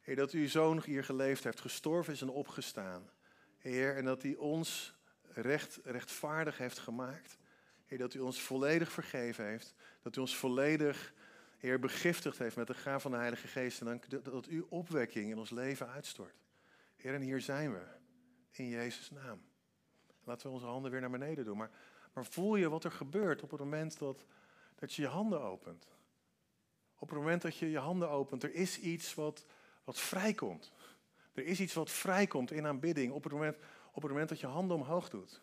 Heer, 0.00 0.16
dat 0.16 0.32
u 0.32 0.40
uw 0.40 0.48
zoon 0.48 0.82
hier 0.84 1.04
geleefd 1.04 1.44
heeft, 1.44 1.60
gestorven 1.60 2.12
is 2.12 2.20
en 2.20 2.28
opgestaan. 2.28 3.10
Heer, 3.58 3.96
en 3.96 4.04
dat 4.04 4.22
hij 4.22 4.36
ons 4.36 4.94
recht, 5.32 5.80
rechtvaardig 5.84 6.58
heeft 6.58 6.78
gemaakt. 6.78 7.38
Heer, 7.86 7.98
dat 7.98 8.14
u 8.14 8.18
ons 8.18 8.42
volledig 8.42 8.92
vergeven 8.92 9.46
heeft. 9.46 9.74
Dat 10.02 10.16
u 10.16 10.20
ons 10.20 10.36
volledig, 10.36 11.14
Heer, 11.58 11.78
begiftigd 11.78 12.38
heeft 12.38 12.56
met 12.56 12.66
de 12.66 12.74
gaaf 12.74 13.02
van 13.02 13.10
de 13.10 13.16
Heilige 13.16 13.46
Geest. 13.46 13.80
En 13.80 14.00
dat 14.22 14.48
u 14.48 14.64
opwekking 14.68 15.30
in 15.30 15.38
ons 15.38 15.50
leven 15.50 15.88
uitstort. 15.88 16.44
Heer, 16.96 17.14
en 17.14 17.20
hier 17.20 17.40
zijn 17.40 17.72
we. 17.72 17.82
In 18.50 18.68
Jezus' 18.68 19.10
naam. 19.10 19.40
Laten 20.24 20.46
we 20.46 20.52
onze 20.52 20.66
handen 20.66 20.90
weer 20.90 21.00
naar 21.00 21.10
beneden 21.10 21.44
doen. 21.44 21.56
Maar, 21.56 21.70
maar 22.12 22.24
voel 22.24 22.56
je 22.56 22.68
wat 22.68 22.84
er 22.84 22.92
gebeurt 22.92 23.42
op 23.42 23.50
het 23.50 23.60
moment 23.60 23.98
dat, 23.98 24.24
dat 24.76 24.92
je 24.92 25.02
je 25.02 25.08
handen 25.08 25.40
opent? 25.40 25.86
Op 26.98 27.08
het 27.08 27.18
moment 27.18 27.42
dat 27.42 27.56
je 27.56 27.70
je 27.70 27.78
handen 27.78 28.10
opent, 28.10 28.42
er 28.42 28.54
is 28.54 28.78
iets 28.80 29.14
wat, 29.14 29.46
wat 29.84 29.98
vrijkomt. 29.98 30.72
Er 31.34 31.44
is 31.44 31.60
iets 31.60 31.74
wat 31.74 31.90
vrijkomt 31.90 32.50
in 32.50 32.66
aanbidding 32.66 33.12
op 33.12 33.22
het, 33.22 33.32
moment, 33.32 33.56
op 33.92 34.02
het 34.02 34.10
moment 34.10 34.28
dat 34.28 34.40
je 34.40 34.46
handen 34.46 34.76
omhoog 34.76 35.08
doet. 35.08 35.40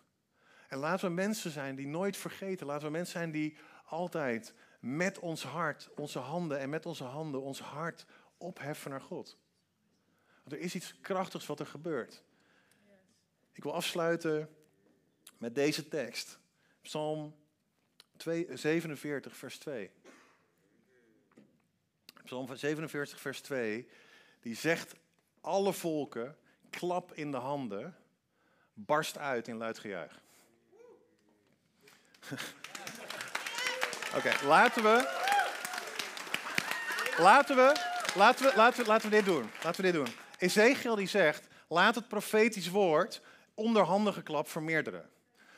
En 0.68 0.78
laten 0.78 1.08
we 1.08 1.14
mensen 1.14 1.52
zijn 1.52 1.76
die 1.76 1.88
nooit 1.88 2.18
vergeten. 2.18 2.68
Laten 2.68 2.86
we 2.86 2.92
mensen 2.92 3.14
zijn 3.14 3.32
die 3.32 3.58
altijd 3.86 4.54
met 4.80 5.20
ons 5.20 5.44
hart, 5.44 5.90
onze 5.96 6.20
handen 6.20 6.60
en 6.60 6.70
met 6.70 6.86
onze 6.86 7.04
handen 7.04 7.42
ons 7.42 7.60
hart 7.60 8.06
opheffen 8.38 8.92
naar 8.92 9.02
God. 9.02 9.38
Want 10.44 10.56
er 10.56 10.60
is 10.60 10.76
iets 10.76 11.00
krachtigs 11.02 11.46
wat 11.46 11.60
er 11.60 11.66
gebeurt. 11.66 12.24
Ik 13.52 13.64
wil 13.64 13.74
afsluiten 13.74 14.50
met 15.38 15.56
deze 15.56 15.88
tekst. 15.88 16.40
Psalm 16.82 17.36
47, 18.54 19.36
vers 19.36 19.58
2. 19.58 19.92
Psalm 22.24 22.48
47, 22.56 23.20
vers 23.20 23.42
2, 23.42 23.88
die 24.42 24.56
zegt, 24.56 24.94
alle 25.42 25.74
volken, 25.74 26.38
klap 26.70 27.14
in 27.14 27.32
de 27.32 27.38
handen, 27.38 27.96
barst 28.74 29.18
uit 29.18 29.48
in 29.48 29.58
luid 29.58 29.80
gejuich. 29.80 30.22
Oké, 34.18 34.46
laten 34.46 34.84
we, 34.84 35.22
laten 37.18 37.56
we, 37.56 37.76
laten 38.16 38.46
we, 38.46 38.56
laten 38.56 38.84
we, 38.84 38.88
laten 38.88 39.10
we 39.10 39.16
dit 39.16 39.26
doen. 39.26 39.50
Laten 39.64 39.84
we 39.84 39.92
dit 39.92 40.06
doen. 40.06 40.14
Ezekiel 40.38 40.96
die 40.96 41.08
zegt, 41.08 41.48
laat 41.68 41.96
het 41.96 42.08
profetisch 42.08 42.70
woord 42.70 43.22
onder 43.54 44.14
geklap 44.14 44.50
vermeerderen. 44.50 45.10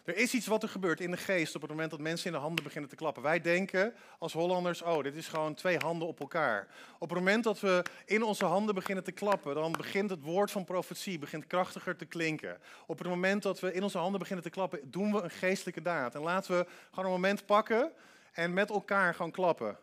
Er 0.05 0.17
is 0.17 0.33
iets 0.33 0.47
wat 0.47 0.63
er 0.63 0.69
gebeurt 0.69 0.99
in 0.99 1.11
de 1.11 1.17
geest 1.17 1.55
op 1.55 1.61
het 1.61 1.69
moment 1.69 1.91
dat 1.91 1.99
mensen 1.99 2.25
in 2.25 2.31
de 2.31 2.39
handen 2.39 2.63
beginnen 2.63 2.89
te 2.89 2.95
klappen. 2.95 3.23
Wij 3.23 3.41
denken 3.41 3.93
als 4.19 4.33
Hollanders, 4.33 4.81
oh, 4.81 5.03
dit 5.03 5.15
is 5.15 5.27
gewoon 5.27 5.53
twee 5.53 5.77
handen 5.77 6.07
op 6.07 6.19
elkaar. 6.19 6.67
Op 6.99 7.09
het 7.09 7.17
moment 7.17 7.43
dat 7.43 7.59
we 7.59 7.83
in 8.05 8.23
onze 8.23 8.45
handen 8.45 8.75
beginnen 8.75 9.03
te 9.03 9.11
klappen, 9.11 9.55
dan 9.55 9.71
begint 9.71 10.09
het 10.09 10.21
woord 10.21 10.51
van 10.51 10.63
profetie 10.63 11.19
begint 11.19 11.47
krachtiger 11.47 11.95
te 11.95 12.05
klinken. 12.05 12.57
Op 12.85 12.97
het 12.97 13.07
moment 13.07 13.43
dat 13.43 13.59
we 13.59 13.73
in 13.73 13.83
onze 13.83 13.97
handen 13.97 14.19
beginnen 14.19 14.43
te 14.43 14.51
klappen, 14.51 14.79
doen 14.83 15.11
we 15.11 15.21
een 15.21 15.31
geestelijke 15.31 15.81
daad. 15.81 16.15
En 16.15 16.21
laten 16.21 16.57
we 16.57 16.65
gewoon 16.89 17.05
een 17.05 17.11
moment 17.11 17.45
pakken 17.45 17.91
en 18.33 18.53
met 18.53 18.69
elkaar 18.69 19.15
gaan 19.15 19.31
klappen. 19.31 19.77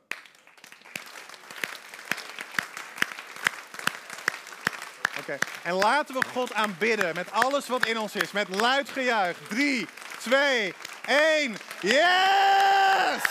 Oké, 5.18 5.38
en 5.62 5.74
laten 5.74 6.14
we 6.14 6.24
God 6.32 6.52
aanbidden 6.52 7.14
met 7.14 7.32
alles 7.32 7.68
wat 7.68 7.86
in 7.86 7.98
ons 7.98 8.14
is, 8.14 8.32
met 8.32 8.48
luid 8.48 8.88
gejuich. 8.88 9.38
Drie, 9.48 9.86
2, 10.22 10.72
1. 11.08 11.56
Yes! 11.82 13.22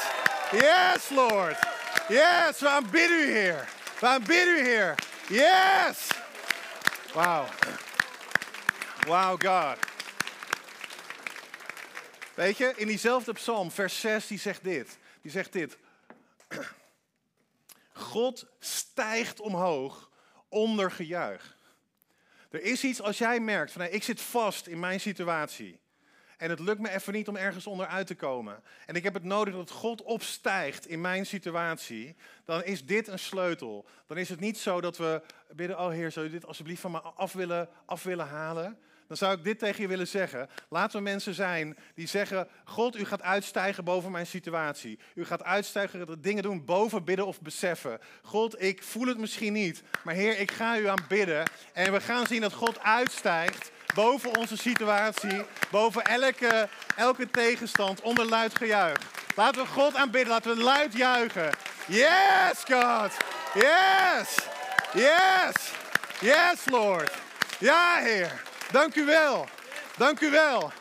Yes, 0.51 1.09
Lord. 1.09 1.57
Yes, 2.09 2.59
we 2.59 2.67
aanbidden 2.67 3.19
u, 3.19 3.31
Heer. 3.31 3.67
We 3.99 4.07
aanbidden. 4.07 4.95
Yes! 5.29 6.09
Wauw. 7.13 7.47
Wauw, 9.07 9.37
God. 9.37 9.77
Weet 12.33 12.57
je, 12.57 12.73
in 12.75 12.87
diezelfde 12.87 13.33
psalm, 13.33 13.71
vers 13.71 13.99
6, 13.99 14.27
die 14.27 14.39
zegt 14.39 14.63
dit. 14.63 14.97
Die 15.21 15.31
zegt 15.31 15.53
dit. 15.53 15.77
God 17.93 18.45
stijgt 18.59 19.39
omhoog 19.39 20.09
onder 20.49 20.91
gejuich. 20.91 21.55
Er 22.49 22.61
is 22.61 22.83
iets 22.83 23.01
als 23.01 23.17
jij 23.17 23.39
merkt 23.39 23.71
van 23.71 23.81
ik 23.81 24.03
zit 24.03 24.21
vast 24.21 24.67
in 24.67 24.79
mijn 24.79 24.99
situatie. 24.99 25.80
En 26.41 26.49
het 26.49 26.59
lukt 26.59 26.79
me 26.79 26.89
even 26.89 27.13
niet 27.13 27.27
om 27.27 27.35
ergens 27.35 27.67
onderuit 27.67 28.07
te 28.07 28.15
komen. 28.15 28.63
En 28.85 28.95
ik 28.95 29.03
heb 29.03 29.13
het 29.13 29.23
nodig 29.23 29.53
dat 29.53 29.69
God 29.69 30.01
opstijgt 30.01 30.87
in 30.87 31.01
mijn 31.01 31.25
situatie. 31.25 32.15
Dan 32.45 32.63
is 32.63 32.85
dit 32.85 33.07
een 33.07 33.19
sleutel. 33.19 33.85
Dan 34.07 34.17
is 34.17 34.29
het 34.29 34.39
niet 34.39 34.57
zo 34.57 34.81
dat 34.81 34.97
we 34.97 35.21
bidden, 35.51 35.79
oh 35.79 35.89
Heer, 35.89 36.11
zou 36.11 36.25
je 36.25 36.31
dit 36.31 36.45
alsjeblieft 36.45 36.81
van 36.81 36.91
me 36.91 36.99
af 36.99 37.33
willen, 37.33 37.69
af 37.85 38.03
willen 38.03 38.27
halen? 38.27 38.77
Dan 39.07 39.17
zou 39.17 39.37
ik 39.37 39.43
dit 39.43 39.59
tegen 39.59 39.81
je 39.81 39.87
willen 39.87 40.07
zeggen. 40.07 40.49
Laten 40.69 40.97
we 40.97 41.03
mensen 41.03 41.33
zijn 41.33 41.77
die 41.95 42.07
zeggen, 42.07 42.47
God, 42.63 42.97
u 42.97 43.05
gaat 43.05 43.21
uitstijgen 43.21 43.83
boven 43.83 44.11
mijn 44.11 44.27
situatie. 44.27 44.99
U 45.15 45.25
gaat 45.25 45.43
uitstijgen, 45.43 46.21
dingen 46.21 46.43
doen 46.43 46.65
boven 46.65 47.03
bidden 47.03 47.25
of 47.25 47.41
beseffen. 47.41 47.99
God, 48.21 48.61
ik 48.61 48.83
voel 48.83 49.07
het 49.07 49.17
misschien 49.17 49.53
niet, 49.53 49.83
maar 50.03 50.13
Heer, 50.13 50.39
ik 50.39 50.51
ga 50.51 50.77
u 50.77 50.87
aanbidden. 50.87 51.43
En 51.73 51.91
we 51.91 52.01
gaan 52.01 52.27
zien 52.27 52.41
dat 52.41 52.53
God 52.53 52.79
uitstijgt 52.79 53.71
boven 53.93 54.37
onze 54.37 54.57
situatie, 54.57 55.45
boven 55.69 56.03
elke, 56.03 56.69
elke 56.95 57.29
tegenstand, 57.31 58.01
onder 58.01 58.25
luid 58.25 58.57
gejuich. 58.57 58.97
Laten 59.35 59.61
we 59.61 59.67
God 59.67 59.95
aanbidden, 59.95 60.31
laten 60.31 60.55
we 60.55 60.63
luid 60.63 60.93
juichen. 60.93 61.49
Yes, 61.85 62.63
God. 62.69 63.11
Yes. 63.53 64.35
Yes. 64.93 65.71
Yes, 66.19 66.59
Lord. 66.65 67.11
Ja, 67.59 67.97
Heer. 67.99 68.41
Dank 68.71 68.95
u 68.95 69.05
wel. 69.05 69.47
Dank 69.97 70.19
u 70.19 70.29
wel. 70.29 70.71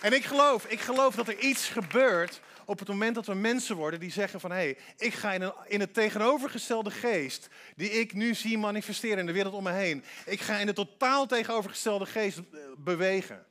En 0.00 0.12
ik 0.12 0.24
geloof, 0.24 0.64
ik 0.64 0.80
geloof 0.80 1.14
dat 1.14 1.28
er 1.28 1.38
iets 1.38 1.68
gebeurt 1.68 2.40
op 2.70 2.78
het 2.78 2.88
moment 2.88 3.14
dat 3.14 3.26
we 3.26 3.34
mensen 3.34 3.76
worden 3.76 4.00
die 4.00 4.10
zeggen 4.10 4.40
van 4.40 4.50
hé, 4.50 4.56
hey, 4.56 4.78
ik 4.96 5.14
ga 5.14 5.32
in, 5.32 5.42
een, 5.42 5.52
in 5.66 5.80
het 5.80 5.94
tegenovergestelde 5.94 6.90
geest 6.90 7.48
die 7.76 7.90
ik 7.90 8.14
nu 8.14 8.34
zie 8.34 8.58
manifesteren 8.58 9.18
in 9.18 9.26
de 9.26 9.32
wereld 9.32 9.54
om 9.54 9.62
me 9.62 9.70
heen. 9.70 10.04
Ik 10.26 10.40
ga 10.40 10.58
in 10.58 10.66
de 10.66 10.72
totaal 10.72 11.26
tegenovergestelde 11.26 12.06
geest 12.06 12.38
eh, 12.38 12.44
bewegen. 12.78 13.46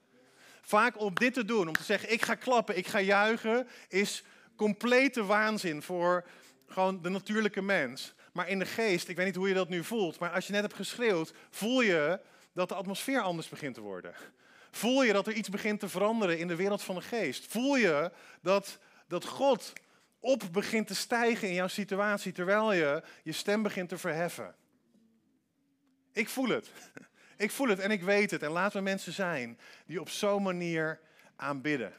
Vaak 0.61 0.99
om 0.99 1.13
dit 1.13 1.33
te 1.33 1.45
doen, 1.45 1.67
om 1.67 1.73
te 1.73 1.83
zeggen 1.83 2.11
ik 2.11 2.21
ga 2.21 2.35
klappen, 2.35 2.77
ik 2.77 2.87
ga 2.87 2.99
juichen, 2.99 3.67
is 3.87 4.23
complete 4.55 5.25
waanzin 5.25 5.81
voor 5.81 6.25
gewoon 6.67 7.01
de 7.01 7.09
natuurlijke 7.09 7.61
mens. 7.61 8.13
Maar 8.33 8.49
in 8.49 8.59
de 8.59 8.65
geest, 8.65 9.07
ik 9.07 9.15
weet 9.15 9.25
niet 9.25 9.35
hoe 9.35 9.47
je 9.47 9.53
dat 9.53 9.69
nu 9.69 9.83
voelt, 9.83 10.19
maar 10.19 10.31
als 10.31 10.47
je 10.47 10.51
net 10.53 10.61
hebt 10.61 10.75
geschreeuwd, 10.75 11.33
voel 11.49 11.81
je 11.81 12.19
dat 12.53 12.69
de 12.69 12.75
atmosfeer 12.75 13.21
anders 13.21 13.49
begint 13.49 13.75
te 13.75 13.81
worden. 13.81 14.13
Voel 14.71 15.03
je 15.03 15.13
dat 15.13 15.27
er 15.27 15.33
iets 15.33 15.49
begint 15.49 15.79
te 15.79 15.89
veranderen 15.89 16.39
in 16.39 16.47
de 16.47 16.55
wereld 16.55 16.81
van 16.81 16.95
de 16.95 17.01
geest. 17.01 17.45
Voel 17.47 17.75
je 17.75 18.11
dat, 18.41 18.79
dat 19.09 19.25
God 19.25 19.73
op 20.19 20.43
begint 20.51 20.87
te 20.87 20.95
stijgen 20.95 21.47
in 21.47 21.53
jouw 21.53 21.67
situatie 21.67 22.31
terwijl 22.31 22.73
je 22.73 23.03
je 23.23 23.31
stem 23.31 23.63
begint 23.63 23.89
te 23.89 23.97
verheffen. 23.97 24.55
Ik 26.11 26.29
voel 26.29 26.49
het. 26.49 26.71
Ik 27.37 27.51
voel 27.51 27.67
het 27.67 27.79
en 27.79 27.91
ik 27.91 28.01
weet 28.01 28.31
het. 28.31 28.43
En 28.43 28.51
laten 28.51 28.77
we 28.77 28.83
mensen 28.83 29.13
zijn 29.13 29.59
die 29.85 30.01
op 30.01 30.09
zo'n 30.09 30.43
manier 30.43 30.99
aanbidden. 31.35 31.93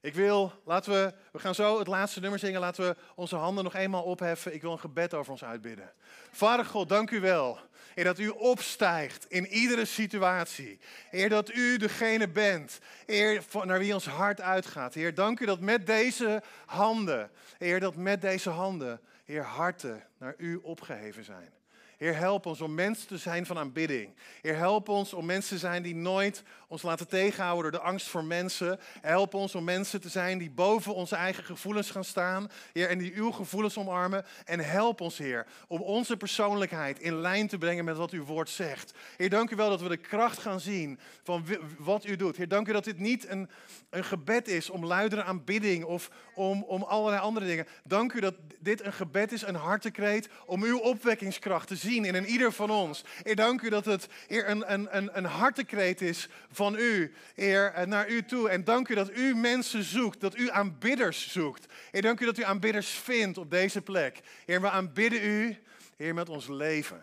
Ik 0.00 0.14
wil, 0.14 0.52
laten 0.64 0.92
we, 0.92 1.14
we 1.32 1.38
gaan 1.38 1.54
zo 1.54 1.78
het 1.78 1.86
laatste 1.86 2.20
nummer 2.20 2.38
zingen. 2.38 2.60
Laten 2.60 2.88
we 2.88 2.96
onze 3.14 3.36
handen 3.36 3.64
nog 3.64 3.74
eenmaal 3.74 4.02
opheffen. 4.02 4.54
Ik 4.54 4.62
wil 4.62 4.72
een 4.72 4.78
gebed 4.78 5.14
over 5.14 5.32
ons 5.32 5.44
uitbidden. 5.44 5.92
Vader 6.30 6.64
God, 6.64 6.88
dank 6.88 7.10
u 7.10 7.20
wel. 7.20 7.58
Heer, 7.94 8.04
dat 8.04 8.18
u 8.18 8.28
opstijgt 8.28 9.26
in 9.28 9.46
iedere 9.46 9.84
situatie. 9.84 10.78
Heer, 11.10 11.28
dat 11.28 11.54
u 11.54 11.76
degene 11.76 12.28
bent. 12.28 12.78
Heer, 13.06 13.42
naar 13.64 13.78
wie 13.78 13.94
ons 13.94 14.06
hart 14.06 14.40
uitgaat. 14.40 14.94
Heer, 14.94 15.14
dank 15.14 15.40
u 15.40 15.46
dat 15.46 15.60
met 15.60 15.86
deze 15.86 16.42
handen, 16.66 17.30
Heer, 17.58 17.80
dat 17.80 17.96
met 17.96 18.20
deze 18.20 18.50
handen, 18.50 19.00
Heer, 19.24 19.42
harten 19.42 20.04
naar 20.18 20.34
u 20.36 20.56
opgeheven 20.62 21.24
zijn. 21.24 21.52
Heer, 22.00 22.16
help 22.16 22.46
ons 22.46 22.60
om 22.60 22.74
mensen 22.74 23.06
te 23.06 23.18
zijn 23.18 23.46
van 23.46 23.58
aanbidding. 23.58 24.14
Heer, 24.42 24.56
help 24.56 24.88
ons 24.88 25.12
om 25.12 25.26
mensen 25.26 25.56
te 25.56 25.58
zijn 25.58 25.82
die 25.82 25.94
nooit 25.94 26.42
ons 26.70 26.82
laten 26.82 27.08
tegenhouden 27.08 27.72
door 27.72 27.80
de 27.80 27.86
angst 27.86 28.08
voor 28.08 28.24
mensen. 28.24 28.80
Help 29.00 29.34
ons 29.34 29.54
om 29.54 29.64
mensen 29.64 30.00
te 30.00 30.08
zijn 30.08 30.38
die 30.38 30.50
boven 30.50 30.94
onze 30.94 31.16
eigen 31.16 31.44
gevoelens 31.44 31.90
gaan 31.90 32.04
staan. 32.04 32.50
Heer, 32.72 32.88
en 32.88 32.98
die 32.98 33.12
uw 33.14 33.30
gevoelens 33.30 33.78
omarmen. 33.78 34.24
En 34.44 34.60
help 34.60 35.00
ons, 35.00 35.18
Heer, 35.18 35.46
om 35.68 35.80
onze 35.80 36.16
persoonlijkheid 36.16 36.98
in 36.98 37.20
lijn 37.20 37.48
te 37.48 37.58
brengen 37.58 37.84
met 37.84 37.96
wat 37.96 38.10
uw 38.10 38.24
woord 38.24 38.48
zegt. 38.48 38.92
Heer, 39.16 39.30
dank 39.30 39.50
u 39.50 39.56
wel 39.56 39.68
dat 39.68 39.80
we 39.80 39.88
de 39.88 39.96
kracht 39.96 40.38
gaan 40.38 40.60
zien 40.60 40.98
van 41.22 41.44
wat 41.78 42.06
u 42.06 42.16
doet. 42.16 42.36
Heer, 42.36 42.48
dank 42.48 42.68
u 42.68 42.72
dat 42.72 42.84
dit 42.84 42.98
niet 42.98 43.28
een, 43.28 43.50
een 43.90 44.04
gebed 44.04 44.48
is 44.48 44.70
om 44.70 44.86
luidere 44.86 45.22
aanbidding 45.22 45.84
of 45.84 46.10
om, 46.34 46.62
om 46.62 46.82
allerlei 46.82 47.22
andere 47.22 47.46
dingen. 47.46 47.66
Dank 47.84 48.12
u 48.12 48.20
dat 48.20 48.34
dit 48.58 48.84
een 48.84 48.92
gebed 48.92 49.32
is, 49.32 49.42
een 49.42 49.54
hartekreet 49.54 50.28
om 50.46 50.62
uw 50.62 50.78
opwekkingskracht 50.78 51.68
te 51.68 51.76
zien 51.76 52.04
in 52.04 52.14
en 52.14 52.26
ieder 52.26 52.52
van 52.52 52.70
ons. 52.70 53.04
Heer, 53.22 53.36
dank 53.36 53.60
u 53.60 53.68
dat 53.68 53.84
het 53.84 54.08
Heer, 54.26 54.48
een, 54.48 54.72
een, 54.72 54.96
een, 54.96 55.10
een 55.12 55.24
hartekreet 55.24 56.00
is 56.00 56.28
van 56.60 56.76
u, 56.78 57.12
Heer, 57.34 57.72
eh, 57.72 57.86
naar 57.86 58.08
u 58.08 58.24
toe. 58.24 58.48
En 58.48 58.64
dank 58.64 58.88
u 58.88 58.94
dat 58.94 59.16
u 59.16 59.34
mensen 59.34 59.82
zoekt, 59.82 60.20
dat 60.20 60.36
u 60.36 60.50
aanbidders 60.50 61.32
zoekt. 61.32 61.66
Heer, 61.90 62.02
dank 62.02 62.20
u 62.20 62.24
dat 62.24 62.38
u 62.38 62.42
aanbidders 62.42 62.88
vindt 62.88 63.38
op 63.38 63.50
deze 63.50 63.82
plek. 63.82 64.20
Heer, 64.44 64.60
we 64.60 64.70
aanbidden 64.70 65.24
u, 65.24 65.56
Heer, 65.96 66.14
met 66.14 66.28
ons 66.28 66.48
leven. 66.48 67.02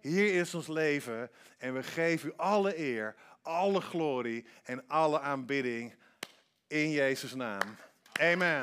Hier 0.00 0.34
is 0.34 0.54
ons 0.54 0.66
leven 0.66 1.30
en 1.58 1.74
we 1.74 1.82
geven 1.82 2.28
u 2.28 2.32
alle 2.36 2.78
eer, 2.78 3.14
alle 3.42 3.80
glorie 3.80 4.44
en 4.62 4.84
alle 4.88 5.20
aanbidding 5.20 5.94
in 6.66 6.90
Jezus' 6.90 7.34
naam. 7.34 7.76
Amen. 8.12 8.62